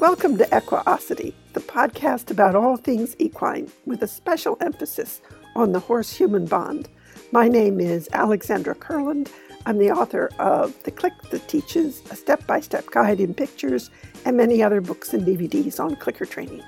Welcome 0.00 0.38
to 0.38 0.56
Equiosity, 0.56 1.34
the 1.54 1.60
podcast 1.60 2.30
about 2.30 2.54
all 2.54 2.76
things 2.76 3.16
equine, 3.18 3.68
with 3.84 4.00
a 4.04 4.06
special 4.06 4.56
emphasis 4.60 5.20
on 5.56 5.72
the 5.72 5.80
horse 5.80 6.12
human 6.12 6.46
bond. 6.46 6.88
My 7.32 7.48
name 7.48 7.80
is 7.80 8.08
Alexandra 8.12 8.76
Kurland. 8.76 9.28
I'm 9.66 9.78
the 9.78 9.90
author 9.90 10.30
of 10.38 10.80
The 10.84 10.92
Click 10.92 11.14
That 11.32 11.48
Teaches, 11.48 12.00
a 12.12 12.16
step 12.16 12.46
by 12.46 12.60
step 12.60 12.86
guide 12.92 13.18
in 13.18 13.34
pictures, 13.34 13.90
and 14.24 14.36
many 14.36 14.62
other 14.62 14.80
books 14.80 15.12
and 15.12 15.26
DVDs 15.26 15.80
on 15.80 15.96
clicker 15.96 16.26
training. 16.26 16.62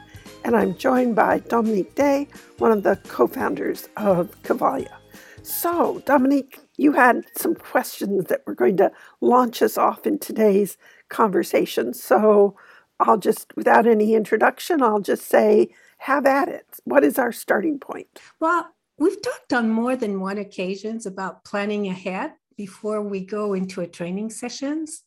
And 0.45 0.57
I'm 0.57 0.77
joined 0.77 1.15
by 1.15 1.39
Dominique 1.39 1.95
Day, 1.95 2.27
one 2.59 2.73
of 2.73 2.83
the 2.83 2.97
co 3.07 3.29
founders 3.29 3.89
of 3.97 4.43
Cavalia. 4.43 4.97
So, 5.45 6.03
Dominique, 6.05 6.59
you 6.79 6.93
had 6.93 7.25
some 7.37 7.55
questions 7.55 8.25
that 8.25 8.43
were 8.45 8.57
going 8.57 8.77
to 8.79 8.91
launch 9.21 9.63
us 9.63 9.79
off 9.79 10.05
in 10.05 10.19
today's 10.19 10.77
conversation. 11.11 11.95
So, 11.95 12.57
I'll 13.01 13.19
just, 13.19 13.57
without 13.57 13.87
any 13.87 14.15
introduction, 14.15 14.83
I'll 14.83 15.01
just 15.01 15.27
say, 15.27 15.71
have 15.99 16.27
at 16.27 16.49
it. 16.49 16.67
What 16.85 17.03
is 17.03 17.19
our 17.19 17.33
starting 17.33 17.79
point? 17.79 18.21
Well, 18.39 18.69
we've 18.99 19.21
talked 19.21 19.53
on 19.53 19.71
more 19.71 19.97
than 19.97 20.21
one 20.21 20.39
occasions 20.39 21.07
about 21.07 21.45
planning 21.45 21.89
ahead 21.89 22.33
before 22.57 23.03
we 23.03 23.25
go 23.25 23.55
into 23.55 23.81
a 23.81 23.87
training 23.87 24.31
sessions. 24.31 25.03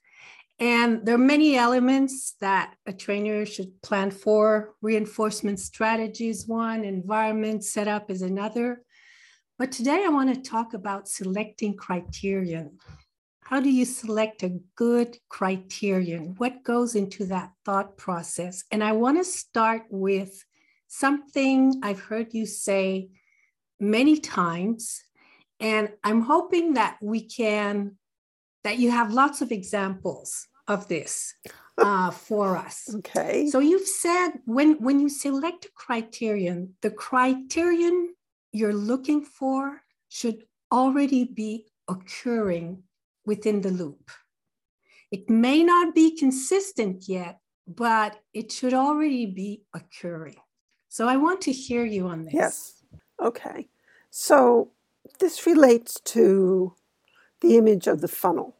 And 0.59 1.05
there 1.05 1.15
are 1.15 1.29
many 1.35 1.55
elements 1.55 2.35
that 2.41 2.75
a 2.85 2.93
trainer 2.93 3.45
should 3.45 3.81
plan 3.81 4.11
for. 4.11 4.75
Reinforcement 4.81 5.59
strategies, 5.59 6.47
one, 6.47 6.83
environment 6.83 7.63
setup 7.63 8.09
is 8.09 8.21
another. 8.21 8.81
But 9.59 9.71
today 9.71 10.03
I 10.05 10.09
want 10.09 10.33
to 10.33 10.49
talk 10.49 10.73
about 10.73 11.07
selecting 11.07 11.75
criterion. 11.75 12.79
How 13.45 13.59
do 13.59 13.69
you 13.69 13.85
select 13.85 14.43
a 14.43 14.59
good 14.75 15.17
criterion? 15.29 16.35
What 16.37 16.63
goes 16.63 16.95
into 16.95 17.25
that 17.25 17.51
thought 17.65 17.97
process? 17.97 18.63
And 18.71 18.83
I 18.83 18.93
want 18.93 19.17
to 19.17 19.23
start 19.23 19.83
with 19.89 20.43
something 20.87 21.79
I've 21.83 21.99
heard 21.99 22.33
you 22.33 22.45
say 22.45 23.09
many 23.79 24.17
times. 24.17 25.03
And 25.59 25.89
I'm 26.03 26.21
hoping 26.21 26.73
that 26.73 26.97
we 27.01 27.21
can, 27.27 27.97
that 28.63 28.79
you 28.79 28.91
have 28.91 29.13
lots 29.13 29.41
of 29.41 29.51
examples 29.51 30.47
of 30.67 30.87
this 30.87 31.33
uh, 31.77 32.11
for 32.11 32.55
us. 32.55 32.89
Okay. 32.95 33.47
So 33.47 33.59
you've 33.59 33.87
said 33.87 34.31
when, 34.45 34.75
when 34.81 34.99
you 34.99 35.09
select 35.09 35.65
a 35.65 35.69
criterion, 35.75 36.75
the 36.81 36.91
criterion 36.91 38.13
you're 38.51 38.73
looking 38.73 39.23
for 39.23 39.81
should 40.09 40.43
already 40.71 41.25
be 41.25 41.65
occurring 41.89 42.83
within 43.25 43.61
the 43.61 43.71
loop. 43.71 44.11
It 45.11 45.29
may 45.29 45.63
not 45.63 45.93
be 45.93 46.17
consistent 46.17 47.07
yet, 47.07 47.39
but 47.67 48.19
it 48.33 48.51
should 48.51 48.73
already 48.73 49.25
be 49.25 49.61
occurring. 49.73 50.41
So 50.89 51.07
I 51.07 51.17
want 51.17 51.41
to 51.41 51.51
hear 51.51 51.85
you 51.85 52.07
on 52.07 52.25
this. 52.25 52.33
Yes. 52.33 52.83
Okay. 53.21 53.67
So 54.09 54.71
this 55.19 55.45
relates 55.45 55.99
to 56.01 56.75
the 57.41 57.57
image 57.57 57.87
of 57.87 58.01
the 58.01 58.07
funnel. 58.07 58.55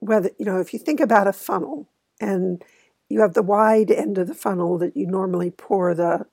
Whether, 0.00 0.30
you 0.38 0.44
know, 0.44 0.60
if 0.60 0.72
you 0.72 0.78
think 0.78 1.00
about 1.00 1.26
a 1.26 1.32
funnel 1.32 1.88
and 2.20 2.62
you 3.08 3.20
have 3.20 3.34
the 3.34 3.42
wide 3.42 3.90
end 3.90 4.18
of 4.18 4.26
the 4.26 4.34
funnel 4.34 4.78
that 4.78 4.96
you 4.96 5.06
normally 5.06 5.50
pour 5.50 5.94
the 5.94 6.26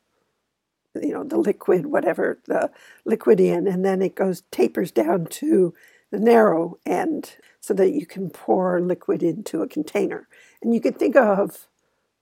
you 1.02 1.14
know 1.14 1.24
the 1.24 1.38
liquid 1.38 1.86
whatever 1.86 2.42
the 2.48 2.70
liquid 3.06 3.40
in 3.40 3.66
and 3.66 3.86
then 3.86 4.02
it 4.02 4.16
goes 4.16 4.44
tapers 4.52 4.92
down 4.92 5.26
to 5.26 5.74
the 6.12 6.20
narrow 6.20 6.78
end 6.86 7.38
so 7.60 7.74
that 7.74 7.92
you 7.92 8.06
can 8.06 8.30
pour 8.30 8.80
liquid 8.80 9.24
into 9.24 9.62
a 9.62 9.68
container. 9.68 10.28
And 10.62 10.74
you 10.74 10.82
can 10.82 10.94
think 10.94 11.16
of 11.16 11.68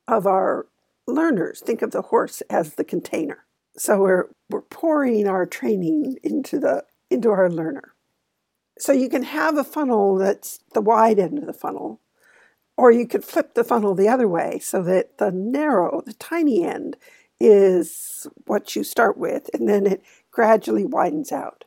of 0.08 0.26
our 0.26 0.66
learners, 1.08 1.60
think 1.60 1.82
of 1.82 1.92
the 1.92 2.04
horse 2.04 2.42
as 2.50 2.74
the 2.76 2.84
container. 2.84 3.46
So 3.78 4.00
we're 4.00 4.26
we're 4.50 4.62
pouring 4.62 5.28
our 5.28 5.46
training 5.46 6.18
into 6.24 6.60
the 6.60 6.86
into 7.10 7.30
our 7.32 7.50
learner. 7.50 7.94
So 8.78 8.94
you 8.94 9.10
can 9.10 9.24
have 9.24 9.58
a 9.58 9.64
funnel 9.64 10.16
that's 10.16 10.60
the 10.74 10.82
wide 10.82 11.20
end 11.20 11.38
of 11.38 11.46
the 11.46 11.54
funnel, 11.54 12.00
or 12.78 12.92
you 12.92 13.08
could 13.08 13.26
flip 13.26 13.54
the 13.54 13.64
funnel 13.64 13.94
the 13.94 14.08
other 14.08 14.28
way 14.28 14.60
so 14.60 14.82
that 14.84 15.18
the 15.18 15.32
narrow, 15.32 16.02
the 16.06 16.14
tiny 16.14 16.64
end 16.64 16.96
is 17.40 18.28
what 18.46 18.76
you 18.76 18.84
start 18.84 19.18
with, 19.18 19.50
and 19.54 19.68
then 19.68 19.86
it 19.86 20.02
gradually 20.32 20.86
widens 20.86 21.32
out. 21.32 21.66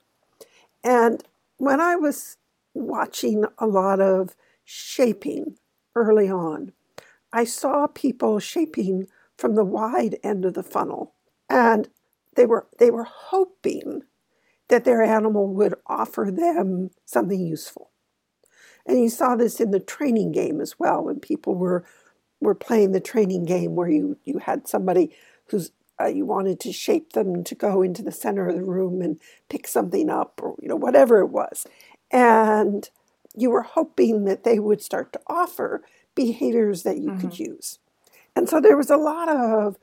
And 0.85 1.23
when 1.63 1.81
I 1.81 1.95
was 1.95 2.39
watching 2.75 3.45
a 3.57 3.69
lot 3.69 4.01
of 4.01 4.35
shaping 4.65 5.59
early 5.95 6.29
on, 6.29 6.73
I 7.33 7.45
saw 7.45 7.87
people 7.87 8.41
shaping 8.41 9.07
from 9.39 9.55
the 9.55 9.65
wide 9.65 10.19
end 10.25 10.45
of 10.45 10.55
the 10.55 10.65
funnel, 10.65 11.15
and 11.49 11.89
they 12.35 12.47
were 12.47 12.67
they 12.81 12.91
were 12.91 13.05
hoping 13.05 14.03
that 14.71 14.85
their 14.85 15.03
animal 15.03 15.55
would 15.55 15.77
offer 15.87 16.33
them 16.35 16.91
something 17.05 17.47
useful. 17.47 17.93
And 18.85 19.01
you 19.01 19.09
saw 19.09 19.37
this 19.37 19.61
in 19.61 19.71
the 19.71 19.79
training 19.79 20.33
game 20.33 20.61
as 20.61 20.81
well 20.81 21.05
when 21.05 21.21
people 21.21 21.55
were 21.55 21.85
were 22.41 22.57
playing 22.57 22.91
the 22.91 22.99
training 22.99 23.45
game 23.45 23.77
where 23.77 23.89
you 23.89 24.19
you 24.25 24.39
had 24.39 24.67
somebody 24.67 25.15
who's 25.47 25.71
uh, 26.03 26.07
you 26.07 26.25
wanted 26.25 26.59
to 26.61 26.73
shape 26.73 27.13
them 27.13 27.45
to 27.45 27.55
go 27.55 27.83
into 27.83 28.03
the 28.03 28.13
center 28.13 28.49
of 28.49 28.57
the 28.57 28.65
room 28.65 29.03
and 29.03 29.21
pick 29.49 29.67
something 29.67 30.11
up 30.11 30.41
or 30.43 30.57
you 30.61 30.69
know 30.69 30.77
whatever 30.77 31.21
it 31.21 31.29
was 31.29 31.67
and 32.11 32.91
you 33.37 33.51
were 33.51 33.63
hoping 33.63 34.25
that 34.25 34.45
they 34.45 34.59
would 34.59 34.83
start 34.83 35.13
to 35.13 35.21
offer 35.27 35.83
behaviors 36.15 36.83
that 36.83 36.99
you 36.99 37.11
mm-hmm. 37.11 37.21
could 37.21 37.39
use 37.39 37.79
and 38.35 38.49
so 38.49 38.61
there 38.61 38.77
was 38.77 38.91
a 38.91 38.97
lot 38.97 39.29
of 39.29 39.77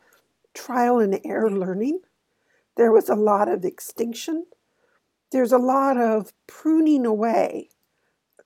trial 0.53 0.99
and 0.99 1.19
error 1.23 1.51
learning 1.51 1.99
there 2.75 2.91
was 2.91 3.09
a 3.09 3.15
lot 3.15 3.47
of 3.47 3.65
extinction 3.65 4.45
there's 5.31 5.51
a 5.51 5.57
lot 5.57 5.97
of 5.97 6.33
pruning 6.47 7.05
away 7.05 7.69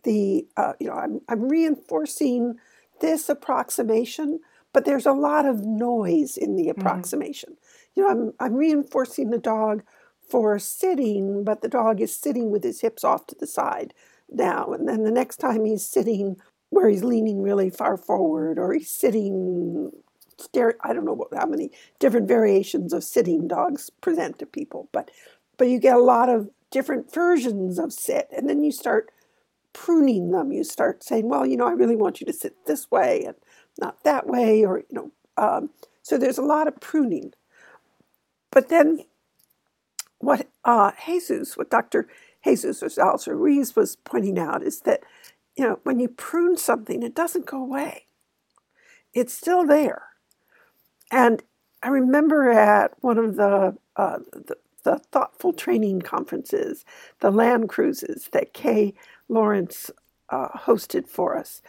the 0.04 0.46
uh, 0.58 0.74
you 0.80 0.88
know 0.88 0.94
I'm, 0.94 1.22
I'm 1.30 1.50
reinforcing 1.50 2.56
this 3.00 3.30
approximation 3.30 4.40
but 4.74 4.86
there's 4.86 5.06
a 5.06 5.14
lot 5.14 5.46
of 5.46 5.64
noise 5.64 6.36
in 6.36 6.56
the 6.56 6.64
mm-hmm. 6.64 6.82
approximation. 6.82 7.52
Mm-hmm. 7.52 7.63
You 7.96 8.04
know, 8.04 8.10
I'm, 8.10 8.34
I'm 8.40 8.54
reinforcing 8.56 9.30
the 9.30 9.38
dog 9.38 9.84
for 10.30 10.58
sitting, 10.60 11.44
but 11.44 11.62
the 11.62 11.68
dog 11.68 12.02
is 12.02 12.16
sitting 12.16 12.50
with 12.50 12.64
his 12.64 12.82
hips 12.82 13.04
off 13.04 13.28
to 13.28 13.36
the 13.40 13.48
side 13.48 13.94
now. 14.32 14.72
And 14.72 14.88
then 14.88 15.04
the 15.04 15.12
next 15.12 15.38
time 15.38 15.66
he's 15.66 15.86
sitting 15.86 16.38
where 16.70 16.90
he's 16.90 17.04
leaning 17.04 17.42
really 17.42 17.70
far 17.70 17.98
forward 17.98 18.58
or 18.58 18.74
he's 18.74 18.90
sitting 18.90 19.92
stare 20.40 20.76
I 20.82 20.94
don't 20.94 21.06
know 21.06 21.14
what, 21.14 21.34
how 21.34 21.46
many 21.46 21.70
different 22.00 22.28
variations 22.28 22.92
of 22.92 23.04
sitting 23.04 23.48
dogs 23.48 23.92
present 24.02 24.40
to 24.40 24.46
people, 24.48 24.90
but 24.92 25.12
but 25.58 25.68
you 25.68 25.80
get 25.80 25.96
a 25.96 26.00
lot 26.00 26.30
of 26.30 26.50
different 26.72 27.14
versions 27.14 27.78
of 27.78 27.94
sit 27.94 28.28
and 28.36 28.50
then 28.50 28.64
you 28.64 28.72
start 28.72 29.12
pruning 29.74 30.32
them. 30.32 30.52
You 30.52 30.64
start 30.64 31.04
saying, 31.04 31.28
well, 31.28 31.46
you 31.46 31.58
know, 31.58 31.68
I 31.68 31.72
really 31.72 31.96
want 31.96 32.22
you 32.22 32.26
to 32.28 32.34
sit 32.34 32.66
this 32.66 32.90
way 32.90 33.26
and 33.26 33.36
not 33.80 34.04
that 34.04 34.28
way, 34.28 34.64
or, 34.64 34.80
you 34.80 34.86
know, 34.92 35.12
um, 35.38 35.72
so 36.04 36.18
there's 36.18 36.38
a 36.38 36.44
lot 36.44 36.68
of 36.68 36.80
pruning. 36.80 37.34
But 38.54 38.70
then 38.70 39.00
what 40.20 40.48
uh, 40.64 40.92
Jesus, 41.06 41.58
what 41.58 41.70
Dr. 41.70 42.08
Jesus 42.44 42.82
Rosales 42.82 43.28
Ruiz 43.28 43.76
was 43.76 43.96
pointing 43.96 44.38
out 44.38 44.64
is 44.64 44.82
that, 44.82 45.02
you 45.58 45.66
know, 45.66 45.80
when 45.84 46.00
you 46.00 46.08
prune 46.08 46.58
something, 46.58 47.04
it 47.04 47.16
doesn't 47.16 47.46
go 47.46 47.62
away. 47.62 48.06
It's 49.14 49.34
still 49.34 49.66
there. 49.66 50.04
And 51.12 51.44
I 51.82 51.90
remember 51.90 52.50
at 52.52 52.94
one 53.02 53.18
of 53.18 53.36
the, 53.36 53.76
uh, 53.96 54.20
the, 54.32 54.56
the 54.84 55.00
thoughtful 55.12 55.54
training 55.54 56.02
conferences, 56.02 56.86
the 57.20 57.32
land 57.32 57.70
cruises 57.70 58.30
that 58.34 58.54
Kay 58.54 58.94
Laurence 59.28 59.92
uh, 60.30 60.50
hosted 60.50 61.08
for 61.08 61.38
us. 61.38 61.62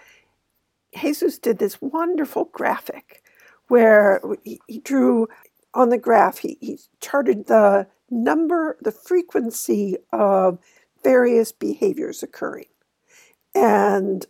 Jesus 0.97 1.39
did 1.39 1.59
this 1.59 1.81
wonderful 1.81 2.45
graphic 2.47 3.23
where 3.69 4.21
he, 4.45 4.61
he 4.67 4.79
drew 4.79 5.29
on 5.75 5.89
the 5.89 5.99
graph, 5.99 6.39
he, 6.39 6.57
he 6.61 6.79
charted 7.01 7.47
the 7.47 7.89
number, 8.11 8.77
the 8.81 8.93
frequency 8.93 9.97
of 10.13 10.59
various 11.03 11.53
behaviors 11.53 12.23
occurring. 12.23 12.67
And 13.55 14.27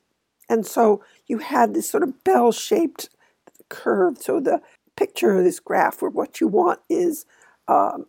and 0.49 0.67
so 0.67 1.02
you 1.26 1.38
had 1.38 1.73
this 1.73 1.88
sort 1.88 2.02
of 2.02 2.23
bell-shaped 2.23 3.08
curve. 3.70 4.19
So 4.19 4.41
the 4.41 4.61
picture 4.94 5.38
of 5.38 5.44
this 5.44 5.58
graph 5.58 6.02
where 6.02 6.11
what 6.11 6.41
you 6.41 6.49
want 6.49 6.81
is 6.91 7.25
um, 7.67 8.06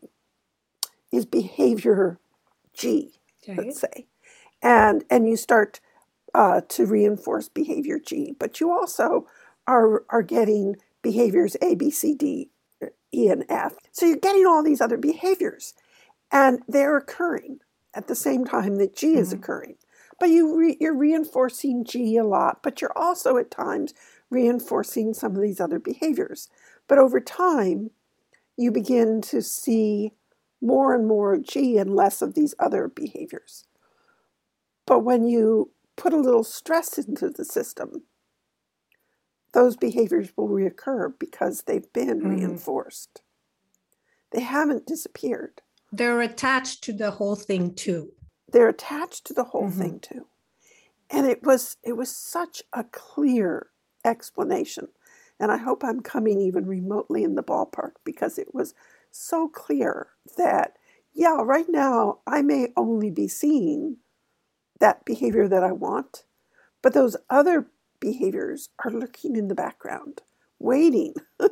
is 1.12 1.26
behavior 1.26 2.20
G, 2.74 3.14
okay. 3.44 3.56
let's 3.56 3.80
say, 3.80 4.08
and 4.62 5.06
and 5.10 5.28
you 5.28 5.38
start 5.38 5.80
uh, 6.34 6.62
to 6.68 6.86
reinforce 6.86 7.48
behavior 7.48 8.00
G, 8.00 8.36
but 8.38 8.60
you 8.60 8.72
also 8.72 9.28
are, 9.66 10.04
are 10.10 10.22
getting 10.22 10.76
behaviors 11.02 11.56
A, 11.62 11.76
B, 11.76 11.90
C, 11.90 12.14
D, 12.14 12.50
E, 13.16 13.30
and 13.30 13.46
F. 13.50 13.76
So 13.92 14.06
you're 14.06 14.18
getting 14.18 14.46
all 14.46 14.64
these 14.64 14.82
other 14.82 14.98
behaviors, 14.98 15.74
and 16.32 16.60
they're 16.68 16.98
occurring 16.98 17.60
at 17.94 18.08
the 18.08 18.16
same 18.16 18.46
time 18.46 18.76
that 18.78 18.96
G 18.96 19.08
mm-hmm. 19.08 19.20
is 19.20 19.34
occurring. 19.34 19.76
But 20.20 20.30
you 20.30 20.58
re, 20.58 20.78
you're 20.80 20.96
reinforcing 20.96 21.86
G 21.86 22.18
a 22.18 22.24
lot, 22.24 22.62
but 22.64 22.82
you're 22.82 22.98
also 22.98 23.38
at 23.38 23.52
times 23.52 23.94
reinforcing 24.30 25.14
some 25.14 25.36
of 25.36 25.42
these 25.42 25.60
other 25.60 25.80
behaviors. 25.80 26.50
But 26.88 26.98
over 26.98 27.20
time, 27.20 27.92
you 28.58 28.72
begin 28.72 29.22
to 29.22 29.42
see 29.42 30.14
more 30.62 30.96
and 30.96 31.08
more 31.08 31.38
G 31.38 31.78
and 31.78 31.96
less 31.96 32.22
of 32.22 32.34
these 32.34 32.56
other 32.60 32.88
behaviors. 32.88 33.66
But 34.86 35.00
when 35.00 35.28
you 35.28 35.72
put 35.96 36.14
a 36.14 36.20
little 36.20 36.44
stress 36.44 36.98
into 36.98 37.30
the 37.30 37.46
system, 37.46 38.04
those 39.56 39.78
behaviors 39.78 40.34
will 40.36 40.50
reoccur 40.50 41.13
because 41.18 41.63
they've 41.63 41.92
been 41.94 42.19
mm-hmm. 42.19 42.36
reinforced. 42.36 43.22
They 44.31 44.42
haven't 44.42 44.86
disappeared. 44.86 45.62
They're 45.94 46.22
attached 46.22 46.84
to 46.84 46.94
the 46.94 47.12
whole 47.12 47.38
thing 47.38 47.74
too. 47.74 48.12
They're 48.52 48.68
attached 48.68 49.25
to 49.28 49.34
the 49.34 49.46
whole 49.46 49.69
mm-hmm. 49.69 49.81
thing 49.81 50.00
too. 50.02 50.28
And 51.10 51.25
it 51.25 51.42
was 51.44 51.78
it 51.84 51.94
was 51.94 52.13
such 52.13 52.63
a 52.74 52.84
clear 52.84 53.68
explanation. 54.04 54.90
And 55.40 55.54
I 55.54 55.57
hope 55.57 55.86
I'm 55.86 56.02
coming 56.02 56.42
even 56.42 56.66
remotely 56.66 57.24
in 57.24 57.36
the 57.36 57.44
ballpark 57.44 57.92
because 58.04 58.38
it 58.38 58.54
was 58.54 58.74
so 59.10 59.48
clear 59.48 60.07
that, 60.38 60.74
yeah, 61.13 61.38
right 61.42 61.69
now 61.69 62.19
I 62.28 62.42
may 62.42 62.74
only 62.75 63.10
be 63.10 63.30
seeing 63.30 63.98
that 64.81 65.06
behavior 65.06 65.48
that 65.48 65.63
I 65.63 65.72
want, 65.72 66.25
but 66.81 66.94
those 66.94 67.16
other 67.30 67.68
behaviors 68.06 68.69
are 68.84 68.92
lurking 68.92 69.36
in 69.36 69.48
the 69.48 69.56
background, 69.56 70.22
waiting 70.60 71.16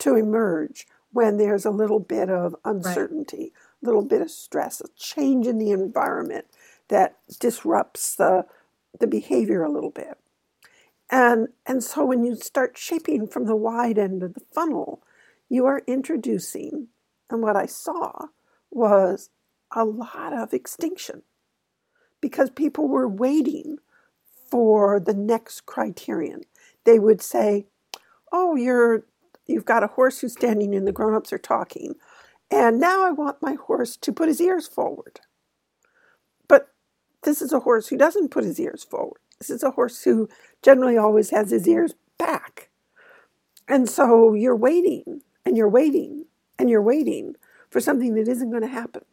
to 0.00 0.16
emerge 0.16 0.88
when 1.12 1.36
there's 1.36 1.64
a 1.64 1.70
little 1.70 2.00
bit 2.00 2.28
of 2.28 2.56
uncertainty, 2.64 3.52
a 3.80 3.86
little 3.86 4.02
bit 4.02 4.20
of 4.20 4.28
stress, 4.28 4.80
a 4.80 4.88
change 4.96 5.46
in 5.46 5.58
the 5.58 5.70
environment 5.70 6.46
that 6.88 7.16
disrupts 7.38 8.16
the, 8.16 8.44
the 8.98 9.06
behavior 9.06 9.62
a 9.62 9.70
little 9.70 9.92
bit. 9.92 10.18
And, 11.10 11.48
and 11.64 11.84
so 11.84 12.04
when 12.04 12.24
you 12.24 12.34
start 12.34 12.76
shaping 12.76 13.28
from 13.28 13.44
the 13.46 13.54
wide 13.54 13.96
end 13.96 14.24
of 14.24 14.34
the 14.34 14.42
funnel, 14.52 15.00
you 15.48 15.64
are 15.66 15.82
introducing, 15.86 16.88
and 17.30 17.40
what 17.40 17.54
I 17.54 17.66
saw 17.66 18.26
was 18.72 19.30
a 19.70 19.84
lot 19.84 20.32
of 20.32 20.52
extinction 20.52 21.22
because 22.20 22.50
people 22.50 22.88
were 22.88 23.08
waiting 23.08 23.78
for 24.54 25.00
the 25.00 25.12
next 25.12 25.66
criterion. 25.66 26.42
They 26.84 27.00
would 27.00 27.20
say, 27.20 27.66
"Oh, 28.30 28.54
you're 28.54 29.04
you've 29.46 29.64
got 29.64 29.82
a 29.82 29.88
horse 29.88 30.20
who's 30.20 30.34
standing 30.34 30.76
and 30.76 30.86
the 30.86 30.92
grown-ups 30.92 31.32
are 31.32 31.38
talking, 31.38 31.96
and 32.52 32.78
now 32.78 33.04
I 33.04 33.10
want 33.10 33.42
my 33.42 33.54
horse 33.54 33.96
to 33.96 34.12
put 34.12 34.28
his 34.28 34.40
ears 34.40 34.68
forward." 34.68 35.18
But 36.46 36.68
this 37.24 37.42
is 37.42 37.52
a 37.52 37.58
horse 37.66 37.88
who 37.88 37.96
doesn't 37.96 38.30
put 38.30 38.44
his 38.44 38.60
ears 38.60 38.84
forward. 38.84 39.18
This 39.40 39.50
is 39.50 39.64
a 39.64 39.72
horse 39.72 40.04
who 40.04 40.28
generally 40.62 40.96
always 40.96 41.30
has 41.30 41.50
his 41.50 41.66
ears 41.66 41.96
back. 42.16 42.70
And 43.66 43.90
so 43.90 44.34
you're 44.34 44.54
waiting 44.54 45.22
and 45.44 45.56
you're 45.56 45.68
waiting 45.68 46.26
and 46.60 46.70
you're 46.70 46.80
waiting 46.80 47.34
for 47.70 47.80
something 47.80 48.14
that 48.14 48.28
isn't 48.28 48.50
going 48.50 48.62
to 48.62 48.68
happen. 48.68 49.04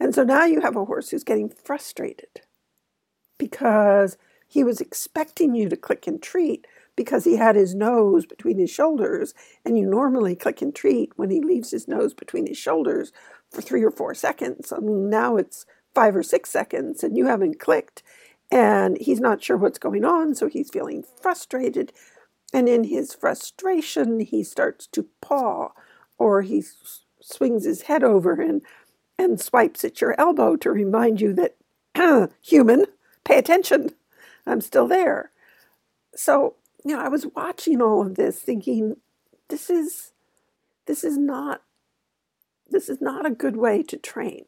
And 0.00 0.12
so 0.12 0.24
now 0.24 0.46
you 0.46 0.62
have 0.62 0.74
a 0.74 0.86
horse 0.86 1.10
who's 1.10 1.22
getting 1.22 1.48
frustrated 1.48 2.40
because 3.38 4.16
he 4.52 4.62
was 4.62 4.82
expecting 4.82 5.54
you 5.54 5.70
to 5.70 5.78
click 5.78 6.06
and 6.06 6.22
treat 6.22 6.66
because 6.94 7.24
he 7.24 7.36
had 7.36 7.56
his 7.56 7.74
nose 7.74 8.26
between 8.26 8.58
his 8.58 8.68
shoulders, 8.68 9.32
and 9.64 9.78
you 9.78 9.86
normally 9.86 10.36
click 10.36 10.60
and 10.60 10.74
treat 10.74 11.10
when 11.16 11.30
he 11.30 11.40
leaves 11.40 11.70
his 11.70 11.88
nose 11.88 12.12
between 12.12 12.46
his 12.46 12.58
shoulders 12.58 13.12
for 13.50 13.62
three 13.62 13.82
or 13.82 13.90
four 13.90 14.14
seconds. 14.14 14.70
And 14.70 15.08
now 15.08 15.38
it's 15.38 15.64
five 15.94 16.14
or 16.14 16.22
six 16.22 16.50
seconds, 16.50 17.02
and 17.02 17.16
you 17.16 17.28
haven't 17.28 17.60
clicked, 17.60 18.02
and 18.50 18.98
he's 18.98 19.20
not 19.20 19.42
sure 19.42 19.56
what's 19.56 19.78
going 19.78 20.04
on, 20.04 20.34
so 20.34 20.48
he's 20.48 20.68
feeling 20.68 21.02
frustrated. 21.02 21.90
And 22.52 22.68
in 22.68 22.84
his 22.84 23.14
frustration, 23.14 24.20
he 24.20 24.44
starts 24.44 24.86
to 24.88 25.06
paw, 25.22 25.70
or 26.18 26.42
he 26.42 26.62
swings 27.22 27.64
his 27.64 27.82
head 27.82 28.04
over 28.04 28.34
and, 28.38 28.60
and 29.18 29.40
swipes 29.40 29.82
at 29.82 30.02
your 30.02 30.14
elbow 30.20 30.56
to 30.56 30.70
remind 30.70 31.22
you 31.22 31.32
that, 31.32 31.56
human, 32.42 32.84
pay 33.24 33.38
attention, 33.38 33.92
I'm 34.46 34.60
still 34.60 34.88
there. 34.88 35.30
So, 36.14 36.56
you 36.84 36.96
know, 36.96 37.02
I 37.02 37.08
was 37.08 37.26
watching 37.26 37.80
all 37.80 38.02
of 38.02 38.16
this 38.16 38.38
thinking, 38.40 38.96
this 39.48 39.70
is 39.70 40.12
this 40.86 41.04
is 41.04 41.16
not 41.16 41.62
this 42.70 42.88
is 42.88 43.00
not 43.00 43.26
a 43.26 43.30
good 43.30 43.56
way 43.56 43.82
to 43.84 43.96
train. 43.96 44.46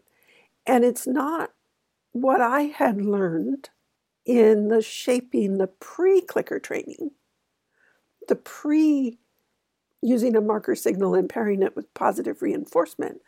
And 0.66 0.84
it's 0.84 1.06
not 1.06 1.50
what 2.12 2.40
I 2.40 2.62
had 2.62 3.02
learned 3.02 3.70
in 4.24 4.68
the 4.68 4.80
shaping 4.80 5.58
the 5.58 5.66
pre 5.66 6.22
clicker 6.22 6.58
training, 6.58 7.10
the 8.28 8.36
pre 8.36 9.18
using 10.00 10.36
a 10.36 10.40
marker 10.40 10.74
signal 10.74 11.14
and 11.14 11.28
pairing 11.28 11.62
it 11.62 11.76
with 11.76 11.92
positive 11.94 12.42
reinforcement, 12.42 13.20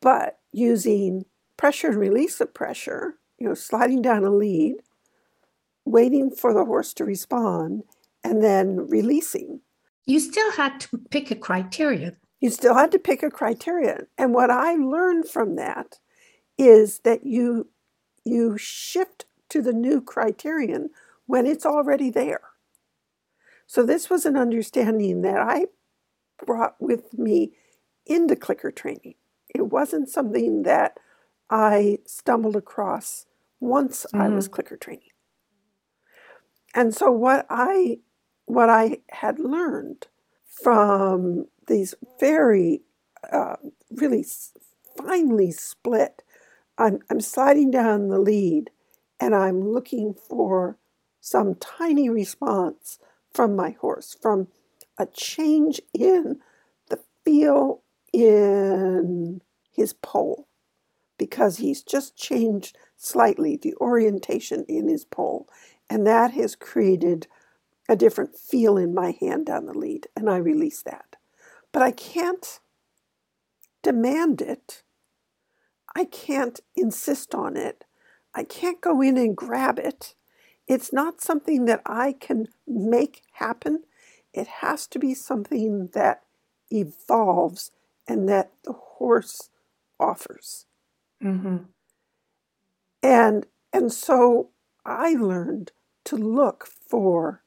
but 0.00 0.38
using 0.52 1.24
pressure 1.56 1.88
and 1.88 1.98
release 1.98 2.40
of 2.40 2.54
pressure, 2.54 3.14
you 3.38 3.48
know, 3.48 3.54
sliding 3.54 4.02
down 4.02 4.24
a 4.24 4.30
lead, 4.30 4.76
waiting 5.84 6.30
for 6.30 6.54
the 6.54 6.64
horse 6.64 6.92
to 6.94 7.04
respond, 7.04 7.82
and 8.24 8.42
then 8.42 8.88
releasing. 8.88 9.60
You 10.04 10.20
still 10.20 10.52
had 10.52 10.80
to 10.80 10.98
pick 11.10 11.30
a 11.30 11.36
criterion. 11.36 12.16
You 12.40 12.50
still 12.50 12.74
had 12.74 12.90
to 12.92 12.98
pick 12.98 13.22
a 13.22 13.30
criterion. 13.30 14.06
And 14.18 14.34
what 14.34 14.50
I 14.50 14.74
learned 14.74 15.28
from 15.28 15.56
that 15.56 15.98
is 16.58 17.00
that 17.00 17.24
you 17.24 17.68
you 18.24 18.56
shift 18.56 19.26
to 19.48 19.62
the 19.62 19.72
new 19.72 20.00
criterion 20.00 20.90
when 21.26 21.46
it's 21.46 21.66
already 21.66 22.10
there. 22.10 22.40
So, 23.66 23.84
this 23.84 24.10
was 24.10 24.26
an 24.26 24.36
understanding 24.36 25.22
that 25.22 25.40
I 25.40 25.66
brought 26.44 26.76
with 26.80 27.16
me 27.18 27.52
into 28.06 28.36
clicker 28.36 28.70
training. 28.70 29.14
It 29.54 29.62
wasn't 29.62 30.08
something 30.08 30.64
that 30.64 30.98
I 31.48 31.98
stumbled 32.06 32.56
across 32.56 33.26
once 33.60 34.04
mm-hmm. 34.06 34.20
I 34.20 34.28
was 34.28 34.46
mm-hmm. 34.46 34.54
clicker 34.54 34.76
training. 34.76 35.11
And 36.74 36.94
so 36.94 37.10
what 37.10 37.46
I 37.50 37.98
what 38.46 38.68
I 38.68 38.98
had 39.10 39.38
learned 39.38 40.08
from 40.44 41.46
these 41.66 41.94
very 42.18 42.82
uh, 43.30 43.56
really 43.90 44.24
finely 44.96 45.50
split, 45.52 46.22
I'm, 46.76 46.98
I'm 47.10 47.20
sliding 47.20 47.70
down 47.70 48.08
the 48.08 48.18
lead 48.18 48.70
and 49.20 49.34
I'm 49.34 49.62
looking 49.62 50.14
for 50.14 50.76
some 51.20 51.54
tiny 51.54 52.08
response 52.08 52.98
from 53.32 53.54
my 53.54 53.70
horse, 53.70 54.16
from 54.20 54.48
a 54.98 55.06
change 55.06 55.80
in 55.94 56.40
the 56.88 56.98
feel 57.24 57.82
in 58.12 59.40
his 59.70 59.92
poll, 59.94 60.48
because 61.16 61.58
he's 61.58 61.82
just 61.82 62.16
changed 62.16 62.76
slightly 62.96 63.56
the 63.56 63.74
orientation 63.76 64.64
in 64.68 64.88
his 64.88 65.04
poll, 65.04 65.48
and 65.92 66.06
that 66.06 66.32
has 66.32 66.54
created 66.54 67.26
a 67.88 67.96
different 67.96 68.36
feel 68.36 68.76
in 68.76 68.94
my 68.94 69.16
hand 69.20 69.50
on 69.50 69.66
the 69.66 69.76
lead, 69.76 70.06
and 70.16 70.30
I 70.30 70.36
release 70.36 70.82
that. 70.82 71.16
But 71.72 71.82
I 71.82 71.90
can't 71.90 72.60
demand 73.82 74.40
it. 74.40 74.82
I 75.94 76.04
can't 76.04 76.60
insist 76.76 77.34
on 77.34 77.56
it 77.56 77.84
I 78.34 78.44
can't 78.44 78.80
go 78.80 79.00
in 79.00 79.16
and 79.16 79.36
grab 79.36 79.78
it. 79.78 80.14
It's 80.66 80.92
not 80.92 81.20
something 81.20 81.66
that 81.66 81.82
I 81.84 82.14
can 82.18 82.48
make 82.66 83.22
happen. 83.32 83.84
It 84.32 84.46
has 84.46 84.86
to 84.88 84.98
be 84.98 85.14
something 85.14 85.88
that 85.92 86.22
evolves 86.70 87.70
and 88.08 88.28
that 88.28 88.52
the 88.64 88.72
horse 88.72 89.50
offers. 90.00 90.66
Mm-hmm. 91.22 91.64
And 93.02 93.46
and 93.72 93.92
so 93.92 94.50
I 94.84 95.14
learned 95.14 95.72
to 96.04 96.16
look 96.16 96.66
for 96.66 97.42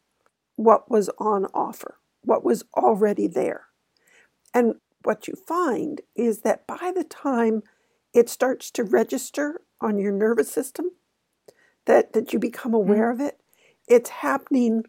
what 0.56 0.90
was 0.90 1.10
on 1.18 1.46
offer, 1.54 1.98
what 2.22 2.44
was 2.44 2.64
already 2.76 3.28
there. 3.28 3.68
And 4.54 4.76
what 5.04 5.28
you 5.28 5.36
find 5.36 6.02
is 6.16 6.42
that 6.42 6.66
by 6.66 6.92
the 6.96 7.04
time 7.04 7.62
it 8.14 8.30
starts 8.30 8.72
to 8.72 8.84
register 8.84 9.62
on 9.82 10.00
your 10.00 10.12
nervous 10.12 10.52
system, 10.52 10.92
that, 11.86 12.14
that 12.14 12.34
you 12.34 12.40
become 12.40 12.72
mm-hmm. 12.72 12.90
aware 12.90 13.14
mm-hmm. 13.14 13.22
of 13.22 13.28
it, 13.28 13.40
it's 13.88 14.10
happening 14.10 14.84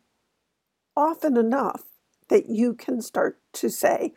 often 0.96 1.36
enough 1.36 1.82
that 2.28 2.48
you 2.48 2.74
can 2.74 3.00
start 3.02 3.38
to 3.52 3.68
say, 3.68 4.14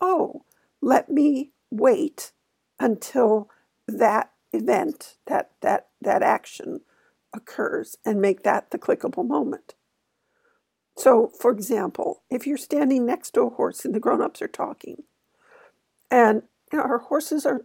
oh, 0.00 0.44
let 0.80 1.10
me 1.10 1.52
wait 1.70 2.32
until 2.80 3.48
that 3.86 4.32
event, 4.52 5.16
that, 5.26 5.50
that, 5.60 5.88
that 6.00 6.22
action 6.22 6.80
occurs 7.32 7.96
and 8.04 8.20
make 8.20 8.42
that 8.42 8.70
the 8.70 8.78
clickable 8.78 9.26
moment. 9.26 9.74
So, 10.96 11.32
for 11.40 11.50
example, 11.50 12.22
if 12.30 12.46
you're 12.46 12.58
standing 12.58 13.06
next 13.06 13.32
to 13.32 13.42
a 13.42 13.50
horse 13.50 13.84
and 13.84 13.94
the 13.94 14.00
grown-ups 14.00 14.42
are 14.42 14.48
talking, 14.48 15.04
and 16.10 16.42
you 16.70 16.78
know, 16.78 16.84
our 16.84 16.98
horses 16.98 17.46
are 17.46 17.62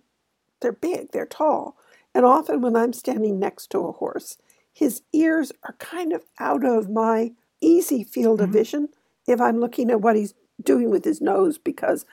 they're 0.62 0.72
big, 0.72 1.12
they're 1.12 1.26
tall, 1.26 1.78
and 2.16 2.26
often 2.26 2.62
when 2.62 2.76
I'm 2.76 2.94
standing 2.94 3.38
next 3.38 3.68
to 3.72 3.80
a 3.80 3.92
horse, 3.92 4.38
his 4.74 5.02
ears 5.14 5.52
are 5.64 5.76
kind 5.80 6.14
of 6.14 6.24
out 6.40 6.66
of 6.66 6.90
my 6.90 7.32
easy 7.62 8.04
field 8.04 8.40
mm-hmm. 8.40 8.50
of 8.50 8.54
vision 8.54 8.90
if 9.28 9.42
I'm 9.42 9.60
looking 9.60 9.92
at 9.92 10.02
what 10.02 10.16
he's 10.16 10.34
doing 10.64 10.90
with 10.90 11.04
his 11.04 11.22
nose 11.22 11.58
because 11.58 12.06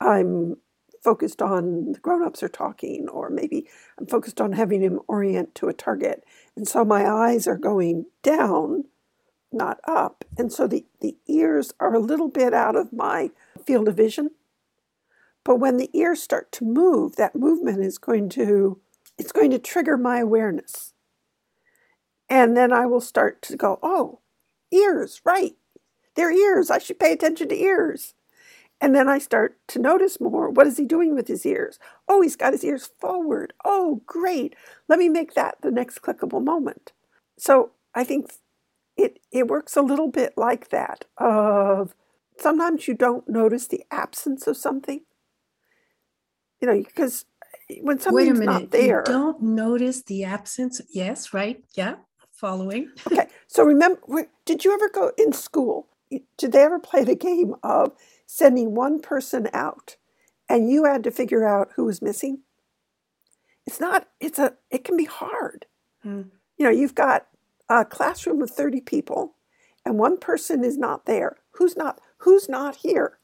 I'm 0.00 0.56
focused 1.02 1.42
on 1.42 1.92
the 1.92 1.98
grown-ups 1.98 2.42
are 2.42 2.48
talking 2.48 3.08
or 3.08 3.28
maybe 3.28 3.66
I'm 3.98 4.06
focused 4.06 4.40
on 4.40 4.52
having 4.52 4.82
him 4.82 5.00
orient 5.08 5.54
to 5.56 5.68
a 5.68 5.72
target. 5.72 6.24
And 6.56 6.66
so 6.66 6.84
my 6.84 7.08
eyes 7.08 7.46
are 7.46 7.58
going 7.58 8.06
down, 8.22 8.84
not 9.50 9.80
up. 9.86 10.24
And 10.38 10.52
so 10.52 10.66
the, 10.66 10.86
the 11.00 11.16
ears 11.26 11.72
are 11.80 11.94
a 11.94 12.00
little 12.00 12.28
bit 12.28 12.54
out 12.54 12.76
of 12.76 12.92
my 12.92 13.30
field 13.66 13.88
of 13.88 13.96
vision. 13.96 14.30
But 15.44 15.56
when 15.56 15.76
the 15.76 15.90
ears 15.92 16.22
start 16.22 16.52
to 16.52 16.64
move, 16.64 17.16
that 17.16 17.34
movement 17.34 17.80
is 17.80 17.98
going 17.98 18.28
to 18.30 18.80
it's 19.18 19.32
going 19.32 19.50
to 19.50 19.58
trigger 19.58 19.96
my 19.96 20.20
awareness. 20.20 20.94
And 22.28 22.56
then 22.56 22.72
I 22.72 22.86
will 22.86 23.00
start 23.00 23.42
to 23.42 23.56
go, 23.56 23.78
oh, 23.82 24.20
ears, 24.70 25.20
right. 25.24 25.54
They're 26.14 26.32
ears. 26.32 26.70
I 26.70 26.78
should 26.78 26.98
pay 26.98 27.12
attention 27.12 27.48
to 27.48 27.60
ears. 27.60 28.14
And 28.82 28.96
then 28.96 29.08
I 29.08 29.18
start 29.18 29.56
to 29.68 29.78
notice 29.78 30.20
more. 30.20 30.50
What 30.50 30.66
is 30.66 30.76
he 30.76 30.84
doing 30.84 31.14
with 31.14 31.28
his 31.28 31.46
ears? 31.46 31.78
Oh, 32.08 32.20
he's 32.20 32.34
got 32.34 32.52
his 32.52 32.64
ears 32.64 32.90
forward. 33.00 33.52
Oh, 33.64 34.02
great. 34.06 34.56
Let 34.88 34.98
me 34.98 35.08
make 35.08 35.34
that 35.34 35.54
the 35.62 35.70
next 35.70 36.02
clickable 36.02 36.42
moment. 36.42 36.90
So 37.38 37.70
I 37.94 38.02
think 38.02 38.32
it, 38.96 39.20
it 39.30 39.46
works 39.46 39.76
a 39.76 39.82
little 39.82 40.08
bit 40.08 40.32
like 40.36 40.70
that 40.70 41.04
of 41.16 41.94
sometimes 42.38 42.88
you 42.88 42.94
don't 42.94 43.28
notice 43.28 43.68
the 43.68 43.84
absence 43.92 44.48
of 44.48 44.56
something. 44.56 45.02
You 46.60 46.66
know, 46.66 46.82
because 46.82 47.24
when 47.82 48.00
something's 48.00 48.30
Wait 48.30 48.36
a 48.36 48.40
minute. 48.40 48.62
not 48.62 48.70
there. 48.72 49.04
You 49.06 49.12
don't 49.12 49.42
notice 49.42 50.02
the 50.02 50.24
absence. 50.24 50.80
Yes, 50.92 51.32
right. 51.32 51.62
Yeah, 51.76 51.96
following. 52.32 52.90
okay. 53.06 53.28
So 53.46 53.62
remember, 53.62 54.00
did 54.44 54.64
you 54.64 54.74
ever 54.74 54.88
go 54.88 55.12
in 55.16 55.32
school? 55.32 55.86
Did 56.36 56.50
they 56.52 56.62
ever 56.62 56.80
play 56.80 57.04
the 57.04 57.14
game 57.14 57.54
of 57.62 57.92
sending 58.32 58.74
one 58.74 58.98
person 58.98 59.46
out 59.52 59.96
and 60.48 60.70
you 60.70 60.84
had 60.84 61.04
to 61.04 61.10
figure 61.10 61.46
out 61.46 61.72
who 61.76 61.84
was 61.84 62.00
missing? 62.00 62.40
It's 63.66 63.78
not 63.78 64.08
it's 64.20 64.38
a 64.38 64.54
it 64.70 64.84
can 64.84 64.96
be 64.96 65.04
hard. 65.04 65.66
Mm. 66.04 66.30
you 66.56 66.64
know 66.64 66.70
you've 66.70 66.94
got 66.94 67.28
a 67.68 67.84
classroom 67.84 68.42
of 68.42 68.50
30 68.50 68.80
people 68.80 69.34
and 69.84 69.98
one 69.98 70.16
person 70.16 70.64
is 70.64 70.78
not 70.78 71.04
there. 71.04 71.36
Who's 71.52 71.76
not 71.76 72.00
who's 72.18 72.48
not 72.48 72.76
here? 72.76 73.18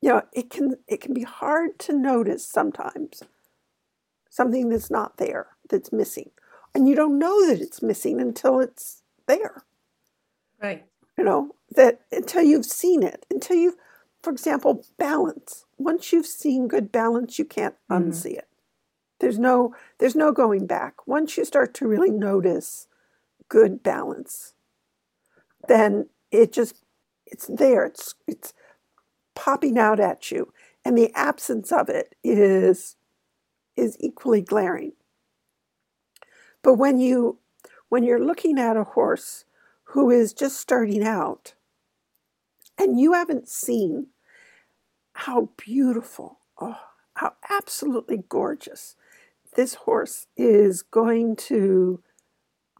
You 0.00 0.08
know 0.08 0.22
it 0.32 0.50
can 0.50 0.74
it 0.88 1.00
can 1.00 1.14
be 1.14 1.22
hard 1.22 1.78
to 1.80 1.92
notice 1.92 2.44
sometimes 2.44 3.22
something 4.30 4.68
that's 4.68 4.90
not 4.90 5.18
there 5.18 5.46
that's 5.70 5.92
missing. 5.92 6.30
And 6.74 6.88
you 6.88 6.96
don't 6.96 7.20
know 7.20 7.46
that 7.46 7.60
it's 7.60 7.82
missing 7.82 8.20
until 8.20 8.58
it's 8.58 9.04
there. 9.28 9.62
Right. 10.60 10.84
You 11.16 11.22
know 11.22 11.54
that 11.74 12.00
until 12.12 12.42
you've 12.42 12.66
seen 12.66 13.02
it, 13.02 13.26
until 13.30 13.56
you've, 13.56 13.76
for 14.22 14.30
example, 14.30 14.84
balance. 14.98 15.64
Once 15.78 16.12
you've 16.12 16.26
seen 16.26 16.68
good 16.68 16.90
balance, 16.92 17.38
you 17.38 17.44
can't 17.44 17.74
mm-hmm. 17.90 18.10
unsee 18.10 18.38
it. 18.38 18.48
There's 19.20 19.38
no 19.38 19.74
there's 19.98 20.16
no 20.16 20.32
going 20.32 20.66
back. 20.66 21.06
Once 21.06 21.36
you 21.36 21.44
start 21.44 21.74
to 21.74 21.86
really 21.86 22.10
notice 22.10 22.88
good 23.48 23.82
balance, 23.82 24.54
then 25.68 26.08
it 26.30 26.52
just 26.52 26.84
it's 27.26 27.46
there. 27.46 27.86
It's 27.86 28.14
it's 28.26 28.52
popping 29.34 29.78
out 29.78 30.00
at 30.00 30.30
you. 30.30 30.52
And 30.84 30.98
the 30.98 31.10
absence 31.14 31.72
of 31.72 31.88
it 31.88 32.14
is 32.22 32.96
is 33.76 33.96
equally 34.00 34.42
glaring. 34.42 34.92
But 36.62 36.74
when 36.74 36.98
you 36.98 37.38
when 37.88 38.02
you're 38.02 38.24
looking 38.24 38.58
at 38.58 38.76
a 38.76 38.84
horse 38.84 39.44
who 39.88 40.10
is 40.10 40.32
just 40.32 40.58
starting 40.58 41.04
out, 41.04 41.53
and 42.78 42.98
you 43.00 43.12
haven't 43.12 43.48
seen 43.48 44.08
how 45.14 45.50
beautiful, 45.56 46.40
oh, 46.60 46.78
how 47.14 47.34
absolutely 47.48 48.24
gorgeous 48.28 48.96
this 49.54 49.74
horse 49.74 50.26
is 50.36 50.82
going 50.82 51.36
to 51.36 52.02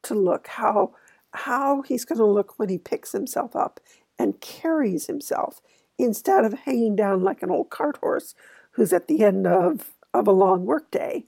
to 0.02 0.14
look 0.14 0.48
how 0.48 0.92
how 1.32 1.82
he's 1.82 2.04
going 2.04 2.18
to 2.18 2.24
look 2.24 2.58
when 2.58 2.68
he 2.68 2.78
picks 2.78 3.12
himself 3.12 3.56
up 3.56 3.80
and 4.18 4.40
carries 4.40 5.06
himself 5.06 5.60
instead 5.98 6.44
of 6.44 6.52
hanging 6.60 6.96
down 6.96 7.22
like 7.22 7.42
an 7.42 7.50
old 7.50 7.70
cart 7.70 7.96
horse 7.98 8.34
who's 8.72 8.92
at 8.92 9.08
the 9.08 9.22
end 9.22 9.46
of, 9.46 9.92
of 10.12 10.26
a 10.26 10.32
long 10.32 10.64
workday. 10.64 11.24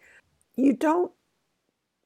You 0.57 0.73
don't 0.73 1.13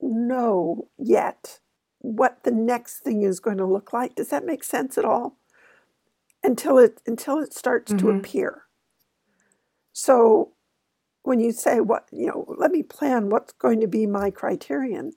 know 0.00 0.88
yet 0.98 1.60
what 1.98 2.42
the 2.44 2.50
next 2.50 3.00
thing 3.00 3.22
is 3.22 3.40
going 3.40 3.58
to 3.58 3.66
look 3.66 3.92
like. 3.92 4.14
Does 4.14 4.28
that 4.28 4.46
make 4.46 4.64
sense 4.64 4.96
at 4.96 5.04
all? 5.04 5.36
Until 6.42 6.78
it 6.78 7.00
until 7.06 7.38
it 7.38 7.54
starts 7.54 7.92
mm-hmm. 7.92 8.06
to 8.06 8.12
appear. 8.12 8.62
So 9.92 10.52
when 11.22 11.40
you 11.40 11.52
say 11.52 11.80
what 11.80 12.06
you 12.12 12.26
know, 12.26 12.54
let 12.58 12.70
me 12.70 12.82
plan 12.82 13.30
what's 13.30 13.52
going 13.52 13.80
to 13.80 13.88
be 13.88 14.06
my 14.06 14.30
criterion. 14.30 15.12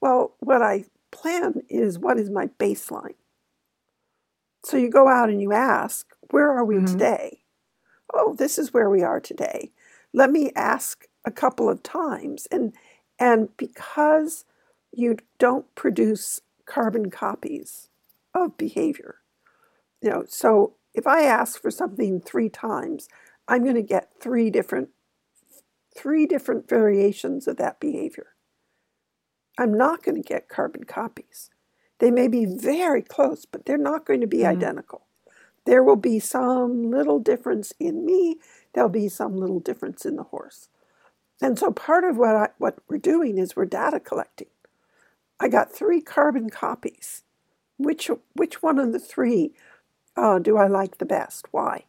Well, 0.00 0.34
what 0.40 0.62
I 0.62 0.84
plan 1.10 1.62
is 1.68 1.98
what 1.98 2.18
is 2.18 2.30
my 2.30 2.48
baseline. 2.58 3.14
So 4.64 4.76
you 4.76 4.90
go 4.90 5.08
out 5.08 5.28
and 5.28 5.40
you 5.40 5.52
ask, 5.52 6.06
where 6.30 6.50
are 6.50 6.64
we 6.64 6.76
mm-hmm. 6.76 6.86
today? 6.86 7.40
Oh, 8.12 8.34
this 8.34 8.58
is 8.58 8.72
where 8.72 8.90
we 8.90 9.02
are 9.02 9.20
today. 9.20 9.72
Let 10.12 10.30
me 10.30 10.52
ask 10.56 11.06
a 11.24 11.30
couple 11.30 11.68
of 11.68 11.82
times 11.82 12.46
and 12.50 12.74
and 13.18 13.48
because 13.56 14.44
you 14.92 15.16
don't 15.38 15.72
produce 15.74 16.40
carbon 16.66 17.10
copies 17.10 17.88
of 18.34 18.56
behavior 18.56 19.16
you 20.04 20.10
know, 20.10 20.24
so 20.28 20.74
if 20.92 21.06
I 21.06 21.22
ask 21.22 21.60
for 21.60 21.70
something 21.70 22.20
three 22.20 22.50
times, 22.50 23.08
I'm 23.48 23.62
going 23.62 23.74
to 23.74 23.82
get 23.82 24.20
three 24.20 24.50
different 24.50 24.90
three 25.96 26.26
different 26.26 26.68
variations 26.68 27.46
of 27.46 27.56
that 27.56 27.80
behavior. 27.80 28.34
I'm 29.58 29.72
not 29.72 30.02
going 30.02 30.20
to 30.20 30.28
get 30.28 30.48
carbon 30.48 30.84
copies. 30.84 31.50
They 32.00 32.10
may 32.10 32.26
be 32.26 32.44
very 32.44 33.00
close, 33.00 33.46
but 33.46 33.64
they're 33.64 33.78
not 33.78 34.04
going 34.04 34.20
to 34.20 34.26
be 34.26 34.38
mm-hmm. 34.38 34.58
identical. 34.58 35.06
There 35.64 35.84
will 35.84 35.96
be 35.96 36.18
some 36.18 36.90
little 36.90 37.20
difference 37.20 37.72
in 37.78 38.04
me, 38.04 38.36
there'll 38.74 38.90
be 38.90 39.08
some 39.08 39.36
little 39.36 39.60
difference 39.60 40.04
in 40.04 40.16
the 40.16 40.24
horse. 40.24 40.68
And 41.40 41.58
so 41.58 41.70
part 41.70 42.04
of 42.04 42.18
what 42.18 42.36
I, 42.36 42.48
what 42.58 42.78
we're 42.88 42.98
doing 42.98 43.38
is 43.38 43.56
we're 43.56 43.64
data 43.64 44.00
collecting. 44.00 44.48
I 45.40 45.48
got 45.48 45.72
three 45.72 46.02
carbon 46.02 46.50
copies. 46.50 47.22
Which 47.76 48.08
which 48.34 48.62
one 48.62 48.78
of 48.78 48.92
the 48.92 49.00
three 49.00 49.52
oh, 50.16 50.38
do 50.38 50.56
I 50.56 50.66
like 50.66 50.98
the 50.98 51.06
best? 51.06 51.46
Why? 51.50 51.84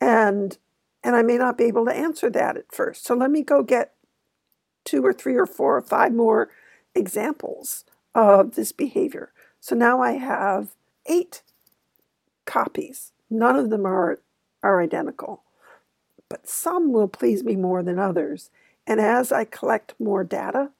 And 0.00 0.58
and 1.02 1.14
I 1.14 1.22
may 1.22 1.36
not 1.36 1.58
be 1.58 1.64
able 1.64 1.84
to 1.84 1.92
answer 1.92 2.30
that 2.30 2.56
at 2.56 2.72
first. 2.72 3.04
So 3.04 3.14
let 3.14 3.30
me 3.30 3.42
go 3.42 3.62
get 3.62 3.92
two 4.84 5.04
or 5.04 5.12
three 5.12 5.36
or 5.36 5.46
four 5.46 5.76
or 5.76 5.82
five 5.82 6.12
more 6.12 6.50
examples 6.94 7.84
of 8.14 8.54
this 8.54 8.72
behavior. 8.72 9.32
So 9.60 9.74
now 9.74 10.00
I 10.00 10.12
have 10.12 10.74
eight 11.06 11.42
copies. 12.46 13.12
None 13.28 13.56
of 13.56 13.70
them 13.70 13.86
are 13.86 14.20
are 14.62 14.80
identical. 14.80 15.42
But 16.28 16.48
some 16.48 16.92
will 16.92 17.08
please 17.08 17.44
me 17.44 17.54
more 17.54 17.82
than 17.82 17.98
others. 17.98 18.50
And 18.86 19.00
as 19.00 19.30
I 19.30 19.44
collect 19.44 19.94
more 19.98 20.24
data, 20.24 20.70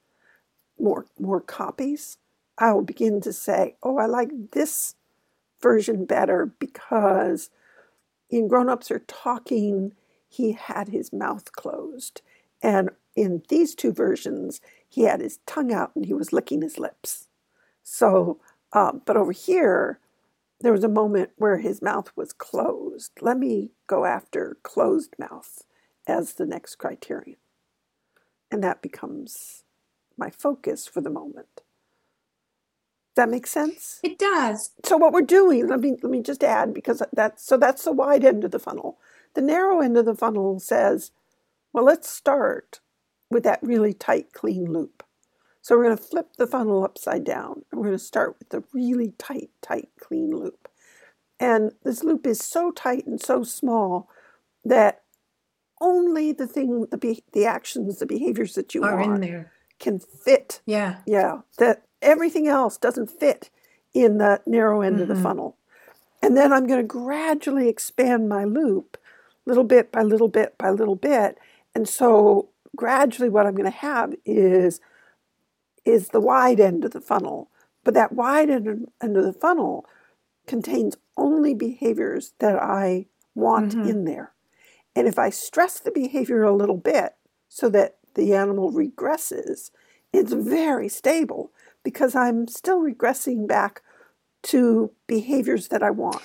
more 0.78 1.06
more 1.18 1.40
copies, 1.40 2.18
I 2.58 2.72
will 2.72 2.82
begin 2.82 3.20
to 3.22 3.32
say, 3.32 3.76
"Oh, 3.82 3.98
I 3.98 4.06
like 4.06 4.30
this 4.52 4.96
version 5.64 6.04
better 6.04 6.52
because 6.58 7.48
in 8.28 8.48
Grown 8.48 8.68
Ups 8.68 8.90
Are 8.90 8.98
Talking, 9.00 9.94
he 10.28 10.52
had 10.52 10.88
his 10.88 11.10
mouth 11.10 11.52
closed. 11.52 12.20
And 12.62 12.90
in 13.16 13.42
these 13.48 13.74
two 13.74 13.90
versions, 13.90 14.60
he 14.86 15.04
had 15.04 15.20
his 15.20 15.38
tongue 15.46 15.72
out 15.72 15.92
and 15.96 16.04
he 16.04 16.12
was 16.12 16.34
licking 16.34 16.60
his 16.60 16.78
lips. 16.78 17.28
So, 17.82 18.40
um, 18.74 19.00
but 19.06 19.16
over 19.16 19.32
here, 19.32 20.00
there 20.60 20.72
was 20.72 20.84
a 20.84 20.88
moment 20.88 21.30
where 21.36 21.58
his 21.58 21.80
mouth 21.80 22.12
was 22.14 22.34
closed. 22.34 23.12
Let 23.22 23.38
me 23.38 23.70
go 23.86 24.04
after 24.04 24.58
closed 24.62 25.14
mouth 25.18 25.62
as 26.06 26.34
the 26.34 26.46
next 26.46 26.76
criterion. 26.76 27.38
And 28.50 28.62
that 28.62 28.82
becomes 28.82 29.64
my 30.18 30.28
focus 30.28 30.86
for 30.86 31.00
the 31.00 31.10
moment 31.10 31.63
that 33.16 33.28
makes 33.28 33.50
sense? 33.50 34.00
It 34.02 34.18
does. 34.18 34.72
So 34.84 34.96
what 34.96 35.12
we're 35.12 35.22
doing, 35.22 35.68
let 35.68 35.80
me 35.80 35.96
let 36.02 36.10
me 36.10 36.22
just 36.22 36.42
add 36.42 36.74
because 36.74 37.02
that's 37.12 37.44
so 37.44 37.56
that's 37.56 37.84
the 37.84 37.92
wide 37.92 38.24
end 38.24 38.44
of 38.44 38.50
the 38.50 38.58
funnel. 38.58 38.98
The 39.34 39.42
narrow 39.42 39.80
end 39.80 39.96
of 39.96 40.04
the 40.04 40.14
funnel 40.14 40.60
says, 40.60 41.10
well, 41.72 41.84
let's 41.84 42.08
start 42.08 42.80
with 43.30 43.42
that 43.44 43.58
really 43.62 43.92
tight, 43.92 44.32
clean 44.32 44.72
loop. 44.72 45.02
So 45.60 45.76
we're 45.76 45.84
going 45.84 45.96
to 45.96 46.02
flip 46.02 46.36
the 46.36 46.46
funnel 46.46 46.84
upside 46.84 47.24
down 47.24 47.64
and 47.70 47.80
we're 47.80 47.86
going 47.86 47.98
to 47.98 48.04
start 48.04 48.36
with 48.38 48.50
the 48.50 48.62
really 48.72 49.14
tight, 49.18 49.50
tight, 49.62 49.88
clean 49.98 50.30
loop. 50.30 50.68
And 51.40 51.72
this 51.82 52.04
loop 52.04 52.26
is 52.26 52.38
so 52.38 52.70
tight 52.70 53.06
and 53.06 53.20
so 53.20 53.42
small 53.42 54.08
that 54.64 55.02
only 55.80 56.32
the 56.32 56.46
thing, 56.46 56.86
the 56.90 56.98
be- 56.98 57.24
the 57.32 57.46
actions, 57.46 57.98
the 57.98 58.06
behaviors 58.06 58.54
that 58.54 58.74
you 58.74 58.84
are 58.84 58.96
want 58.96 59.24
in 59.24 59.30
there 59.30 59.52
can 59.80 59.98
fit. 59.98 60.60
Yeah. 60.66 60.98
Yeah. 61.06 61.40
That 61.58 61.84
everything 62.04 62.46
else 62.46 62.76
doesn't 62.76 63.10
fit 63.10 63.50
in 63.92 64.18
the 64.18 64.40
narrow 64.46 64.82
end 64.82 64.96
mm-hmm. 64.96 65.02
of 65.02 65.08
the 65.08 65.14
mm-hmm. 65.14 65.22
funnel. 65.22 65.56
And 66.22 66.36
then 66.36 66.52
I'm 66.52 66.66
going 66.66 66.80
to 66.80 66.86
gradually 66.86 67.68
expand 67.68 68.28
my 68.28 68.44
loop 68.44 68.96
little 69.46 69.64
bit 69.64 69.92
by 69.92 70.02
little 70.02 70.28
bit 70.28 70.56
by 70.56 70.70
little 70.70 70.96
bit. 70.96 71.38
And 71.74 71.88
so 71.88 72.48
gradually 72.74 73.28
what 73.28 73.46
I'm 73.46 73.54
going 73.54 73.70
to 73.70 73.78
have 73.78 74.14
is 74.24 74.80
is 75.84 76.08
the 76.08 76.20
wide 76.20 76.60
end 76.60 76.84
of 76.84 76.92
the 76.92 77.00
funnel. 77.00 77.50
But 77.84 77.94
that 77.94 78.12
wide 78.12 78.48
end, 78.48 78.88
end 79.02 79.16
of 79.16 79.24
the 79.24 79.32
funnel 79.34 79.84
contains 80.46 80.96
only 81.16 81.54
behaviors 81.54 82.32
that 82.38 82.56
I 82.56 83.06
want 83.34 83.72
mm-hmm. 83.72 83.88
in 83.88 84.04
there. 84.04 84.32
And 84.96 85.06
if 85.06 85.18
I 85.18 85.28
stress 85.30 85.78
the 85.78 85.90
behavior 85.90 86.42
a 86.42 86.56
little 86.56 86.76
bit 86.76 87.14
so 87.48 87.68
that 87.70 87.96
the 88.14 88.34
animal 88.34 88.72
regresses, 88.72 89.70
it's 90.12 90.32
very 90.32 90.88
stable 90.88 91.52
because 91.84 92.14
I'm 92.14 92.48
still 92.48 92.80
regressing 92.80 93.46
back 93.46 93.82
to 94.44 94.92
behaviors 95.06 95.68
that 95.68 95.82
I 95.82 95.90
want 95.90 96.22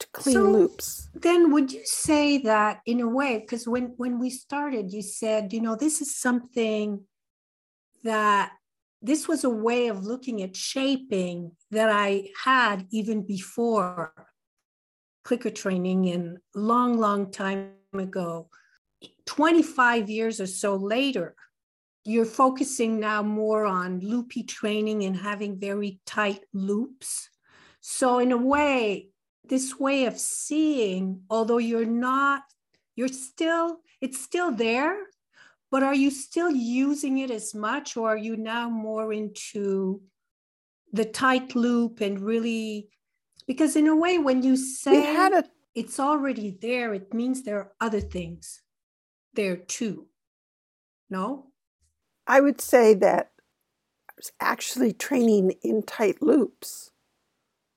to 0.00 0.06
clean 0.12 0.34
so 0.34 0.42
loops. 0.42 1.08
Then 1.14 1.52
would 1.52 1.72
you 1.72 1.84
say 1.84 2.38
that 2.38 2.80
in 2.86 3.00
a 3.00 3.08
way, 3.08 3.38
because 3.38 3.66
when, 3.66 3.94
when 3.96 4.18
we 4.18 4.30
started, 4.30 4.92
you 4.92 5.02
said, 5.02 5.52
you 5.52 5.60
know, 5.60 5.76
this 5.76 6.00
is 6.00 6.16
something 6.16 7.04
that 8.04 8.52
this 9.00 9.28
was 9.28 9.44
a 9.44 9.50
way 9.50 9.88
of 9.88 10.04
looking 10.04 10.42
at 10.42 10.56
shaping 10.56 11.52
that 11.70 11.88
I 11.90 12.28
had 12.44 12.86
even 12.90 13.22
before 13.22 14.12
clicker 15.24 15.50
training 15.50 16.06
in 16.06 16.38
long, 16.54 16.98
long 16.98 17.30
time 17.30 17.70
ago. 17.92 18.48
25 19.26 20.08
years 20.08 20.40
or 20.40 20.46
so 20.46 20.74
later, 20.74 21.36
you're 22.08 22.24
focusing 22.24 22.98
now 22.98 23.22
more 23.22 23.66
on 23.66 24.00
loopy 24.00 24.42
training 24.42 25.04
and 25.04 25.14
having 25.14 25.60
very 25.60 26.00
tight 26.06 26.40
loops. 26.54 27.28
So, 27.80 28.18
in 28.18 28.32
a 28.32 28.36
way, 28.36 29.10
this 29.44 29.78
way 29.78 30.06
of 30.06 30.18
seeing, 30.18 31.22
although 31.28 31.58
you're 31.58 31.84
not, 31.84 32.42
you're 32.96 33.08
still, 33.08 33.80
it's 34.00 34.20
still 34.20 34.50
there, 34.52 34.96
but 35.70 35.82
are 35.82 35.94
you 35.94 36.10
still 36.10 36.50
using 36.50 37.18
it 37.18 37.30
as 37.30 37.54
much, 37.54 37.96
or 37.96 38.08
are 38.08 38.16
you 38.16 38.36
now 38.36 38.70
more 38.70 39.12
into 39.12 40.00
the 40.92 41.04
tight 41.04 41.54
loop 41.54 42.00
and 42.00 42.20
really? 42.20 42.88
Because, 43.46 43.76
in 43.76 43.86
a 43.86 43.96
way, 43.96 44.16
when 44.16 44.42
you 44.42 44.56
say 44.56 45.14
a, 45.14 45.44
it's 45.74 46.00
already 46.00 46.56
there, 46.60 46.94
it 46.94 47.12
means 47.12 47.42
there 47.42 47.58
are 47.58 47.72
other 47.80 48.00
things 48.00 48.62
there 49.34 49.56
too. 49.56 50.06
No? 51.10 51.47
I 52.28 52.40
would 52.40 52.60
say 52.60 52.94
that 52.94 53.30
I 54.10 54.12
was 54.16 54.32
actually 54.38 54.92
training 54.92 55.54
in 55.62 55.82
tight 55.82 56.22
loops 56.22 56.90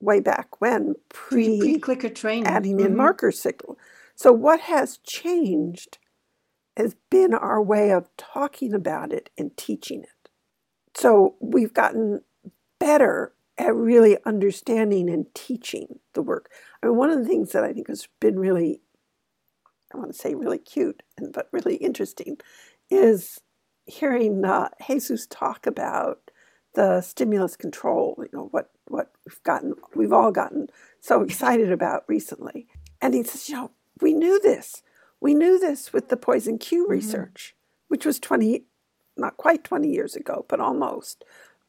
way 0.01 0.20
back 0.20 0.60
when, 0.60 0.96
pre 1.10 1.79
clicker 1.79 2.10
training, 2.10 2.48
adding 2.48 2.79
in 2.79 2.88
mm-hmm. 2.88 2.98
marker 2.98 3.31
signal. 3.31 3.79
So 4.15 4.31
what 4.34 4.62
has 4.62 4.98
changed 4.98 5.98
has 6.75 6.96
been 7.10 7.34
our 7.34 7.62
way 7.62 7.91
of 7.91 8.10
talking 8.17 8.74
about 8.74 9.13
it 9.13 9.29
and 9.38 9.55
teaching 9.55 10.03
it. 10.03 10.29
So 10.96 11.36
we've 11.39 11.74
gotten 11.74 12.22
better 12.79 13.34
at 13.58 13.75
really 13.75 14.17
understanding 14.25 15.10
and 15.10 15.27
teaching 15.34 16.00
the 16.13 16.22
work. 16.22 16.50
I 16.81 16.88
mean, 16.88 16.98
one 16.98 17.10
of 17.10 17.20
the 17.20 17.25
things 17.25 17.51
that 17.51 17.63
I 17.63 17.74
think 17.74 17.88
has 17.88 18.08
been 18.20 18.39
really, 18.39 18.81
I 19.93 19.98
want 19.98 20.12
to 20.12 20.17
say 20.17 20.34
really 20.34 20.58
cute, 20.58 21.03
and 21.17 21.31
but 21.31 21.48
really 21.51 21.75
interesting, 21.75 22.38
is 22.89 23.39
hearing 23.85 24.45
uh, 24.45 24.69
Jesus 24.88 25.27
talk 25.27 25.65
about 25.65 26.31
the 26.73 27.01
stimulus 27.01 27.55
control. 27.55 28.15
You 28.19 28.29
know 28.31 28.47
what 28.51 28.71
what 28.91 29.11
we've 29.25 29.41
gotten, 29.43 29.73
we've 29.95 30.13
all 30.13 30.31
gotten 30.31 30.67
so 31.00 31.21
excited 31.21 31.71
about 31.71 32.03
recently. 32.07 32.67
And 33.01 33.13
he 33.13 33.24
says, 33.24 33.50
you 33.50 33.55
know, 33.55 33.72
we 34.01 34.13
knew 34.13 34.39
this. 34.39 34.83
We 35.20 35.33
knew 35.33 35.59
this 35.59 35.94
with 35.94 36.09
the 36.09 36.17
poison 36.17 36.57
cue 36.57 36.83
mm-hmm. 36.83 36.91
research, 36.91 37.55
which 37.87 38.05
was 38.05 38.20
20, 38.20 38.65
not 39.17 39.37
quite 39.37 39.63
20 39.63 39.89
years 39.89 40.15
ago, 40.15 40.46
but 40.48 40.59
almost. 40.59 41.24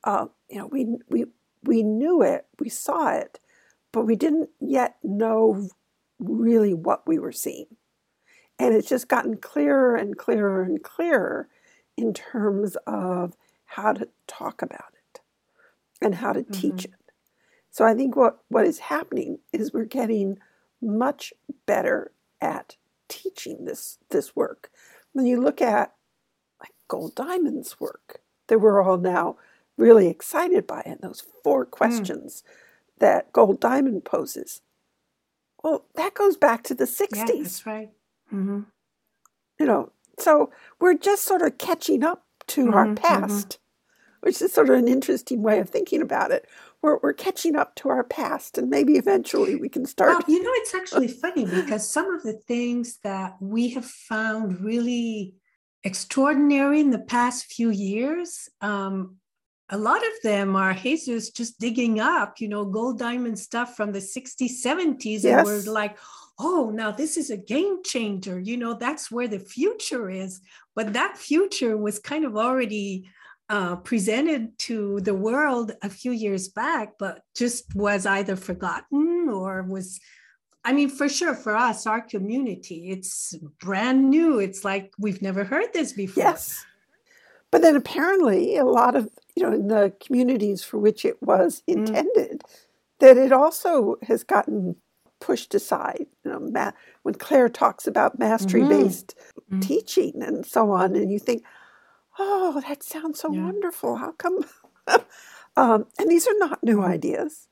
Uh, 0.05 0.27
you 0.49 0.59
know, 0.59 0.67
we, 0.67 0.97
we, 1.09 1.27
we 1.63 1.83
knew 1.83 2.23
it, 2.23 2.47
we 2.59 2.69
saw 2.69 3.13
it, 3.13 3.39
but 3.93 4.05
we 4.05 4.17
didn't 4.17 4.51
yet 4.61 4.97
know 5.03 5.69
really 6.19 6.75
what 6.75 7.07
we 7.07 7.19
were 7.19 7.33
seeing. 7.33 7.67
And 8.59 8.75
it's 8.75 8.89
just 8.89 9.09
gotten 9.09 9.37
clearer 9.37 9.97
and 9.97 10.17
clearer 10.17 10.63
and 10.63 10.83
clearer 10.83 11.49
in 11.97 12.15
terms 12.15 12.77
of 12.87 13.37
how 13.65 13.93
to 13.93 14.09
talk 14.27 14.63
about 14.63 14.93
it 14.93 15.21
and 16.01 16.17
how 16.17 16.33
to 16.33 16.41
mm-hmm. 16.41 16.53
teach 16.53 16.85
it. 16.85 16.93
So 17.71 17.85
I 17.85 17.95
think 17.95 18.17
what, 18.17 18.39
what 18.49 18.67
is 18.67 18.81
happening 18.81 19.39
is 19.53 19.73
we're 19.73 19.85
getting 19.85 20.39
much 20.81 21.33
better 21.67 22.13
at 22.41 22.77
teaching 23.09 23.65
this 23.65 23.99
this 24.11 24.35
work. 24.35 24.71
When 25.13 25.27
you 25.27 25.41
look 25.41 25.63
at 25.63 25.95
like 26.61 26.73
Goldiamond's 26.89 27.79
work, 27.79 28.21
that 28.49 28.59
we're 28.59 28.83
all 28.83 28.99
now 28.99 29.37
really 29.77 30.09
excited 30.09 30.67
by 30.67 30.83
it, 30.85 31.01
those 31.01 31.23
four 31.43 31.65
hmm. 31.65 31.71
questions 31.71 32.43
mm. 32.47 32.99
that 32.99 33.33
Goldiamond 33.33 34.05
poses. 34.05 34.61
Well, 35.63 35.85
that 35.95 36.15
goes 36.15 36.37
back 36.37 36.65
to 36.65 36.75
the 36.75 36.85
60s. 36.85 37.09
Yeah, 37.15 37.25
that's 37.43 37.67
right. 37.67 37.91
Mm-hmm. 38.33 38.63
You 39.61 39.67
know, 39.67 39.93
so 40.19 40.51
we're 40.81 40.97
just 40.97 41.25
sort 41.25 41.43
of 41.43 41.59
catching 41.59 42.03
up 42.03 42.25
to 42.49 42.67
mm-hmm, 42.67 42.75
our 42.75 42.87
mm-hmm. 42.87 42.95
past, 42.95 43.49
mm-hmm. 43.49 44.27
which 44.27 44.43
is 44.43 44.53
sort 44.53 44.71
of 44.71 44.77
an 44.77 44.89
interesting 44.89 45.43
way 45.43 45.59
of 45.59 45.71
thinking 45.71 46.03
about 46.03 46.31
it 46.31 46.47
we're, 46.83 46.99
we're 46.99 47.13
catching 47.13 47.57
up 47.57 47.75
to 47.77 47.89
our 47.89 48.05
past 48.05 48.59
and 48.59 48.69
maybe 48.69 48.95
eventually 48.95 49.55
we 49.55 49.69
can 49.69 49.87
start. 49.87 50.11
Well, 50.11 50.37
you 50.37 50.43
know, 50.43 50.51
it's 50.55 50.75
actually 50.75 51.09
funny 51.09 51.47
because 51.47 51.89
some 51.89 52.13
of 52.13 52.23
the 52.23 52.35
things 52.35 52.99
that 53.05 53.37
we 53.41 53.71
have 53.71 53.87
found 53.87 54.61
really 54.61 55.35
extraordinary 55.85 56.81
in 56.81 56.91
the 56.91 56.99
past 56.99 57.47
few 57.47 57.71
years, 57.71 58.49
um, 58.61 59.17
a 59.71 59.79
lot 59.79 59.99
of 59.99 60.13
them 60.23 60.55
are 60.55 60.75
Jesus 60.75 61.31
just 61.31 61.59
digging 61.59 61.99
up, 61.99 62.41
you 62.41 62.49
know, 62.49 62.67
Goldiamond 62.67 63.39
stuff 63.39 63.77
from 63.77 63.93
the 63.93 64.01
60s, 64.01 64.63
70s. 64.65 65.23
Yes. 65.23 65.25
And 65.25 65.47
we're 65.47 65.73
like, 65.73 65.97
oh, 66.39 66.71
now 66.75 66.91
this 66.91 67.17
is 67.17 67.31
a 67.31 67.37
game 67.37 67.83
changer. 67.85 68.39
You 68.41 68.57
know, 68.57 68.75
that's 68.75 69.11
where 69.11 69.29
the 69.29 69.39
future 69.39 70.11
is. 70.11 70.41
But 70.75 70.95
that 70.95 71.19
future 71.19 71.77
was 71.77 71.99
kind 71.99 72.25
of 72.25 72.37
already 72.37 73.11
uh, 73.49 73.77
presented 73.77 74.57
to 74.59 75.01
the 75.01 75.15
world 75.15 75.73
a 75.83 75.91
few 75.91 76.13
years 76.13 76.49
back, 76.49 76.95
but 76.99 77.23
just 77.37 77.75
was 77.75 78.07
either 78.07 78.37
forgotten 78.37 79.29
or 79.31 79.63
was, 79.63 80.01
I 80.65 80.73
mean, 80.73 80.89
for 80.89 81.09
sure, 81.09 81.35
for 81.35 81.55
us, 81.55 81.87
our 81.87 82.01
community, 82.01 82.91
it's 82.91 83.35
brand 83.61 84.09
new. 84.09 84.39
It's 84.39 84.65
like 84.65 84.93
we've 84.99 85.21
never 85.21 85.45
heard 85.45 85.73
this 85.75 85.93
before. 85.93 86.25
Yes. 86.25 86.65
But 87.51 87.61
then 87.61 87.77
apparently, 87.77 88.57
a 88.57 88.65
lot 88.65 88.97
of, 88.97 89.11
you 89.37 89.43
know, 89.43 89.53
in 89.53 89.69
the 89.69 89.93
communities 90.01 90.65
for 90.65 90.79
which 90.79 91.05
it 91.05 91.23
was 91.23 91.63
mm. 91.69 91.75
intended, 91.75 92.41
mm. 92.41 92.59
that 93.01 93.19
it 93.19 93.33
also 93.33 93.97
has 94.03 94.25
gotten 94.25 94.77
pushed 95.23 95.55
aside. 95.55 96.07
You 96.25 96.33
know, 96.33 96.41
ma- 96.41 96.73
when 97.03 97.15
Claire 97.15 97.49
talks 97.49 97.87
about 97.87 98.19
mastery 98.19 98.65
based 98.65 99.15
mm-hmm. 99.17 99.61
mm. 99.61 99.63
teaching 99.67 100.23
and 100.23 100.45
so 100.45 100.73
on, 100.73 100.97
and 100.97 101.11
you 101.11 101.21
think, 101.21 101.45
oh, 102.19 102.61
that 102.67 102.83
sounds 102.83 103.21
so 103.21 103.33
yeah. 103.33 103.45
wonderful. 103.45 103.97
How 103.97 104.13
come? 104.13 104.45
um, 105.57 105.87
and 105.99 106.11
these 106.11 106.27
are 106.27 106.39
not 106.39 106.63
new 106.65 106.83
ideas. 106.83 107.49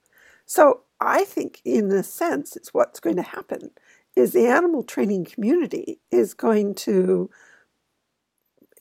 So 0.47 0.81
I 1.01 1.25
think, 1.25 1.63
in 1.65 1.93
a 1.93 2.03
sense, 2.03 2.57
it's 2.57 2.75
what's 2.75 2.99
going 2.99 3.17
to 3.17 3.23
happen 3.23 3.71
is 4.17 4.33
the 4.33 4.49
animal 4.49 4.83
training 4.83 5.25
community 5.25 6.01
is 6.11 6.35
going 6.35 6.75
to 6.75 7.31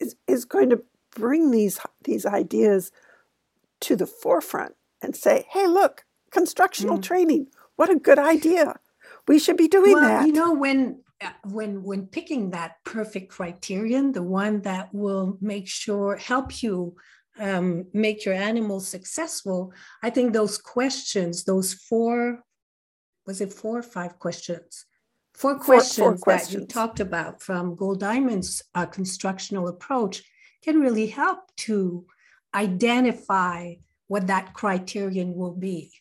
is, 0.02 0.16
is 0.28 0.46
going 0.46 0.72
to 0.72 0.82
bring 1.16 1.52
these 1.52 1.80
these 2.04 2.26
ideas 2.26 2.92
to 3.82 3.96
the 3.96 4.08
forefront 4.08 4.74
and 5.00 5.16
say, 5.16 5.46
"Hey, 5.50 5.68
look, 5.68 6.06
constructional 6.32 6.98
mm. 6.98 7.04
training. 7.04 7.48
What 7.80 7.90
a 7.90 7.96
good 7.96 8.20
idea. 8.20 8.76
We 9.26 9.40
should 9.40 9.56
be 9.56 9.70
doing 9.70 9.94
well, 9.94 10.04
that." 10.04 10.28
You 10.28 10.34
know, 10.34 10.54
when 10.54 11.02
uh, 11.22 11.32
when 11.46 11.82
when 11.82 12.08
picking 12.08 12.50
that 12.52 12.72
perfect 12.84 13.30
criterion 13.30 14.12
the 14.12 14.24
one 14.24 14.62
that 14.62 14.94
will 14.94 15.38
make 15.40 15.68
sure 15.68 16.18
help 16.18 16.62
you 16.62 16.96
um, 17.40 17.86
make 17.94 18.26
your 18.26 18.34
animal 18.34 18.80
successful 18.80 19.74
i 20.02 20.10
think 20.10 20.32
those 20.32 20.58
questions 20.58 21.44
those 21.44 21.74
four 21.74 22.44
was 23.28 23.42
it 23.42 23.52
four 23.52 23.80
or 23.80 23.84
five 23.98 24.18
questions 24.18 24.86
four, 25.34 25.60
questions, 25.60 25.98
four 25.98 26.18
questions, 26.18 26.54
that 26.54 26.60
you 26.62 26.66
talked 26.68 27.00
about 27.00 27.42
from 27.42 27.76
Goldiamond's 27.76 28.64
uh, 28.76 28.86
constructional 28.86 29.68
approach 29.68 30.24
can 30.64 30.80
really 30.80 31.08
help 31.08 31.40
to 31.68 32.06
identify 32.54 33.76
what 34.08 34.28
that 34.28 34.54
criterion 34.54 35.36
will 35.36 35.56
be 35.56 35.92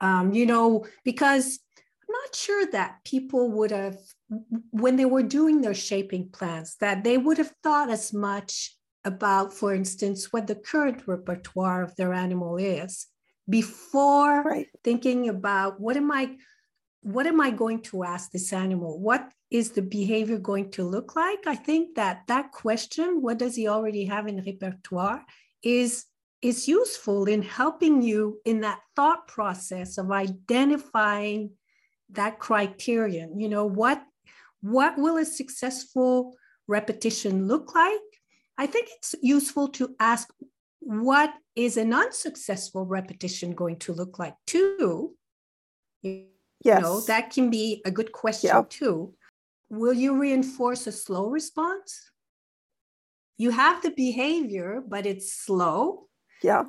um, 0.00 0.32
you 0.32 0.46
know 0.46 0.84
because 1.04 1.58
i'm 2.02 2.12
not 2.12 2.34
sure 2.34 2.66
that 2.66 3.04
people 3.04 3.50
would 3.50 3.70
have 3.70 3.96
when 4.70 4.96
they 4.96 5.04
were 5.04 5.22
doing 5.22 5.60
their 5.60 5.74
shaping 5.74 6.28
plans 6.28 6.76
that 6.80 7.04
they 7.04 7.18
would 7.18 7.38
have 7.38 7.52
thought 7.62 7.90
as 7.90 8.12
much 8.12 8.76
about, 9.04 9.52
for 9.52 9.74
instance, 9.74 10.32
what 10.32 10.46
the 10.46 10.54
current 10.54 11.06
repertoire 11.06 11.82
of 11.82 11.96
their 11.96 12.12
animal 12.12 12.56
is 12.56 13.06
before 13.48 14.42
Right. 14.42 14.66
thinking 14.84 15.28
about 15.28 15.80
what 15.80 15.96
am 15.96 16.10
I 16.10 16.36
what 17.02 17.26
am 17.26 17.40
I 17.40 17.50
going 17.50 17.80
to 17.84 18.04
ask 18.04 18.30
this 18.30 18.52
animal? 18.52 19.00
What 19.00 19.32
is 19.50 19.70
the 19.70 19.80
behavior 19.80 20.38
going 20.38 20.70
to 20.72 20.84
look 20.84 21.16
like? 21.16 21.46
I 21.46 21.54
think 21.54 21.94
that 21.94 22.26
that 22.26 22.52
question, 22.52 23.22
what 23.22 23.38
does 23.38 23.56
he 23.56 23.68
already 23.68 24.04
have 24.04 24.28
in 24.28 24.44
repertoire, 24.44 25.24
is 25.62 26.04
is 26.42 26.66
useful 26.68 27.26
in 27.26 27.42
helping 27.42 28.02
you 28.02 28.40
in 28.44 28.60
that 28.62 28.80
thought 28.96 29.28
process 29.28 29.98
of 29.98 30.10
identifying 30.10 31.50
that 32.10 32.38
criterion. 32.38 33.38
You 33.38 33.48
know, 33.48 33.66
what 33.66 34.02
what 34.62 34.98
will 34.98 35.16
a 35.16 35.24
successful 35.24 36.36
repetition 36.68 37.46
look 37.46 37.74
like? 37.74 38.00
I 38.58 38.66
think 38.66 38.88
it's 38.96 39.14
useful 39.22 39.68
to 39.68 39.94
ask 39.98 40.28
what 40.80 41.32
is 41.56 41.76
an 41.76 41.92
unsuccessful 41.92 42.84
repetition 42.84 43.52
going 43.52 43.76
to 43.80 43.92
look 43.92 44.18
like 44.18 44.34
too? 44.46 45.16
You 46.02 46.26
Yes. 46.62 46.82
know, 46.82 47.00
that 47.02 47.30
can 47.30 47.48
be 47.48 47.80
a 47.86 47.90
good 47.90 48.12
question 48.12 48.50
Yeah. 48.50 48.62
too. 48.68 49.14
Will 49.70 49.94
you 49.94 50.18
reinforce 50.18 50.86
a 50.86 50.92
slow 50.92 51.30
response? 51.30 52.10
You 53.38 53.50
have 53.50 53.82
the 53.82 53.92
behavior, 53.92 54.82
but 54.86 55.06
it's 55.06 55.32
slow. 55.32 56.09
Yeah. 56.42 56.64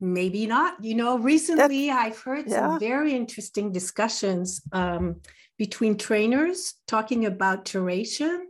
Maybe 0.00 0.46
not. 0.46 0.82
You 0.84 0.94
know, 0.94 1.18
recently 1.18 1.90
I've 1.90 2.20
heard 2.20 2.48
yeah. 2.48 2.70
some 2.70 2.80
very 2.80 3.14
interesting 3.14 3.72
discussions 3.72 4.60
um, 4.72 5.22
between 5.56 5.96
trainers 5.96 6.74
talking 6.86 7.24
about 7.24 7.64
duration. 7.64 8.48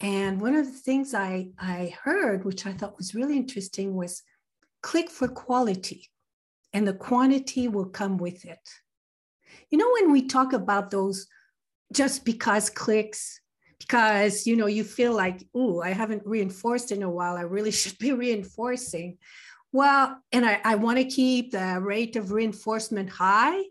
And 0.00 0.40
one 0.40 0.54
of 0.54 0.66
the 0.66 0.78
things 0.78 1.14
I, 1.14 1.48
I 1.58 1.94
heard, 2.02 2.44
which 2.44 2.66
I 2.66 2.72
thought 2.72 2.98
was 2.98 3.14
really 3.14 3.36
interesting, 3.36 3.94
was 3.94 4.22
click 4.82 5.08
for 5.08 5.28
quality, 5.28 6.10
and 6.72 6.86
the 6.86 6.92
quantity 6.92 7.68
will 7.68 7.86
come 7.86 8.18
with 8.18 8.44
it. 8.44 8.68
You 9.70 9.78
know, 9.78 9.90
when 9.92 10.12
we 10.12 10.26
talk 10.26 10.52
about 10.52 10.90
those 10.90 11.26
just 11.92 12.24
because 12.24 12.68
clicks, 12.68 13.40
because 13.78 14.46
you 14.46 14.56
know 14.56 14.66
you 14.66 14.84
feel 14.84 15.14
like, 15.14 15.46
oh, 15.54 15.80
I 15.80 15.90
haven't 15.90 16.26
reinforced 16.26 16.92
in 16.92 17.02
a 17.02 17.10
while, 17.10 17.36
I 17.36 17.42
really 17.42 17.70
should 17.80 17.98
be 17.98 18.12
reinforcing. 18.12 19.18
Well, 19.72 20.18
and 20.32 20.44
I, 20.44 20.60
I 20.64 20.74
want 20.74 20.98
to 20.98 21.04
keep 21.04 21.52
the 21.52 21.80
rate 21.80 22.16
of 22.16 22.30
reinforcement 22.32 23.08
high. 23.08 23.62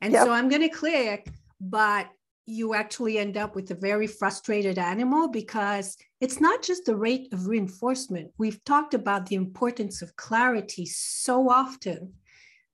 And 0.00 0.12
Yep. 0.12 0.24
so 0.24 0.32
I'm 0.32 0.48
going 0.48 0.62
to 0.62 0.68
click, 0.68 1.28
but 1.60 2.08
you 2.46 2.72
actually 2.74 3.18
end 3.18 3.36
up 3.36 3.54
with 3.54 3.70
a 3.70 3.74
very 3.74 4.06
frustrated 4.06 4.78
animal 4.78 5.28
because 5.28 5.96
it's 6.20 6.40
not 6.40 6.62
just 6.62 6.86
the 6.86 6.96
rate 6.96 7.30
of 7.32 7.46
reinforcement. 7.46 8.30
We've 8.38 8.62
talked 8.64 8.94
about 8.94 9.26
the 9.26 9.34
importance 9.34 10.00
of 10.00 10.16
clarity 10.16 10.86
so 10.86 11.50
often 11.50 12.14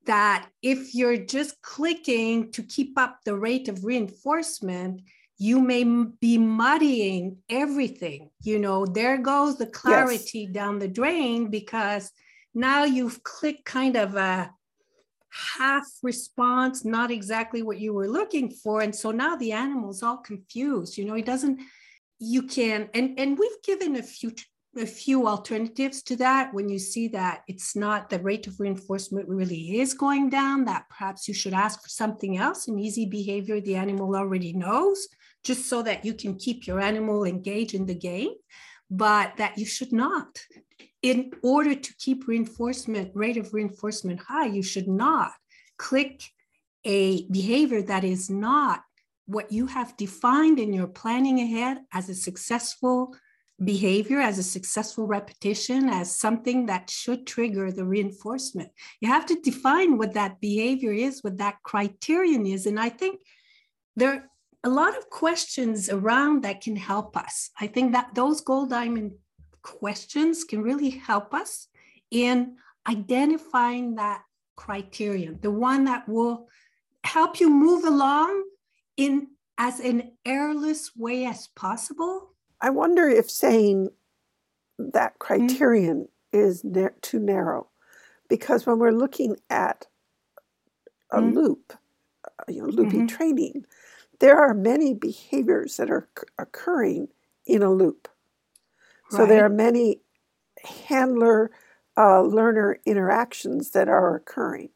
that 0.06 0.48
if 0.62 0.94
you're 0.94 1.16
just 1.16 1.60
clicking 1.62 2.52
to 2.52 2.62
keep 2.62 2.96
up 2.98 3.20
the 3.24 3.36
rate 3.36 3.68
of 3.68 3.84
reinforcement, 3.84 5.00
you 5.38 5.60
may 5.60 5.82
be 6.20 6.38
muddying 6.38 7.38
everything. 7.48 8.30
You 8.42 8.58
know, 8.60 8.86
there 8.86 9.18
goes 9.18 9.56
the 9.56 9.66
clarity 9.66 10.46
down 10.46 10.78
the 10.78 10.88
drain 10.88 11.48
because 11.50 12.12
now 12.54 12.84
you've 12.84 13.22
clicked 13.22 13.64
kind 13.64 13.96
of 13.96 14.14
a 14.14 14.50
half 15.58 15.86
response, 16.02 16.84
not 16.84 17.10
exactly 17.10 17.62
what 17.62 17.80
you 17.80 17.92
were 17.92 18.08
looking 18.08 18.50
for. 18.50 18.80
And 18.82 18.94
so 18.94 19.10
now 19.10 19.36
the 19.36 19.52
animal's 19.52 20.02
all 20.02 20.18
confused. 20.18 20.96
You 20.96 21.04
know, 21.04 21.14
he 21.14 21.22
doesn't, 21.22 21.60
you 22.20 22.44
can, 22.44 22.88
and, 22.94 23.18
and 23.18 23.38
we've 23.38 23.62
given 23.64 23.96
a 23.96 24.02
few 24.02 24.32
a 24.76 24.86
few 24.86 25.28
alternatives 25.28 26.02
to 26.02 26.16
that 26.16 26.52
when 26.52 26.68
you 26.68 26.80
see 26.80 27.06
that 27.08 27.42
it's 27.46 27.76
not 27.76 28.10
the 28.10 28.18
rate 28.18 28.48
of 28.48 28.58
reinforcement 28.58 29.28
really 29.28 29.78
is 29.78 29.94
going 29.94 30.28
down 30.28 30.64
that 30.64 30.88
perhaps 30.88 31.28
you 31.28 31.34
should 31.34 31.54
ask 31.54 31.80
for 31.80 31.88
something 31.88 32.38
else 32.38 32.66
an 32.66 32.76
easy 32.78 33.06
behavior 33.06 33.60
the 33.60 33.76
animal 33.76 34.16
already 34.16 34.52
knows 34.52 35.06
just 35.44 35.68
so 35.68 35.82
that 35.82 36.04
you 36.04 36.12
can 36.12 36.34
keep 36.34 36.66
your 36.66 36.80
animal 36.80 37.24
engaged 37.24 37.74
in 37.74 37.86
the 37.86 37.94
game 37.94 38.30
but 38.90 39.36
that 39.36 39.56
you 39.56 39.64
should 39.64 39.92
not 39.92 40.40
in 41.04 41.30
order 41.42 41.74
to 41.74 41.94
keep 41.98 42.26
reinforcement 42.26 43.10
rate 43.14 43.36
of 43.36 43.52
reinforcement 43.52 44.20
high 44.20 44.46
you 44.46 44.62
should 44.62 44.88
not 44.88 45.32
click 45.76 46.22
a 46.84 47.26
behavior 47.28 47.82
that 47.82 48.04
is 48.04 48.30
not 48.30 48.80
what 49.26 49.52
you 49.52 49.66
have 49.66 49.96
defined 49.96 50.58
in 50.58 50.72
your 50.72 50.86
planning 50.86 51.40
ahead 51.40 51.78
as 51.92 52.08
a 52.08 52.14
successful 52.14 53.14
behavior 53.62 54.18
as 54.18 54.38
a 54.38 54.42
successful 54.42 55.06
repetition 55.06 55.88
as 55.88 56.16
something 56.16 56.66
that 56.66 56.90
should 56.90 57.26
trigger 57.26 57.70
the 57.70 57.84
reinforcement. 57.84 58.70
You 59.00 59.08
have 59.08 59.26
to 59.26 59.40
define 59.40 59.96
what 59.96 60.14
that 60.14 60.40
behavior 60.40 60.92
is 60.92 61.22
what 61.22 61.38
that 61.38 61.62
criterion 61.62 62.46
is. 62.46 62.66
And 62.66 62.80
i 62.80 62.88
think 62.88 63.20
there 63.96 64.12
are 64.12 64.24
a 64.64 64.68
lot 64.68 64.96
of 64.96 65.10
questions 65.10 65.90
around 65.90 66.42
that 66.42 66.62
can 66.62 66.74
help 66.74 67.16
us. 67.16 67.50
I 67.60 67.66
think 67.66 67.92
that 67.92 68.14
those 68.14 68.42
Goldiamond 68.42 69.12
questions 69.64 70.44
can 70.44 70.62
really 70.62 70.90
help 70.90 71.34
us 71.34 71.66
in 72.12 72.54
identifying 72.86 73.96
that 73.96 74.22
criterion 74.56 75.38
the 75.42 75.50
one 75.50 75.84
that 75.86 76.08
will 76.08 76.46
help 77.02 77.40
you 77.40 77.50
move 77.50 77.84
along 77.84 78.44
in 78.96 79.26
as 79.58 79.80
an 79.80 80.12
errorless 80.24 80.90
way 80.96 81.24
as 81.26 81.48
possible 81.48 82.30
I 82.60 82.70
wonder 82.70 83.08
if 83.08 83.28
saying 83.30 83.88
that 84.78 85.18
Mm-hmm. 85.18 85.18
criterion 85.18 86.08
is 86.32 86.62
na- 86.64 86.88
too 87.02 87.18
narrow, 87.18 87.68
because 88.28 88.64
when 88.66 88.78
we're 88.78 88.90
looking 88.92 89.36
at 89.50 89.86
a 91.10 91.20
Mhm. 91.20 91.34
loop, 91.34 91.72
uh, 92.24 92.44
you 92.48 92.62
know, 92.62 92.68
looping 92.68 93.02
Mhm. 93.02 93.08
training, 93.08 93.66
there 94.20 94.36
are 94.38 94.54
many 94.54 94.94
behaviors 94.94 95.76
that 95.76 95.90
are 95.90 96.08
c- 96.18 96.24
occurring 96.38 97.08
in 97.46 97.62
a 97.62 97.70
loop. 97.72 98.08
So 99.10 99.26
there 99.26 99.44
are 99.44 99.48
many 99.50 100.00
handler 100.88 101.50
uh, 101.96 102.22
learner 102.22 102.78
interactions 102.84 103.70
that 103.70 103.88
are 103.88 104.16
occurring. 104.16 104.70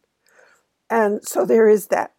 And 0.90 1.26
so 1.26 1.44
there 1.44 1.68
is 1.68 1.88
that 1.88 2.14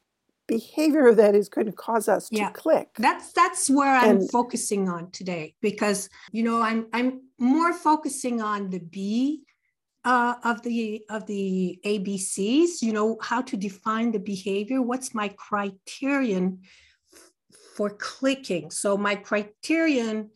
behavior 0.47 1.13
that 1.13 1.35
is 1.35 1.47
going 1.47 1.67
to 1.67 1.73
cause 1.73 2.09
us 2.09 2.29
to 2.29 2.35
Yeah. 2.35 2.51
click. 2.51 2.89
That's 2.97 3.31
that's 3.31 3.69
where 3.69 3.95
I'm 3.95 4.21
focusing 4.27 4.89
on 4.89 5.11
today 5.11 5.55
because 5.61 6.09
you 6.31 6.43
know 6.43 6.61
I'm 6.61 6.87
I'm 6.91 7.21
more 7.39 7.71
focusing 7.73 8.41
on 8.41 8.69
the 8.69 8.79
B 8.79 9.43
uh, 10.03 10.35
of 10.43 10.61
the 10.63 11.03
of 11.09 11.25
the 11.27 11.79
ABCs. 11.85 12.81
You 12.81 12.93
know 12.93 13.17
how 13.21 13.41
to 13.43 13.55
define 13.55 14.11
the 14.11 14.19
behavior. 14.19 14.81
What's 14.81 15.13
my 15.13 15.29
criterion 15.29 16.61
f- 17.13 17.31
for 17.75 17.91
clicking? 17.91 18.71
So 18.71 18.97
my 18.97 19.15
criterion. 19.15 20.31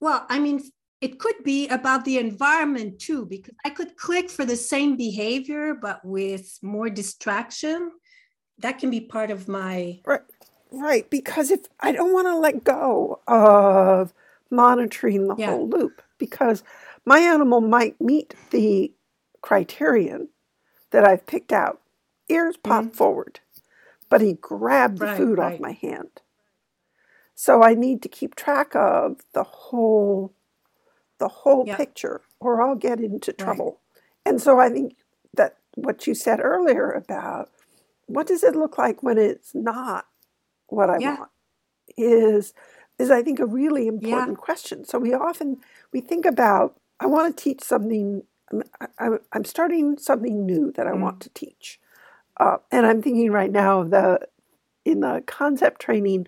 Well, 0.00 0.26
I 0.28 0.38
mean, 0.38 0.62
it 1.00 1.18
could 1.18 1.36
be 1.44 1.68
about 1.68 2.04
the 2.04 2.18
environment 2.18 2.98
too, 2.98 3.26
because 3.26 3.54
I 3.64 3.70
could 3.70 3.96
click 3.96 4.30
for 4.30 4.44
the 4.44 4.56
same 4.56 4.96
behavior 4.96 5.74
but 5.74 6.04
with 6.04 6.58
more 6.62 6.90
distraction. 6.90 7.90
That 8.58 8.78
can 8.78 8.90
be 8.90 9.00
part 9.00 9.30
of 9.30 9.48
my 9.48 10.00
Right, 10.06 10.22
right. 10.72 11.08
Because 11.10 11.50
if 11.50 11.60
I 11.80 11.92
don't 11.92 12.12
want 12.12 12.26
to 12.28 12.36
let 12.36 12.64
go 12.64 13.20
of 13.26 14.14
monitoring 14.50 15.28
the 15.28 15.36
Yeah. 15.36 15.50
whole 15.50 15.68
loop, 15.68 16.00
because 16.18 16.62
my 17.04 17.18
animal 17.18 17.60
might 17.60 18.00
meet 18.00 18.34
the 18.50 18.92
criterion 19.42 20.28
that 20.90 21.06
I've 21.06 21.26
picked 21.26 21.52
out. 21.52 21.82
Ears 22.28 22.56
pop 22.56 22.92
forward, 22.92 23.38
but 24.08 24.20
he 24.20 24.32
grabbed 24.34 24.98
the 24.98 25.06
Mm-hmm. 25.06 25.12
Right, 25.12 25.16
food 25.28 25.38
right. 25.38 25.54
off 25.54 25.60
my 25.60 25.72
hand. 25.72 26.20
So 27.36 27.62
I 27.62 27.74
need 27.74 28.02
to 28.02 28.10
keep 28.10 28.36
track 28.36 28.76
of 28.76 29.20
the 29.34 29.44
whole, 29.44 30.34
the 31.18 31.28
whole 31.28 31.66
Yeah. 31.66 31.76
picture, 31.76 32.22
or 32.40 32.62
I'll 32.62 32.76
get 32.76 33.00
into 33.00 33.32
Right. 33.38 33.64
trouble. 33.64 33.80
And 34.26 34.40
so 34.42 34.60
I 34.60 34.70
think 34.70 34.96
that 35.34 35.58
what 35.76 36.06
you 36.06 36.14
said 36.14 36.40
earlier 36.42 36.90
about 36.90 37.50
what 38.06 38.26
does 38.26 38.44
it 38.44 38.56
look 38.56 38.78
like 38.78 39.02
when 39.02 39.18
it's 39.18 39.54
not 39.54 40.06
what 40.68 40.90
I 40.90 40.98
Yeah. 40.98 41.16
want 41.16 41.30
is 41.96 42.54
is 42.98 43.10
I 43.10 43.22
think 43.22 43.40
a 43.40 43.46
really 43.46 43.88
important 43.88 44.38
question. 44.38 44.84
So 44.84 44.98
we 44.98 45.14
often 45.14 45.58
we 45.92 46.00
think 46.00 46.26
about 46.26 46.78
I 47.00 47.06
want 47.06 47.36
to 47.36 47.42
teach 47.44 47.62
something. 47.62 48.22
I'm, 48.98 49.18
I'm 49.32 49.44
starting 49.44 49.98
something 49.98 50.46
new 50.46 50.72
that 50.72 50.86
I 50.86 50.94
Mm. 50.94 51.00
want 51.02 51.20
to 51.22 51.30
teach, 51.30 51.80
uh, 52.38 52.58
and 52.72 52.86
I'm 52.86 53.02
thinking 53.02 53.30
right 53.32 53.50
now 53.52 53.82
of 53.82 53.90
the 53.90 54.20
in 54.84 55.00
the 55.00 55.22
concept 55.26 55.80
training, 55.80 56.26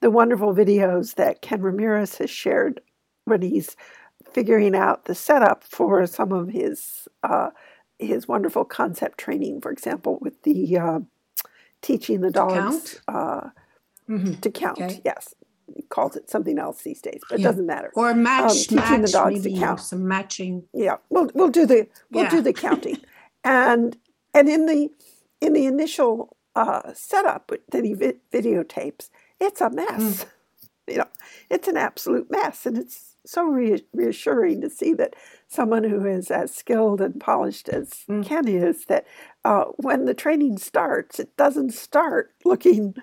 the 0.00 0.10
wonderful 0.10 0.54
videos 0.54 1.14
that 1.16 1.42
Ken 1.42 1.60
Ramirez 1.62 2.16
has 2.16 2.30
shared 2.30 2.80
when 3.24 3.42
he's 3.42 3.76
figuring 4.32 4.74
out 4.74 5.04
the 5.04 5.14
setup 5.14 5.62
for 5.64 6.06
some 6.06 6.32
of 6.32 6.48
his 6.48 7.06
uh, 7.22 7.50
his 7.98 8.26
wonderful 8.26 8.64
concept 8.64 9.18
training. 9.18 9.60
For 9.60 9.70
example, 9.70 10.18
with 10.20 10.42
the 10.42 10.78
uh, 10.78 11.00
teaching 11.82 12.20
the 12.20 12.30
dogs 12.30 13.00
uh, 13.08 13.50
Mhm. 14.08 14.40
to 14.40 14.50
count. 14.50 14.80
Okay. 14.80 15.00
Yes, 15.04 15.34
he 15.72 15.82
calls 15.82 16.16
it 16.16 16.28
something 16.28 16.58
else 16.58 16.82
these 16.82 17.00
days, 17.00 17.20
but 17.28 17.38
it 17.38 17.42
doesn't 17.44 17.66
matter. 17.66 17.92
or 17.94 18.12
match 18.14 18.66
teaching 18.66 18.76
the 18.76 18.98
match 18.98 19.12
dogs 19.12 19.42
to 19.44 19.52
count. 19.52 19.80
some 19.80 20.08
matching 20.08 20.64
Yeah, 20.72 20.96
we'll 21.10 21.30
we'll 21.34 21.48
do 21.50 21.64
the 21.66 21.86
we'll 22.10 22.24
Yeah. 22.24 22.30
do 22.30 22.40
the 22.40 22.52
counting, 22.52 22.98
and 23.44 23.96
and 24.34 24.48
in 24.48 24.66
the 24.66 24.90
in 25.40 25.52
the 25.52 25.66
initial 25.66 26.36
uh, 26.56 26.92
setup 26.94 27.52
that 27.70 27.84
he 27.84 27.94
vi- 27.94 28.14
videotapes, 28.32 29.08
it's 29.40 29.60
a 29.60 29.70
mess. 29.70 30.24
Mm. 30.24 30.26
You 30.88 30.96
know, 30.98 31.08
it's 31.48 31.68
an 31.68 31.76
absolute 31.76 32.30
mess, 32.30 32.66
and 32.66 32.76
it's 32.76 33.16
so 33.24 33.44
re- 33.44 33.84
reassuring 33.92 34.60
to 34.60 34.70
see 34.70 34.92
that 34.94 35.14
someone 35.46 35.84
who 35.84 36.04
is 36.04 36.30
as 36.30 36.54
skilled 36.54 37.00
and 37.00 37.20
polished 37.20 37.68
as 37.68 37.90
mm. 38.08 38.24
Ken 38.24 38.48
is, 38.48 38.86
that 38.86 39.06
uh, 39.44 39.64
when 39.76 40.06
the 40.06 40.14
training 40.14 40.58
starts, 40.58 41.20
it 41.20 41.36
doesn't 41.36 41.72
start 41.72 42.32
looking 42.44 42.94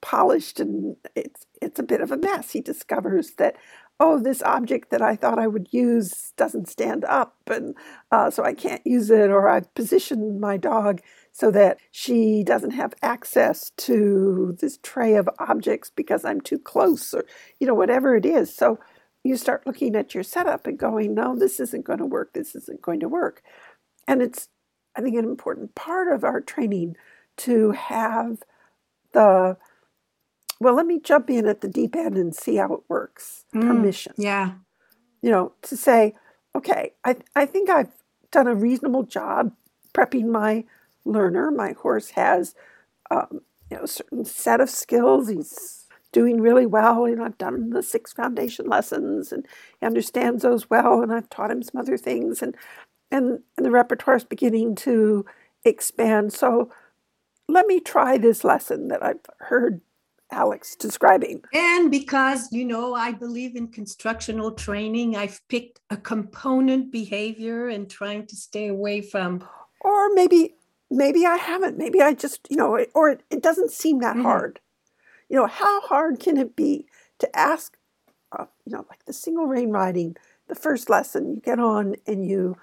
polished 0.00 0.60
and 0.60 0.96
it's 1.16 1.46
it's 1.62 1.80
a 1.80 1.84
bit 1.84 2.02
of 2.02 2.12
a 2.12 2.16
mess. 2.16 2.50
He 2.50 2.60
discovers 2.60 3.32
that 3.38 3.56
oh, 4.00 4.18
this 4.18 4.42
object 4.42 4.90
that 4.90 5.00
I 5.00 5.14
thought 5.16 5.38
I 5.38 5.46
would 5.46 5.68
use 5.72 6.32
doesn't 6.36 6.68
stand 6.68 7.04
up, 7.04 7.36
and 7.46 7.76
uh, 8.10 8.30
so 8.30 8.42
I 8.44 8.52
can't 8.52 8.84
use 8.86 9.10
it, 9.10 9.30
or 9.30 9.48
I've 9.48 9.72
positioned 9.74 10.40
my 10.40 10.56
dog 10.56 11.00
so 11.34 11.50
that 11.50 11.78
she 11.90 12.44
doesn't 12.44 12.70
have 12.70 12.94
access 13.02 13.70
to 13.76 14.56
this 14.60 14.78
tray 14.84 15.16
of 15.16 15.28
objects 15.40 15.90
because 15.90 16.24
I'm 16.24 16.40
too 16.40 16.60
close, 16.60 17.12
or 17.12 17.24
you 17.58 17.66
know, 17.66 17.74
whatever 17.74 18.14
it 18.14 18.24
is. 18.24 18.54
So 18.54 18.78
you 19.24 19.36
start 19.36 19.66
looking 19.66 19.96
at 19.96 20.14
your 20.14 20.22
setup 20.22 20.64
and 20.68 20.78
going, 20.78 21.12
no, 21.12 21.36
this 21.36 21.58
isn't 21.58 21.84
going 21.84 21.98
to 21.98 22.06
work, 22.06 22.34
this 22.34 22.54
isn't 22.54 22.82
going 22.82 23.00
to 23.00 23.08
work. 23.08 23.42
And 24.06 24.22
it's, 24.22 24.48
I 24.94 25.00
think, 25.00 25.16
an 25.16 25.24
important 25.24 25.74
part 25.74 26.06
of 26.06 26.22
our 26.22 26.40
training 26.40 26.94
to 27.38 27.72
have 27.72 28.44
the 29.10 29.56
well, 30.60 30.74
let 30.74 30.86
me 30.86 31.00
jump 31.00 31.30
in 31.30 31.48
at 31.48 31.62
the 31.62 31.68
deep 31.68 31.96
end 31.96 32.16
and 32.16 32.32
see 32.32 32.56
how 32.56 32.72
it 32.74 32.80
works. 32.88 33.44
Mm, 33.52 33.66
Permission. 33.66 34.12
Yeah. 34.16 34.52
You 35.20 35.32
know, 35.32 35.52
to 35.62 35.76
say, 35.76 36.14
okay, 36.54 36.92
I, 37.04 37.16
I 37.34 37.44
think 37.44 37.68
I've 37.68 37.90
done 38.30 38.46
a 38.46 38.54
reasonable 38.54 39.02
job 39.02 39.52
prepping 39.92 40.26
my 40.26 40.64
learner. 41.04 41.50
My 41.50 41.72
horse 41.72 42.10
has, 42.10 42.54
um, 43.10 43.40
you 43.70 43.76
know, 43.76 43.84
a 43.84 43.88
certain 43.88 44.24
set 44.24 44.60
of 44.60 44.70
skills. 44.70 45.28
He's 45.28 45.86
doing 46.12 46.40
really 46.40 46.66
well. 46.66 47.08
You 47.08 47.16
know, 47.16 47.24
I've 47.24 47.38
done 47.38 47.70
the 47.70 47.82
six 47.82 48.12
foundation 48.12 48.66
lessons 48.66 49.32
and 49.32 49.46
he 49.80 49.86
understands 49.86 50.42
those 50.42 50.70
well. 50.70 51.02
And 51.02 51.12
I've 51.12 51.28
taught 51.28 51.50
him 51.50 51.62
some 51.62 51.80
other 51.80 51.96
things. 51.96 52.40
And, 52.42 52.54
and, 53.10 53.40
and 53.56 53.66
the 53.66 53.70
repertoire 53.70 54.16
is 54.16 54.24
beginning 54.24 54.76
to 54.76 55.26
expand. 55.64 56.32
So 56.32 56.70
let 57.48 57.66
me 57.66 57.80
try 57.80 58.16
this 58.16 58.44
lesson 58.44 58.88
that 58.88 59.02
I've 59.02 59.26
heard 59.40 59.80
Alex 60.30 60.76
describing. 60.76 61.42
And 61.52 61.90
because, 61.90 62.50
you 62.52 62.64
know, 62.64 62.94
I 62.94 63.12
believe 63.12 63.56
in 63.56 63.68
constructional 63.68 64.52
training, 64.52 65.16
I've 65.16 65.40
picked 65.48 65.80
a 65.90 65.96
component 65.96 66.90
behavior 66.90 67.68
and 67.68 67.88
trying 67.88 68.26
to 68.26 68.36
stay 68.36 68.68
away 68.68 69.00
from. 69.00 69.46
Or 69.80 70.12
maybe, 70.14 70.54
maybe 70.96 71.26
I 71.26 71.36
haven't. 71.36 71.78
Maybe 71.78 72.00
I 72.00 72.14
just, 72.14 72.46
you 72.50 72.56
know, 72.56 72.78
or 72.94 73.10
it, 73.10 73.22
it 73.30 73.42
doesn't 73.42 73.70
seem 73.70 74.00
that 74.00 74.14
mm-hmm. 74.14 74.24
hard. 74.24 74.60
You 75.28 75.36
know, 75.36 75.46
how 75.46 75.80
hard 75.82 76.20
can 76.20 76.36
it 76.36 76.54
be 76.54 76.86
to 77.18 77.36
ask, 77.36 77.76
uh, 78.32 78.46
you 78.64 78.72
know, 78.72 78.86
like 78.88 79.04
the 79.06 79.12
single 79.12 79.46
rein 79.46 79.70
riding, 79.70 80.16
the 80.48 80.54
first 80.54 80.90
lesson, 80.90 81.34
you 81.34 81.40
get 81.40 81.58
on 81.58 81.96
and 82.06 82.26
you 82.26 82.56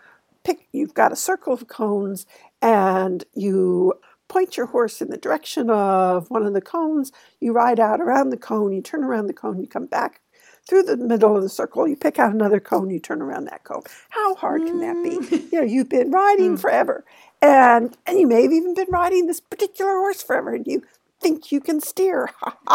pick, 0.43 0.67
you've 0.71 0.93
got 0.93 1.11
a 1.11 1.15
circle 1.15 1.53
of 1.53 1.67
cones 1.67 2.25
and 2.61 3.23
you 3.33 3.93
point 4.27 4.55
your 4.55 4.67
horse 4.67 5.01
in 5.01 5.09
the 5.09 5.17
direction 5.17 5.69
of 5.69 6.29
one 6.29 6.45
of 6.45 6.53
the 6.53 6.61
cones. 6.61 7.11
You 7.39 7.51
ride 7.51 7.79
out 7.79 7.99
around 7.99 8.29
the 8.29 8.37
cone, 8.37 8.71
you 8.71 8.81
turn 8.81 9.03
around 9.03 9.27
the 9.27 9.33
cone, 9.33 9.59
you 9.59 9.67
come 9.67 9.87
back 9.87 10.21
through 10.67 10.83
the 10.83 10.95
middle 10.95 11.35
of 11.35 11.41
the 11.41 11.49
circle, 11.49 11.87
you 11.87 11.95
pick 11.95 12.19
out 12.19 12.33
another 12.33 12.59
cone, 12.59 12.89
you 12.89 12.99
turn 12.99 13.21
around 13.21 13.45
that 13.45 13.63
cone. 13.63 13.81
How 14.09 14.35
hard 14.35 14.61
can 14.61 14.79
that 14.79 15.03
be? 15.03 15.17
Mm. 15.17 15.51
You 15.51 15.59
know, 15.59 15.65
you've 15.65 15.89
been 15.89 16.11
riding 16.11 16.55
mm. 16.55 16.59
forever. 16.61 17.03
And 17.41 17.97
and 18.05 18.19
you 18.19 18.27
may 18.27 18.43
have 18.43 18.51
even 18.51 18.73
been 18.73 18.89
riding 18.89 19.27
this 19.27 19.41
particular 19.41 19.93
horse 19.93 20.21
forever 20.21 20.53
and 20.53 20.67
you 20.67 20.83
think 21.19 21.51
you 21.51 21.59
can 21.59 21.79
steer. 21.79 22.29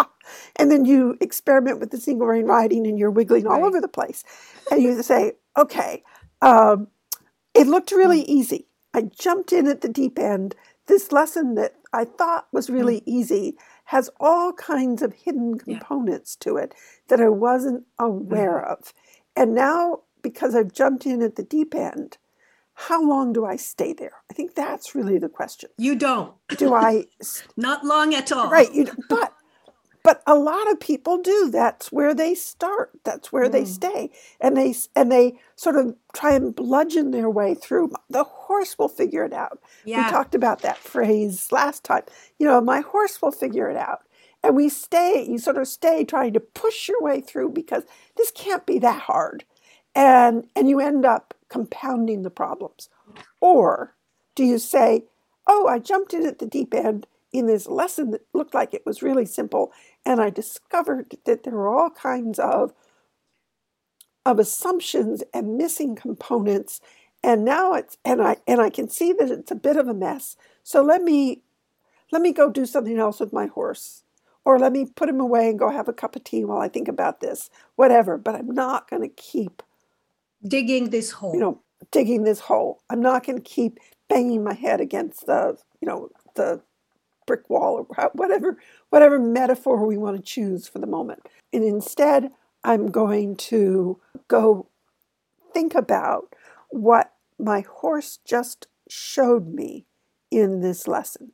and 0.57 0.70
then 0.70 0.85
you 0.85 1.16
experiment 1.20 1.81
with 1.81 1.90
the 1.90 1.98
single 1.98 2.26
rein 2.26 2.46
riding 2.46 2.87
and 2.87 2.98
you're 2.98 3.11
wiggling 3.11 3.46
all 3.46 3.64
over 3.64 3.81
the 3.81 3.88
place. 3.88 4.24
And 4.70 4.83
you 4.83 5.02
say, 5.02 5.33
okay, 5.57 6.02
um, 6.42 6.88
it 7.55 7.66
looked 7.66 7.90
really 7.92 8.22
mm. 8.22 8.29
easy. 8.29 8.66
I 8.94 9.02
jumped 9.02 9.52
in 9.52 9.66
at 9.66 9.83
the 9.83 9.88
deep 9.88 10.18
end 10.18 10.55
this 10.87 11.12
lesson 11.12 11.55
that 11.57 11.74
I 11.92 12.05
thought 12.05 12.46
was 12.52 12.70
really 12.70 13.00
mm. 13.00 13.05
easy 13.07 13.57
has 13.87 14.11
all 14.18 14.52
kinds 14.52 15.02
of 15.02 15.12
hidden 15.12 15.59
components 15.59 16.37
yeah. 16.40 16.44
to 16.44 16.57
it 16.57 16.74
that 17.09 17.20
I 17.20 17.29
wasn't 17.29 17.85
aware 17.98 18.64
mm. 18.66 18.72
of. 18.72 18.92
And 19.37 19.55
now, 19.55 20.00
because 20.22 20.55
I've 20.55 20.72
jumped 20.72 21.07
in 21.07 21.22
at 21.22 21.37
the 21.37 21.42
deep 21.42 21.74
end, 21.74 22.18
how 22.78 23.02
long 23.02 23.32
do 23.32 23.46
I 23.46 23.56
stay 23.56 23.94
there? 23.94 24.12
I 24.30 24.34
think 24.34 24.54
that's 24.54 24.94
really 24.94 25.18
the 25.18 25.30
question. 25.30 25.70
You 25.78 25.96
don't. 25.96 26.34
Do 26.58 26.74
I? 26.74 27.06
Not 27.56 27.84
long 27.84 28.14
at 28.14 28.30
all. 28.30 28.50
Right. 28.50 28.72
You, 28.72 28.86
but 29.08 29.32
but 30.02 30.22
a 30.24 30.36
lot 30.36 30.70
of 30.70 30.78
people 30.78 31.18
do 31.18 31.50
that's 31.50 31.90
where 31.90 32.14
they 32.14 32.32
start 32.32 32.92
that's 33.02 33.32
where 33.32 33.48
mm. 33.48 33.52
they 33.52 33.64
stay 33.64 34.08
and 34.40 34.56
they 34.56 34.72
and 34.94 35.10
they 35.10 35.36
sort 35.56 35.74
of 35.74 35.96
try 36.14 36.32
and 36.32 36.54
bludgeon 36.54 37.10
their 37.10 37.28
way 37.28 37.54
through 37.54 37.90
the 38.08 38.22
horse 38.22 38.78
will 38.78 38.88
figure 38.88 39.24
it 39.24 39.32
out 39.32 39.58
yeah. 39.84 40.04
we 40.04 40.10
talked 40.12 40.36
about 40.36 40.62
that 40.62 40.78
phrase 40.78 41.50
last 41.50 41.82
time 41.82 42.04
you 42.38 42.46
know 42.46 42.60
my 42.60 42.82
horse 42.82 43.20
will 43.20 43.32
figure 43.32 43.68
it 43.68 43.76
out 43.76 44.02
and 44.44 44.54
we 44.54 44.68
stay 44.68 45.26
you 45.28 45.38
sort 45.38 45.56
of 45.56 45.66
stay 45.66 46.04
trying 46.04 46.32
to 46.32 46.38
push 46.38 46.86
your 46.86 47.02
way 47.02 47.20
through 47.20 47.50
because 47.50 47.82
this 48.16 48.30
can't 48.30 48.64
be 48.64 48.78
that 48.78 49.02
hard 49.02 49.42
and 49.96 50.46
and 50.54 50.68
you 50.68 50.78
end 50.78 51.04
up 51.04 51.34
compounding 51.48 52.22
the 52.22 52.30
problems 52.30 52.88
or 53.40 53.94
do 54.35 54.44
you 54.44 54.59
say 54.59 55.04
oh 55.46 55.66
i 55.66 55.78
jumped 55.78 56.12
in 56.12 56.26
at 56.26 56.38
the 56.38 56.46
deep 56.46 56.74
end 56.74 57.06
in 57.32 57.46
this 57.46 57.66
lesson 57.66 58.11
that 58.11 58.26
looked 58.32 58.54
like 58.54 58.72
it 58.72 58.87
was 58.87 59.02
really 59.02 59.26
simple 59.26 59.72
and 60.04 60.20
I 60.20 60.30
discovered 60.30 61.16
that 61.24 61.42
there 61.42 61.54
are 61.54 61.68
all 61.68 61.90
kinds 61.90 62.38
of 62.38 62.72
of 64.24 64.38
assumptions 64.38 65.22
and 65.32 65.56
missing 65.56 65.94
components 65.94 66.80
and 67.22 67.44
now 67.44 67.74
it's 67.74 67.96
and 68.04 68.22
I 68.22 68.37
and 68.46 68.61
I 68.61 68.70
can 68.70 68.88
see 68.88 69.12
that 69.12 69.30
it's 69.30 69.50
a 69.50 69.56
bit 69.56 69.76
of 69.76 69.88
a 69.88 69.94
mess. 69.94 70.37
So 70.62 70.82
let 70.82 71.02
me 71.02 71.42
let 72.11 72.22
me 72.22 72.32
go 72.32 72.50
do 72.50 72.66
something 72.66 72.98
else 72.98 73.20
with 73.20 73.32
my 73.32 73.46
horse 73.46 74.04
or 74.44 74.59
let 74.59 74.72
me 74.72 74.87
put 74.87 75.09
him 75.09 75.20
away 75.20 75.50
and 75.50 75.59
go 75.59 75.70
have 75.70 75.88
a 75.88 75.92
cup 75.92 76.16
of 76.16 76.24
tea 76.24 76.44
while 76.44 76.59
I 76.59 76.68
think 76.68 76.88
about 76.88 77.20
this. 77.20 77.50
Whatever, 77.74 78.16
but 78.16 78.35
I'm 78.35 78.54
not 78.54 78.88
going 78.88 79.02
to 79.02 79.09
keep 79.09 79.62
digging 80.46 80.90
this 80.90 81.11
hole. 81.12 81.35
You 81.35 81.40
know, 81.40 81.62
digging 81.90 82.25
this 82.25 82.40
hole. 82.40 82.83
I'm 82.90 83.01
not 83.01 83.25
going 83.25 83.37
to 83.37 83.42
keep 83.42 83.79
banging 84.09 84.44
my 84.44 84.55
head 84.55 84.81
against 84.81 85.27
the, 85.27 85.57
you 85.81 85.88
know, 85.88 86.11
the 86.35 86.62
brick 87.27 87.51
wall 87.51 87.85
or 87.88 88.11
whatever 88.14 88.57
whatever 88.90 89.18
metaphor 89.18 89.85
we 89.85 89.96
want 89.96 90.16
to 90.16 90.22
choose 90.22 90.68
for 90.68 90.79
the 90.79 90.87
moment. 90.87 91.20
And 91.53 91.64
instead, 91.64 92.31
I'm 92.62 92.90
going 92.90 93.37
to 93.37 94.01
go 94.29 94.68
think 95.53 95.75
about 95.75 96.33
what 96.68 97.12
my 97.38 97.64
horse 97.68 98.18
just 98.25 98.68
showed 98.88 99.49
me 99.49 99.87
in 100.31 100.61
this 100.61 100.87
lesson. 100.87 101.33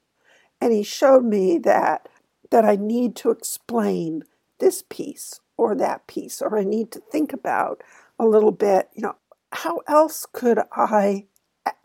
And 0.61 0.73
he 0.73 0.83
showed 0.83 1.25
me 1.25 1.59
that 1.59 2.09
that 2.51 2.65
I 2.65 2.77
need 2.77 3.17
to 3.17 3.31
explain 3.31 4.25
this 4.59 4.85
piece 4.89 5.41
or 5.57 5.75
that 5.75 6.07
piece 6.07 6.43
or 6.43 6.59
I 6.59 6.65
need 6.65 6.93
to 6.93 7.01
think 7.01 7.33
about 7.33 7.83
a 8.23 8.27
little 8.27 8.53
bit, 8.53 8.89
you 8.95 9.03
know, 9.03 9.17
how 9.53 9.81
else 9.89 10.27
could 10.33 10.59
I 10.73 11.27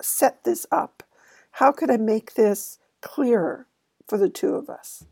set 0.02 0.44
this 0.44 0.66
up? 0.72 1.04
How 1.52 1.72
could 1.72 1.92
I 1.92 1.98
make 1.98 2.36
this 2.36 2.80
clearer? 3.02 3.68
for 4.08 4.18
the 4.18 4.30
two 4.30 4.56
of 4.56 4.70
us. 4.70 5.04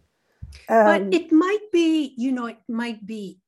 Um, 0.70 0.86
but 0.86 1.14
it 1.14 1.32
might 1.32 1.72
be, 1.72 2.14
you 2.18 2.32
know, 2.32 2.48
it 2.48 2.58
might 2.68 3.06
be 3.06 3.40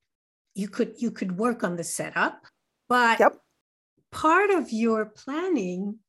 you 0.56 0.68
could 0.68 0.96
you 0.98 1.12
could 1.12 1.38
work 1.38 1.64
on 1.64 1.76
the 1.76 1.84
setup, 1.84 2.46
but 2.90 3.20
yep. 3.20 3.38
part 4.12 4.50
of 4.50 4.72
your 4.72 5.06
planning 5.06 6.00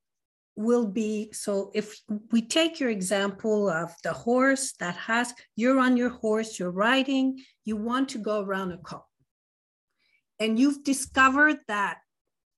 will 0.56 0.86
be 0.86 1.30
so 1.32 1.70
if 1.72 2.00
we 2.32 2.42
take 2.42 2.80
your 2.80 2.90
example 2.90 3.68
of 3.68 3.94
the 4.02 4.12
horse 4.12 4.72
that 4.80 4.96
has 4.96 5.32
you're 5.54 5.78
on 5.78 5.96
your 5.96 6.08
horse 6.08 6.58
you're 6.58 6.72
riding 6.72 7.38
you 7.64 7.76
want 7.76 8.08
to 8.08 8.18
go 8.18 8.40
around 8.40 8.72
a 8.72 8.78
cone 8.78 9.00
and 10.40 10.58
you've 10.58 10.84
discovered 10.84 11.58
that 11.68 11.98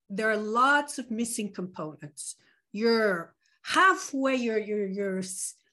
there 0.09 0.29
are 0.29 0.37
lots 0.37 0.99
of 0.99 1.09
missing 1.09 1.53
components. 1.53 2.35
You're 2.71 3.33
halfway 3.63 4.35
you're 4.35 4.57
you're 4.57 4.87
you're 4.87 5.21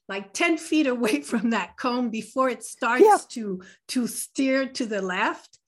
like 0.07 0.31
10 0.33 0.57
feet 0.57 0.87
away 0.87 1.21
from 1.31 1.51
that 1.51 1.77
cone 1.77 2.09
before 2.09 2.49
it 2.49 2.63
starts 2.63 3.03
yeah. 3.03 3.17
to 3.29 3.61
to 3.89 4.07
steer 4.07 4.67
to 4.67 4.85
the 4.85 5.01
left. 5.01 5.59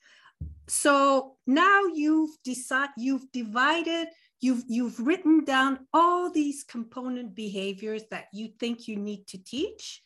So 0.68 1.36
now 1.46 1.82
you've 1.94 2.36
decided 2.44 2.92
you've 2.98 3.32
divided 3.32 4.08
you've 4.40 4.64
you've 4.68 5.00
written 5.00 5.44
down 5.44 5.80
all 5.94 6.32
these 6.32 6.64
component 6.64 7.36
behaviors 7.36 8.04
that 8.12 8.26
you 8.34 8.50
think 8.60 8.88
you 8.88 8.96
need 8.96 9.28
to 9.28 9.44
teach 9.44 10.02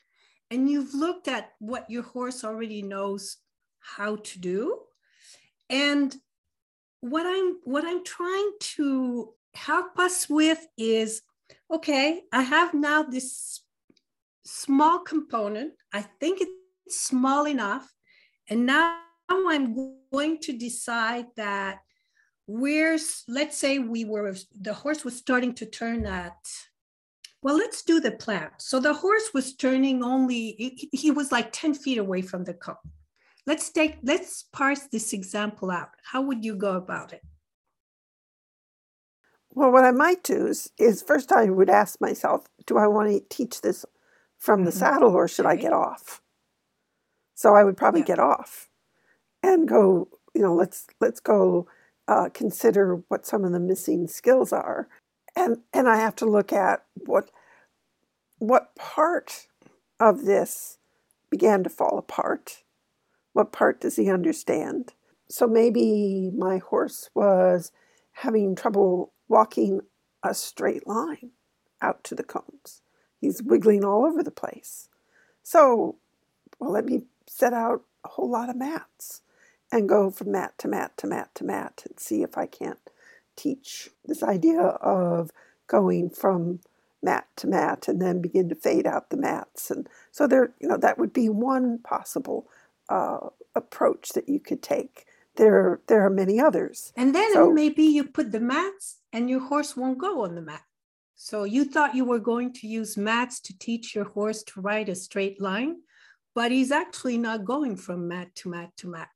and 0.51 0.69
you've 0.69 0.93
looked 0.93 1.27
at 1.27 1.51
what 1.59 1.89
your 1.89 2.03
horse 2.03 2.43
already 2.43 2.81
knows 2.81 3.37
how 3.79 4.17
to 4.17 4.39
do. 4.39 4.79
And 5.69 6.15
what 7.01 7.25
i'm 7.25 7.57
what 7.63 7.85
i'm 7.85 8.03
trying 8.03 8.51
to 8.59 9.33
help 9.53 9.97
us 9.99 10.29
with 10.29 10.65
is 10.77 11.21
okay, 11.73 12.23
I 12.31 12.41
have 12.41 12.73
now 12.73 13.03
this 13.03 13.61
small 14.45 14.99
component. 14.99 15.73
I 15.93 16.01
think 16.19 16.41
it's 16.41 17.07
small 17.07 17.47
enough. 17.47 17.91
And 18.49 18.65
now 18.65 18.99
I'm 19.29 19.95
going 20.11 20.39
to 20.41 20.53
decide 20.53 21.27
that 21.35 21.79
where's, 22.45 23.23
let's 23.27 23.57
say 23.57 23.79
we 23.79 24.05
were, 24.05 24.35
the 24.59 24.73
horse 24.73 25.03
was 25.03 25.15
starting 25.15 25.53
to 25.55 25.65
turn 25.65 26.05
at, 26.05 26.37
well, 27.41 27.57
let's 27.57 27.81
do 27.81 27.99
the 27.99 28.11
plan. 28.11 28.49
So 28.59 28.79
the 28.79 28.93
horse 28.93 29.31
was 29.33 29.55
turning 29.55 30.03
only, 30.03 30.77
he 30.91 31.11
was 31.11 31.31
like 31.31 31.51
10 31.51 31.73
feet 31.73 31.97
away 31.97 32.21
from 32.21 32.43
the 32.43 32.53
cone. 32.53 32.75
Let's 33.47 33.69
take, 33.69 33.99
let's 34.03 34.43
parse 34.51 34.87
this 34.91 35.13
example 35.13 35.69
out. 35.69 35.89
How 36.11 36.21
would 36.21 36.43
you 36.43 36.55
go 36.55 36.75
about 36.75 37.13
it? 37.13 37.21
Well, 39.51 39.71
what 39.71 39.85
I 39.85 39.91
might 39.91 40.23
do 40.23 40.47
is, 40.47 40.69
is 40.77 41.01
first 41.01 41.31
I 41.31 41.45
would 41.45 41.69
ask 41.69 42.01
myself, 42.01 42.47
do 42.65 42.77
I 42.77 42.87
want 42.87 43.09
to 43.09 43.21
teach 43.29 43.61
this 43.61 43.85
from 44.37 44.65
the 44.65 44.71
mm-hmm. 44.71 44.79
saddle 44.79 45.13
or 45.13 45.27
should 45.27 45.45
okay. 45.45 45.57
I 45.57 45.61
get 45.61 45.73
off? 45.73 46.21
So 47.35 47.55
I 47.55 47.63
would 47.63 47.77
probably 47.77 48.01
yeah. 48.01 48.07
get 48.07 48.19
off 48.19 48.69
and 49.41 49.67
go, 49.67 50.09
you 50.33 50.41
know, 50.41 50.53
let's 50.53 50.87
let's 50.99 51.19
go 51.19 51.67
uh, 52.07 52.29
consider 52.33 53.01
what 53.07 53.25
some 53.25 53.43
of 53.43 53.51
the 53.51 53.59
missing 53.59 54.07
skills 54.07 54.51
are. 54.51 54.87
And 55.35 55.57
and 55.73 55.87
I 55.87 55.97
have 55.97 56.15
to 56.17 56.25
look 56.25 56.51
at 56.51 56.83
what 56.95 57.29
what 58.39 58.75
part 58.75 59.47
of 59.99 60.25
this 60.25 60.79
began 61.29 61.63
to 61.63 61.69
fall 61.69 61.97
apart. 61.97 62.63
What 63.35 63.51
part 63.51 63.81
does 63.81 63.97
he 63.97 64.09
understand? 64.09 64.93
So 65.27 65.45
maybe 65.45 66.31
my 66.33 66.59
horse 66.59 67.09
was 67.13 67.73
having 68.13 68.55
trouble 68.55 69.11
walking 69.27 69.81
a 70.23 70.33
straight 70.33 70.87
line 70.87 71.31
out 71.81 72.01
to 72.05 72.15
the 72.15 72.23
cones. 72.23 72.81
He's 73.19 73.43
wiggling 73.43 73.83
all 73.83 74.05
over 74.05 74.23
the 74.23 74.31
place. 74.31 74.87
So, 75.43 75.97
well, 76.59 76.71
let 76.71 76.85
me 76.85 77.01
set 77.27 77.51
out 77.51 77.81
a 78.05 78.07
whole 78.07 78.31
lot 78.31 78.49
of 78.49 78.55
mats 78.55 79.21
and 79.69 79.89
go 79.89 80.09
from 80.09 80.31
mat 80.31 80.57
to 80.59 80.69
mat 80.69 80.95
to 80.99 81.07
mat 81.07 81.35
to 81.35 81.43
mat 81.43 81.83
and 81.85 81.99
see 81.99 82.23
if 82.23 82.37
I 82.37 82.45
can't 82.45 82.89
teach 83.35 83.89
this 84.05 84.23
idea 84.23 84.61
of 84.61 85.31
going 85.67 86.09
from 86.09 86.61
mat 87.03 87.27
to 87.35 87.47
mat 87.47 87.89
and 87.89 88.01
then 88.01 88.21
begin 88.21 88.47
to 88.47 88.55
fade 88.55 88.87
out 88.87 89.09
the 89.09 89.17
mats. 89.17 89.69
And 89.69 89.89
so 90.09 90.25
there, 90.25 90.53
you 90.61 90.69
know, 90.69 90.77
that 90.77 90.97
would 90.97 91.11
be 91.11 91.27
one 91.27 91.79
possible 91.79 92.47
uh, 92.89 93.17
approach 93.55 94.09
that 94.09 94.29
you 94.29 94.39
could 94.39 94.61
take. 94.61 95.05
There, 95.35 95.81
there 95.87 96.05
are 96.05 96.09
many 96.09 96.39
others. 96.39 96.93
And 96.95 97.13
then 97.13 97.33
so, 97.33 97.51
maybe 97.51 97.83
you 97.83 98.05
put 98.05 98.31
the 98.31 98.39
mats 98.39 98.99
and 99.11 99.29
your 99.29 99.41
horse 99.41 99.75
won't 99.75 99.97
go 99.97 100.23
on 100.23 100.35
the 100.35 100.41
mat. 100.41 100.61
So 101.15 101.43
you 101.43 101.65
thought 101.65 101.95
you 101.95 102.05
were 102.05 102.19
going 102.19 102.53
to 102.53 102.67
use 102.67 102.97
mats 102.97 103.39
to 103.41 103.57
teach 103.57 103.95
your 103.95 104.05
horse 104.05 104.43
to 104.43 104.61
ride 104.61 104.89
a 104.89 104.95
straight 104.95 105.41
line, 105.41 105.77
but 106.33 106.51
he's 106.51 106.71
actually 106.71 107.17
not 107.17 107.45
going 107.45 107.75
from 107.75 108.07
mat 108.07 108.33
to 108.35 108.49
mat 108.49 108.71
to 108.77 108.87
mat. 108.87 109.09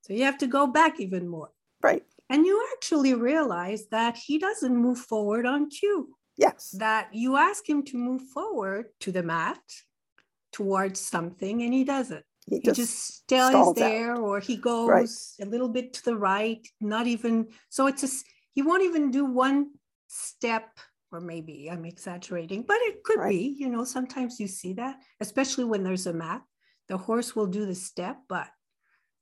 So 0.00 0.12
you 0.12 0.24
have 0.24 0.38
to 0.38 0.46
go 0.46 0.66
back 0.66 0.98
even 1.00 1.28
more. 1.28 1.50
Right. 1.82 2.04
And 2.28 2.46
you 2.46 2.66
actually 2.74 3.14
realize 3.14 3.86
that 3.90 4.16
he 4.16 4.38
doesn't 4.38 4.74
move 4.74 4.98
forward 4.98 5.46
on 5.46 5.68
cue. 5.68 6.16
Yes. 6.36 6.74
That 6.78 7.14
you 7.14 7.36
ask 7.36 7.68
him 7.68 7.82
to 7.84 7.96
move 7.98 8.22
forward 8.22 8.86
to 9.00 9.12
the 9.12 9.22
mat 9.22 9.60
towards 10.52 11.00
something 11.00 11.62
and 11.62 11.74
he 11.74 11.84
doesn't. 11.84 12.24
He, 12.48 12.56
he 12.56 12.62
just, 12.62 12.76
just 12.76 13.14
stays 13.24 13.74
there 13.74 14.12
out. 14.12 14.18
or 14.18 14.40
he 14.40 14.56
goes 14.56 14.88
right. 14.88 15.46
a 15.46 15.50
little 15.50 15.68
bit 15.68 15.92
to 15.94 16.04
the 16.04 16.16
right, 16.16 16.66
not 16.80 17.06
even 17.06 17.48
so 17.68 17.86
it's 17.86 18.02
a 18.02 18.08
he 18.52 18.62
won't 18.62 18.82
even 18.82 19.10
do 19.10 19.24
one 19.24 19.70
step 20.08 20.68
or 21.10 21.20
maybe 21.20 21.68
I'm 21.70 21.84
exaggerating, 21.84 22.62
but 22.62 22.78
it 22.80 23.04
could 23.04 23.18
right. 23.18 23.30
be, 23.30 23.56
you 23.58 23.68
know, 23.68 23.84
sometimes 23.84 24.40
you 24.40 24.48
see 24.48 24.72
that, 24.74 24.96
especially 25.20 25.64
when 25.64 25.84
there's 25.84 26.06
a 26.06 26.12
mat. 26.12 26.42
The 26.88 26.96
horse 26.96 27.36
will 27.36 27.46
do 27.46 27.66
the 27.66 27.74
step, 27.74 28.16
but 28.28 28.48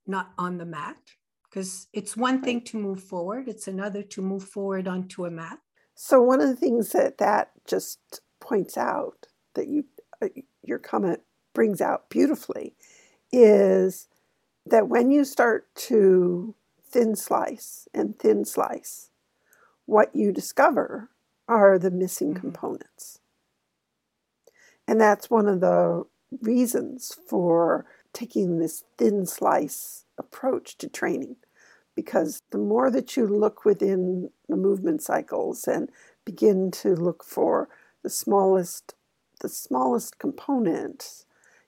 not 0.07 0.31
on 0.39 0.57
the 0.57 0.65
mat 0.65 0.97
because 1.51 1.89
it's 1.93 2.17
one 2.17 2.43
thing 2.43 2.63
to 2.63 2.79
move 2.79 3.03
forward, 3.03 3.49
it's 3.49 3.69
another 3.69 4.03
to 4.03 4.23
move 4.23 4.45
forward 4.45 4.87
onto 4.87 5.27
a 5.27 5.31
mat. 5.31 5.59
So 5.95 6.23
one 6.23 6.41
of 6.41 6.49
the 6.49 6.57
things 6.57 6.91
that 6.93 7.19
that 7.19 7.51
just 7.67 7.99
points 8.41 8.79
out 8.79 9.27
that 9.55 9.67
you 9.67 9.85
uh, 10.23 10.29
your 10.63 10.79
comment 10.79 11.21
brings 11.55 11.81
out 11.81 12.09
beautifully 12.09 12.75
is 13.33 14.09
that 14.67 14.89
when 14.89 15.11
you 15.11 15.25
start 15.25 15.67
to 15.75 16.55
thin 16.85 17.17
slice 17.17 17.89
and 17.95 18.19
thin 18.19 18.45
slice, 18.45 19.11
what 19.87 20.15
you 20.15 20.33
discover 20.33 21.11
are 21.49 21.79
the 21.79 21.91
missing 21.91 22.31
mm-hmm. 22.31 22.41
components. 22.41 23.19
And 24.87 25.01
that's 25.01 25.31
one 25.31 25.49
of 25.49 25.61
the 25.61 26.05
reasons 26.41 27.17
for 27.29 27.87
taking 28.13 28.59
this 28.59 28.85
thin 28.99 29.27
slice 29.27 30.05
approach 30.19 30.77
to 30.79 30.89
training 30.89 31.37
because 31.95 32.43
the 32.51 32.59
more 32.59 32.91
that 32.91 33.17
you 33.17 33.27
look 33.27 33.65
within 33.65 34.31
the 34.49 34.57
movement 34.57 35.03
cycles 35.03 35.67
and 35.67 35.91
begin 36.25 36.71
to 36.71 36.95
look 36.95 37.25
for 37.25 37.69
the 38.03 38.11
smallest 38.11 38.95
the 39.41 39.49
smallest 39.49 40.19
components 40.19 41.25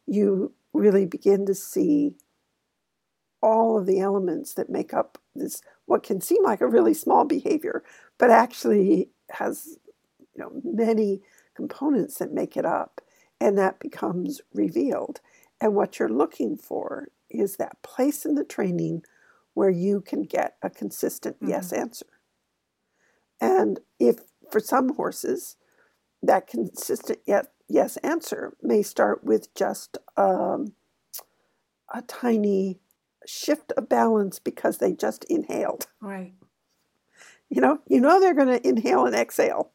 you 0.07 0.53
really 0.73 1.07
begin 1.07 1.47
to 1.47 1.55
see 1.55 2.15
all 3.43 3.79
of 3.79 3.87
the 3.87 4.01
elements 4.01 4.55
that 4.55 4.71
make 4.71 4.95
up 4.95 5.19
this 5.35 5.63
what 5.87 6.03
can 6.03 6.21
seem 6.21 6.43
like 6.45 6.61
a 6.61 6.67
really 6.67 6.95
small 6.95 7.25
behavior 7.25 7.83
but 8.19 8.31
actually 8.31 9.09
has 9.31 9.79
you 10.35 10.43
know 10.43 10.53
many 10.63 11.21
components 11.55 12.19
that 12.19 12.33
make 12.33 12.57
it 12.57 12.65
up 12.65 13.01
and 13.41 13.59
that 13.59 13.81
becomes 13.81 14.41
revealed 14.55 15.21
and 15.63 15.77
what 15.77 16.01
you're 16.01 16.09
looking 16.09 16.57
for 16.57 17.07
is 17.31 17.57
that 17.57 17.81
place 17.83 18.25
in 18.25 18.35
the 18.35 18.45
training 18.45 19.05
where 19.55 19.71
you 19.71 20.01
can 20.01 20.23
get 20.23 20.57
a 20.61 20.69
consistent 20.69 21.37
mm-hmm. 21.37 21.51
yes 21.51 21.73
answer. 21.73 22.07
And 23.41 23.79
if 24.01 24.17
for 24.51 24.59
some 24.59 24.95
horses, 24.95 25.57
that 26.23 26.49
consistent 26.49 27.21
yes 27.27 27.47
answer 28.03 28.57
may 28.63 28.83
start 28.83 29.25
with 29.25 29.55
just 29.55 29.99
um, 30.17 30.75
a 31.93 32.03
tiny 32.03 32.79
shift 33.27 33.73
of 33.77 33.89
balance 33.89 34.39
because 34.39 34.79
they 34.79 34.93
just 34.93 35.25
inhaled. 35.25 35.87
Right. 36.01 36.35
You 37.49 37.61
know, 37.61 37.79
you 37.87 38.01
know 38.01 38.19
they're 38.19 38.35
going 38.35 38.49
to 38.49 38.67
inhale 38.67 39.07
and 39.07 39.15
exhale. 39.15 39.71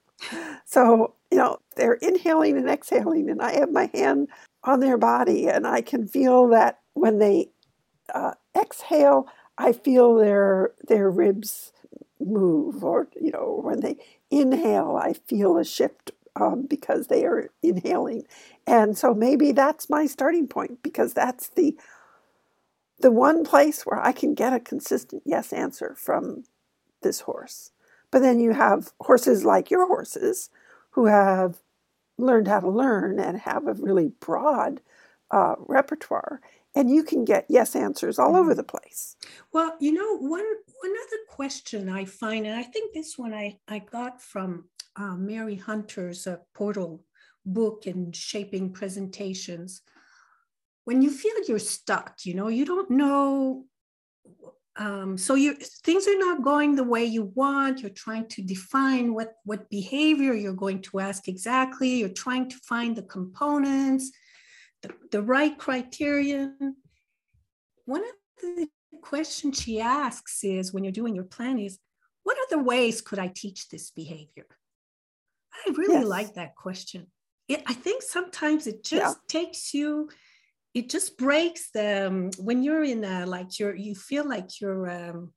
So, 0.66 1.14
you 1.32 1.38
know, 1.38 1.60
they're 1.76 1.94
inhaling 1.94 2.58
and 2.58 2.70
exhaling, 2.70 3.30
and 3.30 3.42
I 3.42 3.54
have 3.54 3.72
my 3.72 3.90
hand 3.94 4.28
on 4.64 4.82
their 4.82 4.98
body, 4.98 5.48
and 5.48 5.66
I 5.66 5.82
can 5.82 6.08
feel 6.08 6.50
that 6.50 6.80
when 6.94 7.20
they 7.20 7.52
uh, 8.14 8.34
exhale, 8.60 9.28
I 9.58 9.72
feel 9.72 10.16
their 10.16 10.74
their 10.88 11.10
ribs 11.10 11.72
move, 12.20 12.84
or 12.84 13.08
you 13.20 13.32
know, 13.32 13.62
when 13.64 13.80
they 13.80 13.98
inhale, 14.30 15.00
I 15.02 15.14
feel 15.14 15.58
a 15.58 15.64
shift 15.64 16.12
um, 16.40 16.66
because 16.68 17.08
they 17.08 17.26
are 17.26 17.50
inhaling, 17.64 18.24
and 18.66 18.98
so 18.98 19.14
maybe 19.14 19.52
that's 19.52 19.90
my 19.90 20.06
starting 20.06 20.48
point 20.48 20.84
because 20.84 21.14
that's 21.14 21.50
the 21.50 21.78
the 23.00 23.12
one 23.12 23.44
place 23.44 23.86
where 23.86 24.00
I 24.00 24.12
can 24.12 24.34
get 24.34 24.54
a 24.54 24.60
consistent 24.60 25.24
yes 25.26 25.54
answer 25.54 25.96
from 25.98 26.44
this 27.02 27.22
horse. 27.22 27.72
But 28.10 28.20
then 28.20 28.40
you 28.40 28.54
have 28.54 28.92
horses 29.02 29.46
like 29.46 29.70
your 29.70 29.88
horses 29.88 30.50
who 30.92 31.06
have 31.06 31.60
learned 32.18 32.48
how 32.48 32.60
to 32.60 32.70
learn 32.70 33.20
and 33.20 33.40
have 33.40 33.68
a 33.68 33.74
really 33.74 34.12
broad 34.20 34.82
uh, 35.30 35.56
repertoire 35.60 36.42
and 36.78 36.92
you 36.92 37.04
can 37.04 37.26
get 37.26 37.46
yes 37.50 37.76
answers 37.76 38.20
all 38.20 38.36
over 38.36 38.52
mm-hmm. 38.52 38.58
the 38.58 38.64
place 38.64 39.16
well 39.52 39.76
you 39.80 39.92
know 39.92 40.18
one 40.18 40.46
another 40.84 41.22
question 41.30 41.90
i 41.90 42.06
find 42.06 42.46
and 42.46 42.56
i 42.56 42.64
think 42.64 42.94
this 42.94 43.18
one 43.18 43.34
i 43.34 43.58
i 43.68 43.80
got 43.80 44.22
from 44.22 44.64
uh, 44.98 45.16
mary 45.16 45.56
hunter's 45.56 46.28
uh, 46.28 46.38
portal 46.54 47.04
book 47.46 47.88
in 47.88 48.12
shaping 48.12 48.74
presentations. 48.74 49.82
When 50.84 51.02
you 51.02 51.12
feel 51.12 51.34
you're 51.48 51.60
stuck 51.60 52.18
you 52.24 52.34
know 52.34 52.48
you 52.48 52.66
don't 52.66 52.90
know 52.90 53.66
um, 54.80 55.18
so 55.18 55.34
you 55.34 55.56
things 55.56 56.08
are 56.08 56.20
not 56.20 56.44
going 56.44 56.76
the 56.76 56.84
way 56.84 57.04
you 57.04 57.32
want. 57.34 57.82
You're 57.82 57.90
trying 57.90 58.28
to 58.28 58.44
define 58.44 59.14
what 59.14 59.34
what 59.44 59.70
behavior 59.70 60.34
you're 60.34 60.54
going 60.54 60.82
to 60.84 61.00
ask 61.00 61.28
exactly. 61.28 61.96
You're 61.96 62.10
trying 62.10 62.50
to 62.50 62.58
find 62.58 62.96
the 62.96 63.02
components 63.02 64.12
the, 64.84 64.94
the 65.12 65.22
right 65.22 65.58
criterion. 65.58 66.76
One 67.86 68.04
of 68.04 68.16
the 68.42 68.68
questions 69.02 69.62
she 69.62 69.80
asks 69.80 70.44
is 70.44 70.74
when 70.74 70.84
you're 70.84 70.92
doing 70.92 71.16
your 71.16 71.24
plan 71.24 71.60
is 71.60 71.80
what 72.24 72.38
other 72.48 72.62
ways 72.62 73.00
could 73.02 73.20
i 73.20 73.28
teach 73.28 73.70
this 73.70 73.92
behavior 73.92 74.46
i 75.66 75.72
really 75.72 75.96
yes. 75.96 76.06
like 76.06 76.34
that 76.36 76.56
question 76.56 77.08
it, 77.48 77.64
i 77.68 77.74
think 77.74 78.02
sometimes 78.02 78.68
it 78.68 78.84
just 78.84 79.18
yeah. 79.18 79.40
takes 79.42 79.74
you 79.74 80.10
it 80.74 80.90
just 80.90 81.18
breaks 81.18 81.72
the 81.72 82.08
um, 82.08 82.30
when 82.38 82.62
you're 82.62 82.84
in 82.84 83.04
a, 83.04 83.26
like 83.26 83.58
you're 83.58 83.76
you 83.76 83.96
feel 83.96 84.28
like 84.28 84.62
you're 84.62 84.88
um, 84.90 85.34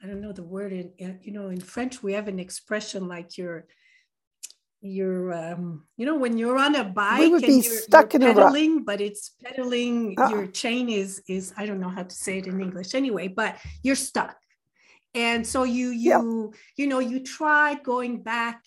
I 0.00 0.06
don't 0.06 0.20
know 0.20 0.32
the 0.32 0.44
word 0.44 0.72
in 0.72 1.18
you 1.22 1.32
know 1.32 1.48
in 1.48 1.60
French 1.60 2.00
we 2.00 2.12
have 2.12 2.28
an 2.28 2.38
expression 2.38 3.08
like 3.08 3.36
you're 3.36 3.66
you're 4.82 5.32
um, 5.32 5.86
you 5.96 6.06
know 6.06 6.14
when 6.16 6.38
you're 6.38 6.58
on 6.58 6.76
a 6.76 6.84
bike 6.84 7.18
we 7.18 7.28
would 7.28 7.42
and 7.42 7.62
be 7.62 7.66
you're, 7.66 7.80
stuck 7.80 8.12
you're 8.12 8.22
in 8.22 8.28
a 8.28 8.34
pedaling 8.34 8.84
but 8.84 9.00
it's 9.00 9.32
pedaling 9.42 10.14
Uh-uh. 10.18 10.28
your 10.28 10.46
chain 10.46 10.90
is 10.90 11.22
is 11.26 11.54
i 11.56 11.64
don't 11.64 11.80
know 11.80 11.88
how 11.88 12.02
to 12.02 12.14
say 12.14 12.36
it 12.36 12.46
in 12.46 12.60
english 12.60 12.94
anyway 12.94 13.26
but 13.26 13.56
you're 13.82 13.96
stuck 13.96 14.36
and 15.14 15.46
so 15.46 15.62
you 15.62 15.88
Yeah. 15.88 16.20
you 16.20 16.52
you 16.76 16.86
know 16.86 16.98
you 16.98 17.20
try 17.20 17.74
going 17.82 18.22
back 18.22 18.60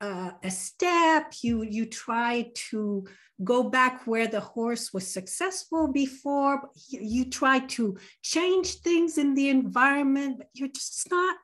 uh, 0.00 0.30
a 0.42 0.50
step. 0.50 1.32
You 1.42 1.62
you 1.62 1.86
try 1.86 2.50
to 2.70 3.06
go 3.44 3.62
back 3.64 4.06
where 4.06 4.26
the 4.26 4.40
horse 4.40 4.92
was 4.92 5.06
successful 5.12 5.88
before. 5.88 6.70
You, 6.88 7.00
you 7.02 7.24
try 7.30 7.60
to 7.76 7.96
change 8.22 8.74
things 8.76 9.18
in 9.18 9.34
the 9.34 9.48
environment 9.48 10.38
but 10.38 10.48
you're 10.54 10.68
just 10.68 11.10
not 11.10 11.36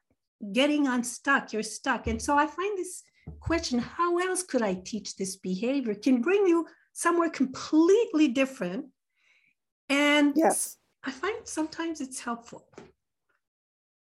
getting 0.53 0.87
unstuck. 0.87 1.53
You're 1.53 1.63
stuck. 1.63 2.07
And 2.07 2.21
so 2.21 2.37
i 2.37 2.47
find 2.47 2.77
this 2.79 3.03
question 3.41 3.79
how 3.79 4.19
else 4.19 4.43
could 4.43 4.61
i 4.61 4.75
teach 4.75 5.17
this 5.17 5.35
behavior 5.37 5.95
can 5.95 6.21
bring 6.21 6.47
you 6.47 6.67
somewhere 6.93 7.31
completely 7.31 8.29
different. 8.29 8.87
And 9.89 10.33
Yes. 10.37 10.77
i 11.05 11.11
find 11.11 11.37
sometimes 11.45 12.01
it's 12.01 12.21
helpful. 12.21 12.69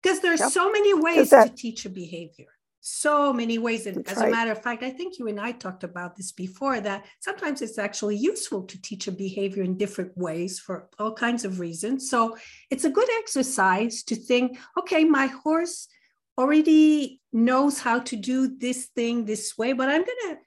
Because 0.02 0.20
there's 0.20 0.40
Yep. 0.40 0.52
so 0.52 0.70
many 0.70 0.92
ways 0.94 1.30
that- 1.30 1.48
to 1.48 1.55
teach 1.55 1.86
a 1.86 1.90
behavior 1.90 2.53
so 2.87 3.32
many 3.32 3.57
ways 3.57 3.87
and 3.87 4.05
That's 4.05 4.12
as 4.12 4.18
right. 4.18 4.28
a 4.28 4.30
matter 4.30 4.53
of 4.53 4.62
fact 4.62 4.82
i 4.82 4.91
think 4.91 5.18
you 5.18 5.26
and 5.26 5.41
i 5.41 5.53
talked 5.53 5.85
about 5.85 6.16
this 6.16 6.32
before 6.32 6.80
that 6.80 7.07
sometimes 7.20 7.62
it's 7.62 7.78
actually 7.78 8.16
useful 8.18 8.62
to 8.64 8.80
teach 8.82 9.09
a 9.09 9.12
behavior 9.12 9.62
in 9.62 9.78
different 9.78 10.12
ways 10.18 10.59
for 10.61 10.91
all 10.99 11.14
kinds 11.14 11.47
of 11.47 11.61
reasons 11.61 12.11
so 12.11 12.37
it's 12.70 12.85
a 12.85 12.91
good 12.91 13.09
exercise 13.20 14.03
to 14.03 14.14
think 14.14 14.59
okay 14.78 15.03
my 15.03 15.24
horse 15.28 15.89
already 16.37 17.22
knows 17.32 17.78
how 17.78 18.01
to 18.01 18.16
do 18.16 18.55
this 18.59 18.85
thing 18.95 19.24
this 19.24 19.57
way 19.57 19.72
but 19.72 19.89
i'm 19.89 20.05
going 20.05 20.37
to 20.37 20.39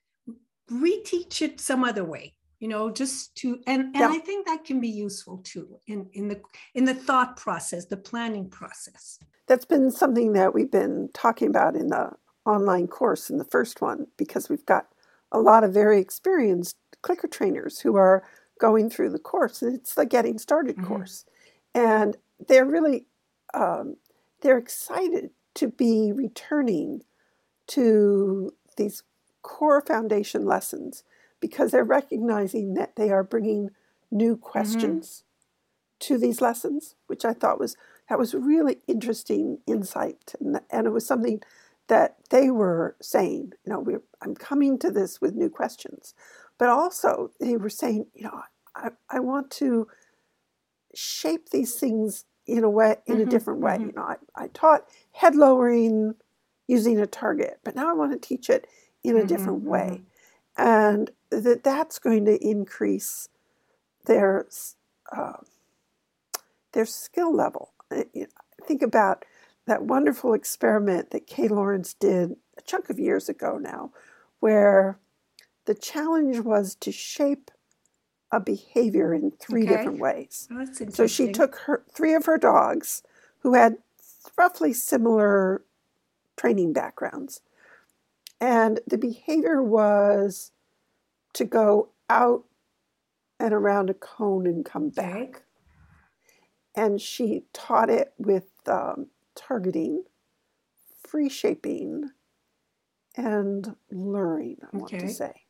reteach 0.71 1.41
it 1.41 1.59
some 1.59 1.83
other 1.83 2.03
way 2.03 2.35
you 2.59 2.67
know 2.67 2.91
just 2.91 3.33
to 3.37 3.59
and 3.65 3.81
and 3.81 3.95
Yeah. 3.95 4.09
i 4.09 4.19
think 4.19 4.45
that 4.45 4.63
can 4.63 4.79
be 4.79 4.89
useful 4.89 5.39
too 5.39 5.79
in 5.87 6.07
in 6.13 6.27
the 6.27 6.39
in 6.75 6.85
the 6.85 6.93
thought 6.93 7.35
process 7.35 7.85
the 7.85 7.97
planning 7.97 8.47
process 8.47 9.17
That's 9.47 9.65
been 9.65 9.89
something 9.89 10.33
that 10.33 10.53
we've 10.53 10.69
been 10.71 11.09
talking 11.15 11.47
about 11.47 11.75
in 11.75 11.87
the 11.87 12.11
online 12.47 12.87
course 12.87 13.29
in 13.29 13.37
the 13.37 13.43
first 13.45 13.81
one 13.81 14.07
because 14.17 14.49
we've 14.49 14.65
got 14.65 14.87
a 15.31 15.39
lot 15.39 15.63
of 15.63 15.73
very 15.73 15.99
experienced 15.99 16.75
clicker 17.01 17.27
trainers 17.27 17.79
who 17.79 17.95
are 17.95 18.23
going 18.59 18.89
through 18.89 19.09
the 19.11 19.19
course. 19.19 19.61
and 19.61 19.75
It's 19.75 19.93
the 19.95 20.05
getting 20.05 20.37
started 20.39 20.77
Mhm. 20.77 20.87
course, 20.87 21.25
and 21.73 22.17
they're 22.47 22.65
really 22.65 23.05
um, 23.53 23.97
they're 24.41 24.57
excited 24.57 25.31
to 25.55 25.67
be 25.69 26.11
returning 26.11 27.03
to 27.67 28.53
these 28.77 29.03
core 29.41 29.81
foundation 29.81 30.45
lessons 30.45 31.03
because 31.39 31.71
they're 31.71 31.83
recognizing 31.83 32.73
that 32.75 32.95
they 32.95 33.11
are 33.11 33.23
bringing 33.23 33.71
new 34.11 34.37
questions 34.37 35.23
to 35.99 36.17
these 36.17 36.41
lessons, 36.41 36.95
which 37.07 37.25
I 37.25 37.33
thought 37.33 37.59
was 37.59 37.75
that 38.09 38.19
was 38.19 38.33
really 38.35 38.81
interesting 38.87 39.59
insight, 39.67 40.33
and, 40.39 40.61
and 40.69 40.87
it 40.87 40.91
was 40.91 41.05
something 41.05 41.41
that 41.89 42.17
they 42.31 42.51
were 42.51 42.95
saying. 43.01 43.53
You 43.65 43.73
know, 43.73 43.79
we're, 43.79 44.03
I'm 44.21 44.35
coming 44.35 44.79
to 44.79 44.91
this 44.91 45.21
with 45.21 45.35
new 45.35 45.49
questions, 45.49 46.13
but 46.59 46.69
also 46.69 47.31
they 47.39 47.57
were 47.57 47.69
saying, 47.69 48.07
you 48.15 48.25
know, 48.25 48.41
I, 48.75 48.89
I 49.09 49.19
want 49.21 49.51
to 49.53 49.87
shape 50.95 51.49
these 51.49 51.75
things 51.75 52.25
in 52.47 52.63
a 52.63 52.69
way 52.69 52.97
in 53.07 53.19
a 53.19 53.25
Mhm, 53.25 53.27
different 53.27 53.61
way. 53.61 53.79
mhm. 53.79 53.87
You 53.87 53.93
know, 53.95 54.03
I, 54.03 54.15
I 54.35 54.47
taught 54.49 54.85
head 55.13 55.35
lowering 55.35 56.15
using 56.67 56.99
a 56.99 57.07
target, 57.07 57.59
but 57.63 57.75
now 57.75 57.89
I 57.89 57.93
want 57.93 58.13
to 58.13 58.27
teach 58.27 58.49
it 58.49 58.67
in 59.03 59.17
a 59.17 59.25
Mhm, 59.25 59.25
different 59.25 59.63
way, 59.63 60.03
and 60.57 61.11
that 61.31 61.63
that's 61.63 61.99
going 61.99 62.25
to 62.25 62.37
increase 62.45 63.29
their 64.05 64.47
uh, 65.15 65.33
their 66.73 66.85
skill 66.85 67.33
level. 67.35 67.73
Think 68.67 68.81
about 68.83 69.25
that 69.67 69.83
wonderful 69.83 70.33
experiment 70.33 71.11
that 71.11 71.27
Kay 71.27 71.47
Laurence 71.47 71.93
did 71.93 72.35
a 72.57 72.61
chunk 72.61 72.89
of 72.89 72.99
years 72.99 73.29
ago 73.29 73.57
now, 73.57 73.91
where 74.39 74.99
the 75.65 75.75
challenge 75.75 76.39
was 76.39 76.75
to 76.75 76.91
shape 76.91 77.51
a 78.31 78.39
behavior 78.39 79.13
in 79.13 79.31
three 79.31 79.63
Okay. 79.63 79.75
different 79.77 79.99
ways. 79.99 80.49
Oh, 80.51 80.65
So 80.89 81.07
she 81.07 81.31
took 81.31 81.55
her 81.65 81.83
three 81.93 82.13
of 82.13 82.25
her 82.25 82.37
dogs 82.37 83.03
who 83.39 83.53
had 83.53 83.77
roughly 84.37 84.73
similar 84.73 85.63
training 86.37 86.73
backgrounds. 86.73 87.41
And 88.39 88.79
the 88.87 88.97
behavior 88.97 89.63
was 89.63 90.51
to 91.33 91.45
go 91.45 91.89
out 92.09 92.45
and 93.39 93.53
around 93.53 93.89
a 93.89 93.93
cone 93.93 94.45
and 94.45 94.65
come 94.65 94.89
back. 94.89 95.27
Okay. 95.29 95.33
And 96.75 97.01
she 97.01 97.43
taught 97.53 97.89
it 97.89 98.13
with 98.17 98.49
um, 98.67 99.07
targeting, 99.37 100.03
free 101.07 101.29
shaping, 101.29 102.09
and 103.15 103.75
luring, 103.91 104.57
I 104.63 104.77
want 104.77 104.99
to 104.99 105.07
say. 105.09 105.43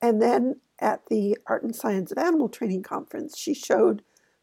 And 0.00 0.22
then 0.22 0.60
at 0.78 1.06
the 1.06 1.36
Art 1.46 1.64
and 1.64 1.74
Science 1.74 2.12
of 2.12 2.18
Animal 2.18 2.48
Training 2.48 2.82
Conference, 2.84 3.36
she 3.36 3.52
showed 3.54 4.02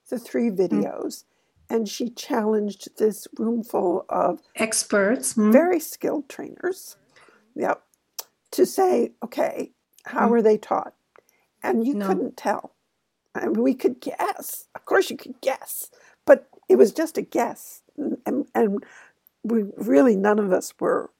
the 0.09 0.19
three 0.19 0.49
Hmm. 0.49 0.55
videos 0.55 1.23
and 1.69 1.87
she 1.89 2.09
challenged 2.09 2.97
this 2.97 3.27
room 3.39 3.63
full 3.63 4.05
of 4.09 4.41
experts 4.55 5.33
hmm? 5.33 5.51
very 5.51 5.79
skilled 5.79 6.29
trainers. 6.29 6.97
Yep. 7.55 7.81
To 8.51 8.65
say, 8.65 9.13
okay, 9.23 9.71
how 10.05 10.27
Mm. 10.27 10.29
were 10.29 10.41
they 10.41 10.57
taught? 10.57 10.93
And 11.63 11.87
you 11.87 11.95
No. 11.95 12.05
couldn't 12.05 12.37
tell. 12.37 12.75
I 13.33 13.47
mean, 13.47 13.61
we 13.63 13.73
could 13.73 13.99
guess. 13.99 14.67
Of 14.75 14.85
course, 14.85 15.09
you 15.09 15.17
could 15.17 15.41
guess, 15.41 15.89
but 16.25 16.47
it 16.69 16.75
was 16.75 16.93
just 16.93 17.17
a 17.17 17.21
guess, 17.21 17.81
and 17.97 18.45
and 18.53 18.83
we 19.43 19.63
really 19.77 20.15
none 20.15 20.39
of 20.39 20.51
us 20.51 20.73
were 20.79 21.11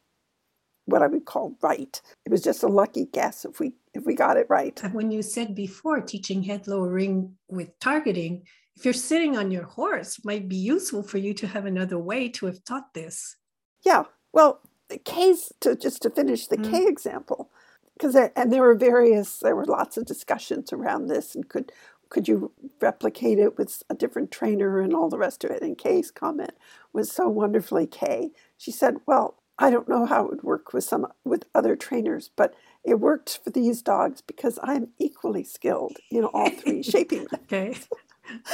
what 0.86 1.02
I 1.02 1.08
would 1.08 1.26
call 1.26 1.56
right. 1.62 2.02
It 2.26 2.32
was 2.32 2.42
just 2.42 2.64
a 2.64 2.68
lucky 2.68 3.06
guess 3.06 3.46
if 3.46 3.60
we 3.60 3.74
if 3.94 4.06
we 4.06 4.16
got 4.16 4.38
it 4.38 4.48
right. 4.50 4.80
And 4.84 4.94
when 4.94 5.12
you 5.12 5.22
said 5.22 5.56
before 5.56 6.02
teaching 6.02 6.44
head 6.44 6.68
lowering 6.68 7.36
with 7.50 7.78
targeting, 7.80 8.44
if 8.76 8.86
you're 8.86 8.94
sitting 8.94 9.38
on 9.38 9.52
your 9.52 9.64
horse, 9.64 10.20
it 10.20 10.26
might 10.26 10.50
be 10.50 10.58
useful 10.58 11.02
for 11.02 11.18
you 11.18 11.34
to 11.36 11.48
have 11.48 11.66
another 11.66 11.98
way 11.98 12.30
to 12.30 12.46
have 12.46 12.64
taught 12.64 12.94
this. 12.94 13.38
Yeah. 13.84 14.04
Well, 14.34 14.62
the 14.90 14.98
Kay's 14.98 15.52
to 15.62 15.76
just 15.76 16.02
to 16.04 16.10
finish 16.10 16.48
the 16.48 16.58
Mm. 16.58 16.70
K 16.70 16.86
example, 16.86 17.52
because 17.98 18.16
and 18.16 18.52
there 18.52 18.62
were 18.62 18.76
various, 18.76 19.40
there 19.40 19.56
were 19.56 19.66
lots 19.66 19.98
of 19.98 20.06
discussions 20.06 20.74
around 20.74 21.08
this, 21.08 21.34
and 21.36 21.48
could 21.50 21.72
could 22.10 22.28
you 22.28 22.52
replicate 22.82 23.40
it 23.40 23.58
with 23.58 23.84
a 23.90 23.96
different 23.96 24.32
trainer 24.32 24.80
and 24.80 24.94
all 24.94 25.10
the 25.10 25.18
rest 25.18 25.44
of 25.44 25.52
it? 25.52 25.62
And 25.62 25.78
Kay's 25.78 26.12
comment 26.12 26.52
was 26.94 27.12
so 27.12 27.30
wonderfully 27.30 27.88
Kay. 27.88 28.32
She 28.58 28.72
said, 28.72 28.98
"Well, 29.06 29.38
I 29.60 29.70
don't 29.70 29.90
know 29.90 30.06
how 30.06 30.26
it 30.26 30.30
would 30.32 30.44
work 30.44 30.74
with 30.74 30.84
some 30.84 31.08
with 31.24 31.46
other 31.56 31.76
trainers, 31.76 32.30
but 32.36 32.54
it 32.84 33.00
worked 33.00 33.40
for 33.44 33.50
these 33.52 33.82
dogs 33.82 34.22
because 34.22 34.60
I'm 34.64 34.90
equally 35.00 35.44
skilled 35.44 35.98
in 36.12 36.26
all 36.26 36.50
three 36.50 36.84
shaping 36.94 37.28
Okay. 37.34 37.76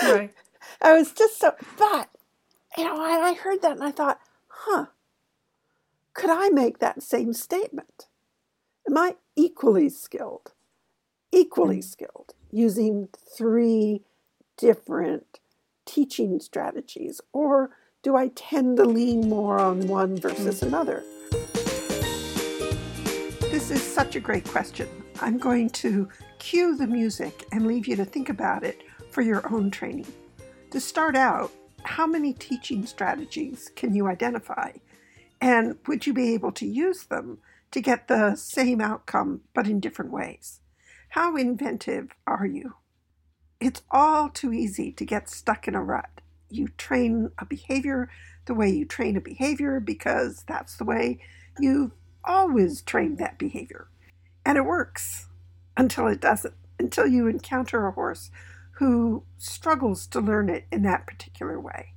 right. 0.04 0.34
I 0.82 0.94
was 0.94 1.12
just 1.12 1.40
so, 1.40 1.54
but, 1.78 2.10
you 2.78 2.84
know, 2.86 2.96
I, 2.98 3.30
I 3.30 3.34
heard 3.34 3.62
that 3.62 3.74
and 3.74 3.84
I 3.84 3.92
thought, 3.92 4.20
huh, 4.48 4.88
could 6.14 6.30
I 6.30 6.50
make 6.50 6.80
that 6.80 7.04
same 7.04 7.34
statement? 7.34 8.08
Am 8.88 8.98
I 8.98 9.16
equally 9.36 9.90
skilled, 9.90 10.54
equally 11.32 11.80
Mm. 11.80 11.84
skilled 11.84 12.34
using 12.52 13.10
three 13.38 14.04
different 14.58 15.40
teaching 15.86 16.40
strategies? 16.40 17.22
Or 17.34 17.72
do 18.04 18.16
I 18.16 18.30
tend 18.30 18.78
to 18.78 18.86
lean 18.86 19.30
more 19.30 19.60
on 19.60 19.88
one 19.88 20.18
versus 20.18 20.62
another? 20.62 21.04
This 23.52 23.70
is 23.72 23.82
such 23.82 24.16
a 24.16 24.20
great 24.20 24.46
question. 24.46 24.88
I'm 25.20 25.38
going 25.38 25.70
to 25.72 26.08
cue 26.40 26.76
the 26.76 26.88
music 26.88 27.46
and 27.52 27.68
leave 27.68 27.88
you 27.88 27.96
to 27.98 28.06
think 28.06 28.30
about 28.30 28.64
it 28.64 28.82
for 29.12 29.22
your 29.22 29.48
own 29.54 29.70
training. 29.70 30.08
To 30.72 30.80
start 30.80 31.16
out, 31.16 31.52
how 31.84 32.08
many 32.08 32.34
teaching 32.34 32.86
strategies 32.86 33.70
can 33.76 33.94
you 33.94 34.08
identify? 34.08 34.72
And 35.42 35.78
would 35.88 36.08
you 36.08 36.14
be 36.14 36.34
able 36.34 36.52
to 36.54 36.66
use 36.66 37.04
them 37.04 37.40
to 37.72 37.82
get 37.82 38.08
the 38.08 38.36
same 38.36 38.82
outcome 38.82 39.42
but 39.54 39.68
in 39.68 39.80
different 39.80 40.12
ways? 40.12 40.62
How 41.12 41.36
inventive 41.36 42.12
are 42.26 42.46
you? 42.46 42.76
It's 43.60 43.82
all 43.92 44.30
too 44.30 44.54
easy 44.54 44.94
to 44.94 45.04
get 45.04 45.30
stuck 45.30 45.68
in 45.68 45.76
a 45.76 45.84
rut. 45.84 46.22
You 46.50 46.70
train 46.78 47.32
a 47.38 47.46
behavior 47.46 48.10
the 48.46 48.54
way 48.54 48.70
you 48.70 48.86
train 48.86 49.18
a 49.18 49.22
behavior 49.22 49.82
because 49.82 50.46
that's 50.48 50.78
the 50.78 50.86
way 50.86 51.20
you've 51.60 51.92
always 52.24 52.82
trained 52.82 53.18
that 53.18 53.38
behavior. 53.38 53.90
And 54.46 54.58
it 54.58 54.64
works 54.64 55.28
until 55.76 56.08
it 56.08 56.22
doesn't, 56.22 56.54
until 56.80 57.08
you 57.08 57.28
encounter 57.28 57.86
a 57.86 57.92
horse 57.92 58.32
who 58.76 59.24
struggles 59.38 60.08
to 60.08 60.22
learn 60.22 60.48
it 60.48 60.64
in 60.72 60.84
that 60.84 61.08
particular 61.08 61.60
way. 61.60 61.94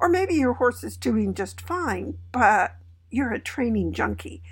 Or 0.00 0.08
maybe 0.08 0.34
your 0.34 0.54
horse 0.54 0.82
is 0.82 0.96
doing 0.96 1.34
just 1.34 1.60
fine, 1.60 2.18
but 2.32 2.74
you're 3.12 3.32
a 3.32 3.38
training 3.38 3.92
junkie 3.92 4.42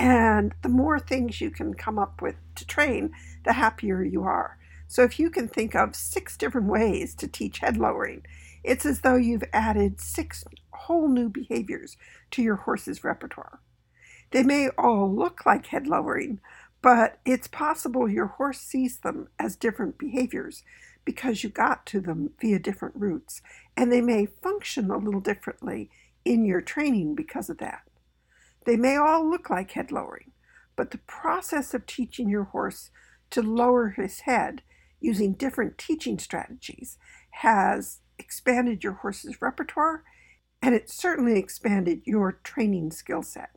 And 0.00 0.54
the 0.62 0.70
more 0.70 0.98
things 0.98 1.42
you 1.42 1.50
can 1.50 1.74
come 1.74 1.98
up 1.98 2.22
with 2.22 2.36
to 2.54 2.66
train, 2.66 3.12
the 3.44 3.52
happier 3.52 4.02
you 4.02 4.22
are. 4.22 4.56
So 4.88 5.04
if 5.04 5.20
you 5.20 5.28
can 5.28 5.46
think 5.46 5.74
of 5.74 5.94
six 5.94 6.38
different 6.38 6.68
ways 6.68 7.14
to 7.16 7.28
teach 7.28 7.58
head 7.58 7.76
lowering, 7.76 8.24
it's 8.64 8.86
as 8.86 9.02
though 9.02 9.16
you've 9.16 9.44
added 9.52 10.00
six 10.00 10.42
whole 10.72 11.06
new 11.06 11.28
behaviors 11.28 11.98
to 12.30 12.42
your 12.42 12.56
horse's 12.56 13.04
repertoire. 13.04 13.60
They 14.30 14.42
may 14.42 14.70
all 14.70 15.14
look 15.14 15.44
like 15.44 15.66
head 15.66 15.86
lowering, 15.86 16.40
but 16.80 17.18
it's 17.26 17.46
possible 17.46 18.08
your 18.08 18.26
horse 18.26 18.60
sees 18.60 18.98
them 19.00 19.28
as 19.38 19.54
different 19.54 19.98
behaviors 19.98 20.62
because 21.04 21.44
you 21.44 21.50
got 21.50 21.84
to 21.86 22.00
them 22.00 22.30
via 22.40 22.58
different 22.58 22.96
routes, 22.96 23.42
and 23.76 23.92
they 23.92 24.00
may 24.00 24.26
function 24.26 24.90
a 24.90 24.96
little 24.96 25.20
differently 25.20 25.90
in 26.24 26.46
your 26.46 26.62
training 26.62 27.14
because 27.14 27.50
of 27.50 27.58
that. 27.58 27.82
They 28.66 28.76
may 28.76 28.96
all 28.96 29.28
look 29.28 29.50
like 29.50 29.72
head 29.72 29.90
lowering, 29.90 30.32
but 30.76 30.90
the 30.90 30.98
process 30.98 31.74
of 31.74 31.86
teaching 31.86 32.28
your 32.28 32.44
horse 32.44 32.90
to 33.30 33.42
lower 33.42 33.90
his 33.90 34.20
head 34.20 34.62
using 35.00 35.32
different 35.32 35.78
teaching 35.78 36.18
strategies 36.18 36.98
has 37.30 38.00
expanded 38.18 38.84
your 38.84 38.94
horse's 38.94 39.40
repertoire 39.40 40.04
and 40.62 40.74
it 40.74 40.90
certainly 40.90 41.38
expanded 41.38 42.02
your 42.04 42.32
training 42.44 42.90
skill 42.90 43.22
set. 43.22 43.50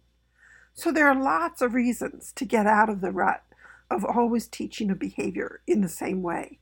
So 0.73 0.91
there 0.91 1.07
are 1.07 1.21
lots 1.21 1.61
of 1.61 1.73
reasons 1.73 2.31
to 2.35 2.45
get 2.45 2.65
out 2.65 2.89
of 2.89 3.01
the 3.01 3.11
rut 3.11 3.43
of 3.91 4.05
always 4.05 4.47
teaching 4.47 4.89
a 4.89 4.95
behavior 4.95 5.61
in 5.67 5.81
the 5.81 5.89
same 5.89 6.21
way. 6.21 6.59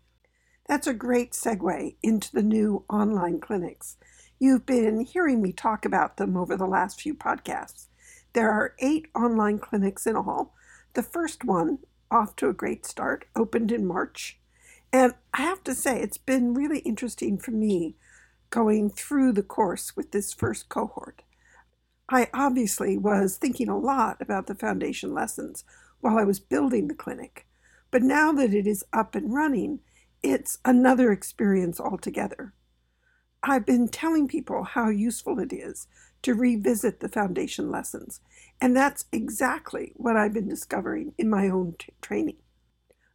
That's 0.68 0.88
a 0.88 0.94
great 0.94 1.32
segue 1.32 1.96
into 2.02 2.32
the 2.32 2.44
new 2.44 2.86
online 2.90 3.40
clinics. 3.40 3.98
You've 4.40 4.66
been 4.66 5.02
hearing 5.02 5.42
me 5.42 5.54
talk 5.54 5.86
about 5.86 6.18
them 6.18 6.36
over 6.36 6.58
the 6.58 6.66
last 6.66 7.00
few 7.00 7.14
podcasts. 7.14 7.88
There 8.34 8.52
are 8.52 8.76
eight 8.80 9.08
online 9.16 9.60
clinics 9.60 10.08
in 10.08 10.16
all. 10.16 10.54
The 10.94 11.04
first 11.04 11.44
one, 11.44 11.80
off 12.10 12.36
to 12.38 12.50
a 12.50 12.54
great 12.54 12.86
start, 12.86 13.26
opened 13.36 13.72
in 13.72 13.86
March. 13.86 14.40
And 14.94 15.14
I 15.34 15.42
have 15.42 15.64
to 15.66 15.76
say, 15.76 16.02
it's 16.02 16.18
been 16.18 16.54
really 16.54 16.80
interesting 16.80 17.38
for 17.38 17.52
me 17.52 17.96
going 18.50 18.90
through 18.90 19.34
the 19.34 19.44
course 19.44 19.96
with 19.96 20.12
this 20.12 20.34
first 20.34 20.70
cohort. 20.70 21.24
I 22.10 22.30
obviously 22.34 22.98
was 22.98 23.38
thinking 23.38 23.70
a 23.70 23.78
lot 23.78 24.22
about 24.22 24.48
the 24.48 24.56
foundation 24.56 25.14
lessons 25.14 25.64
while 26.02 26.18
I 26.18 26.26
was 26.26 26.40
building 26.40 26.88
the 26.88 26.94
clinic, 26.94 27.48
but 27.90 28.02
now 28.02 28.34
that 28.34 28.54
it 28.54 28.68
is 28.68 28.84
up 28.92 29.16
and 29.16 29.34
running, 29.34 29.80
it's 30.22 30.60
another 30.66 31.12
experience 31.12 31.80
altogether. 31.80 32.54
I've 33.44 33.66
been 33.66 33.88
telling 33.88 34.28
people 34.28 34.64
how 34.64 34.90
useful 34.90 35.40
it 35.40 35.54
is 35.54 35.88
to 36.24 36.34
revisit 36.34 37.00
the 37.00 37.10
foundation 37.10 37.72
lessons, 37.72 38.22
and 38.60 38.76
that's 38.76 39.06
exactly 39.12 39.94
what 39.96 40.16
I've 40.16 40.34
been 40.34 40.48
discovering 40.48 41.14
in 41.18 41.30
my 41.30 41.50
own 41.50 41.76
t- 41.80 41.94
training. 42.02 42.38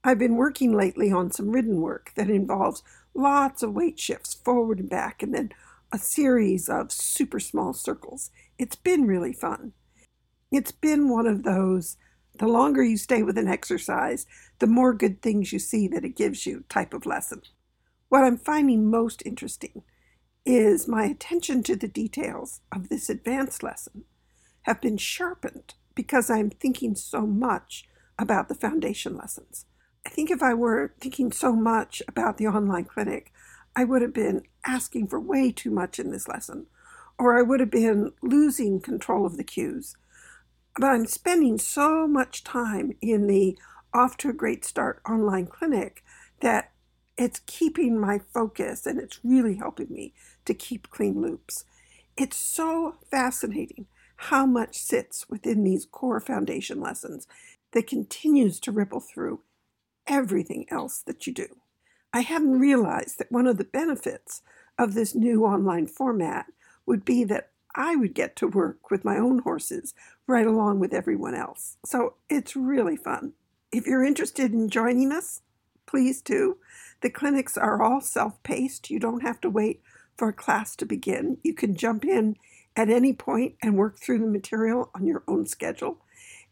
I've 0.02 0.18
been 0.18 0.36
working 0.36 0.72
lately 0.72 1.10
on 1.10 1.32
some 1.32 1.50
ridden 1.50 1.80
work 1.80 2.12
that 2.16 2.30
involves 2.30 2.82
lots 3.14 3.62
of 3.62 3.74
weight 3.74 3.98
shifts 3.98 4.34
forward 4.34 4.78
and 4.78 4.90
back, 4.90 5.22
and 5.22 5.34
then 5.34 5.52
a 5.92 5.98
series 5.98 6.68
of 6.68 6.92
super 6.92 7.40
small 7.40 7.72
circles. 7.72 8.30
It's 8.58 8.76
been 8.76 9.06
really 9.06 9.32
fun. 9.32 9.72
It's 10.50 10.72
been 10.72 11.08
one 11.08 11.26
of 11.26 11.42
those 11.42 11.96
the 12.38 12.46
longer 12.46 12.82
you 12.82 12.96
stay 12.96 13.22
with 13.22 13.38
an 13.38 13.48
exercise, 13.48 14.26
the 14.58 14.66
more 14.66 14.92
good 14.92 15.22
things 15.22 15.52
you 15.52 15.58
see 15.58 15.88
that 15.88 16.04
it 16.04 16.16
gives 16.16 16.46
you 16.46 16.64
type 16.68 16.92
of 16.92 17.06
lesson. 17.06 17.42
What 18.08 18.24
I'm 18.24 18.36
finding 18.36 18.90
most 18.90 19.22
interesting 19.24 19.82
is 20.46 20.86
my 20.86 21.04
attention 21.04 21.62
to 21.64 21.74
the 21.74 21.88
details 21.88 22.60
of 22.72 22.88
this 22.88 23.10
advanced 23.10 23.64
lesson 23.64 24.04
have 24.62 24.80
been 24.80 24.96
sharpened 24.96 25.74
because 25.94 26.30
I'm 26.30 26.50
thinking 26.50 26.94
so 26.94 27.26
much 27.26 27.88
about 28.18 28.48
the 28.48 28.54
foundation 28.54 29.16
lessons. 29.16 29.66
I 30.06 30.08
think 30.08 30.30
if 30.30 30.42
I 30.42 30.54
were 30.54 30.94
thinking 31.00 31.32
so 31.32 31.52
much 31.52 32.00
about 32.06 32.38
the 32.38 32.46
online 32.46 32.84
clinic, 32.84 33.32
I 33.74 33.84
would 33.84 34.02
have 34.02 34.12
been 34.12 34.42
asking 34.64 35.08
for 35.08 35.18
way 35.18 35.50
too 35.50 35.70
much 35.70 35.98
in 35.98 36.12
this 36.12 36.28
lesson, 36.28 36.66
or 37.18 37.36
I 37.36 37.42
would 37.42 37.60
have 37.60 37.70
been 37.70 38.12
losing 38.22 38.80
control 38.80 39.26
of 39.26 39.36
the 39.36 39.44
cues. 39.44 39.96
But 40.78 40.86
I'm 40.86 41.06
spending 41.06 41.58
so 41.58 42.06
much 42.06 42.44
time 42.44 42.92
in 43.00 43.26
the 43.26 43.58
Off 43.92 44.16
to 44.18 44.28
a 44.28 44.34
Great 44.34 44.64
Start 44.64 45.00
online 45.08 45.46
clinic 45.46 46.04
that 46.40 46.72
it's 47.16 47.40
keeping 47.46 47.98
my 47.98 48.20
focus 48.32 48.86
and 48.86 49.00
it's 49.00 49.20
really 49.24 49.56
helping 49.56 49.90
me 49.90 50.12
to 50.46 50.54
keep 50.54 50.90
clean 50.90 51.20
loops. 51.20 51.64
It's 52.16 52.36
so 52.36 52.96
fascinating 53.10 53.86
how 54.16 54.46
much 54.46 54.78
sits 54.78 55.28
within 55.28 55.62
these 55.62 55.84
core 55.84 56.20
foundation 56.20 56.80
lessons 56.80 57.26
that 57.72 57.86
continues 57.86 58.58
to 58.60 58.72
ripple 58.72 59.00
through 59.00 59.40
everything 60.06 60.66
else 60.70 61.02
that 61.02 61.26
you 61.26 61.32
do. 61.32 61.46
I 62.12 62.20
hadn't 62.20 62.58
realized 62.58 63.18
that 63.18 63.30
one 63.30 63.46
of 63.46 63.58
the 63.58 63.64
benefits 63.64 64.40
of 64.78 64.94
this 64.94 65.14
new 65.14 65.44
online 65.44 65.86
format 65.86 66.46
would 66.86 67.04
be 67.04 67.24
that 67.24 67.50
I 67.74 67.94
would 67.96 68.14
get 68.14 68.36
to 68.36 68.48
work 68.48 68.90
with 68.90 69.04
my 69.04 69.18
own 69.18 69.40
horses 69.40 69.92
right 70.26 70.46
along 70.46 70.80
with 70.80 70.94
everyone 70.94 71.34
else. 71.34 71.76
So 71.84 72.14
it's 72.30 72.56
really 72.56 72.96
fun. 72.96 73.34
If 73.70 73.86
you're 73.86 74.04
interested 74.04 74.52
in 74.52 74.70
joining 74.70 75.12
us, 75.12 75.42
please 75.84 76.22
do. 76.22 76.56
The 77.02 77.10
clinics 77.10 77.58
are 77.58 77.82
all 77.82 78.00
self 78.00 78.42
paced. 78.42 78.90
You 78.90 78.98
don't 78.98 79.20
have 79.20 79.40
to 79.42 79.50
wait 79.50 79.82
for 80.16 80.28
a 80.28 80.32
class 80.32 80.76
to 80.76 80.86
begin. 80.86 81.38
You 81.42 81.54
can 81.54 81.76
jump 81.76 82.04
in 82.04 82.36
at 82.76 82.90
any 82.90 83.12
point 83.12 83.54
and 83.62 83.76
work 83.76 83.98
through 83.98 84.18
the 84.18 84.26
material 84.26 84.90
on 84.94 85.06
your 85.06 85.22
own 85.26 85.46
schedule. 85.46 85.98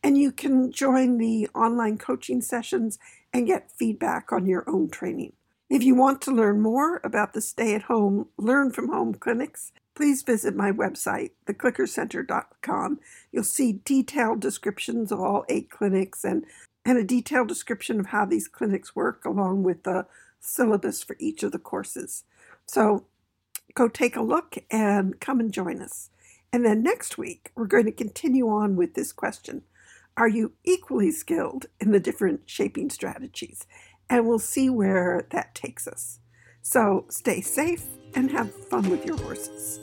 And 0.02 0.18
you 0.18 0.32
can 0.32 0.70
join 0.70 1.18
the 1.18 1.48
online 1.54 1.98
coaching 1.98 2.40
sessions 2.40 2.98
and 3.32 3.46
get 3.46 3.72
feedback 3.72 4.32
on 4.32 4.46
your 4.46 4.68
own 4.68 4.90
training. 4.90 5.32
If 5.70 5.82
you 5.82 5.94
want 5.94 6.20
to 6.22 6.30
learn 6.30 6.60
more 6.60 7.00
about 7.02 7.32
the 7.32 7.40
stay 7.40 7.74
at 7.74 7.82
home, 7.82 8.28
learn 8.36 8.70
from 8.70 8.90
home 8.90 9.14
clinics, 9.14 9.72
please 9.94 10.22
visit 10.22 10.54
my 10.54 10.70
website, 10.70 11.30
theclickercenter.com. 11.46 13.00
You'll 13.32 13.44
see 13.44 13.80
detailed 13.84 14.40
descriptions 14.40 15.10
of 15.10 15.20
all 15.20 15.44
eight 15.48 15.70
clinics 15.70 16.24
and, 16.24 16.44
and 16.84 16.98
a 16.98 17.04
detailed 17.04 17.48
description 17.48 17.98
of 17.98 18.06
how 18.06 18.26
these 18.26 18.46
clinics 18.46 18.94
work, 18.94 19.24
along 19.24 19.62
with 19.62 19.84
the 19.84 20.06
syllabus 20.38 21.02
for 21.02 21.16
each 21.18 21.42
of 21.42 21.52
the 21.52 21.58
courses. 21.58 22.24
So 22.66 23.06
go 23.74 23.88
take 23.88 24.16
a 24.16 24.22
look 24.22 24.56
and 24.70 25.20
come 25.20 25.40
and 25.40 25.52
join 25.52 25.80
us. 25.80 26.10
And 26.52 26.64
then 26.64 26.82
next 26.82 27.18
week, 27.18 27.50
we're 27.56 27.66
going 27.66 27.86
to 27.86 27.92
continue 27.92 28.48
on 28.48 28.76
with 28.76 28.94
this 28.94 29.12
question 29.12 29.62
Are 30.16 30.28
you 30.28 30.52
equally 30.64 31.10
skilled 31.10 31.66
in 31.80 31.90
the 31.90 32.00
different 32.00 32.42
shaping 32.46 32.90
strategies? 32.90 33.66
And 34.08 34.26
we'll 34.26 34.38
see 34.38 34.70
where 34.70 35.26
that 35.30 35.54
takes 35.54 35.88
us. 35.88 36.20
So 36.62 37.06
stay 37.08 37.40
safe 37.40 37.84
and 38.14 38.30
have 38.30 38.54
fun 38.54 38.88
with 38.88 39.04
your 39.04 39.16
horses. 39.16 39.80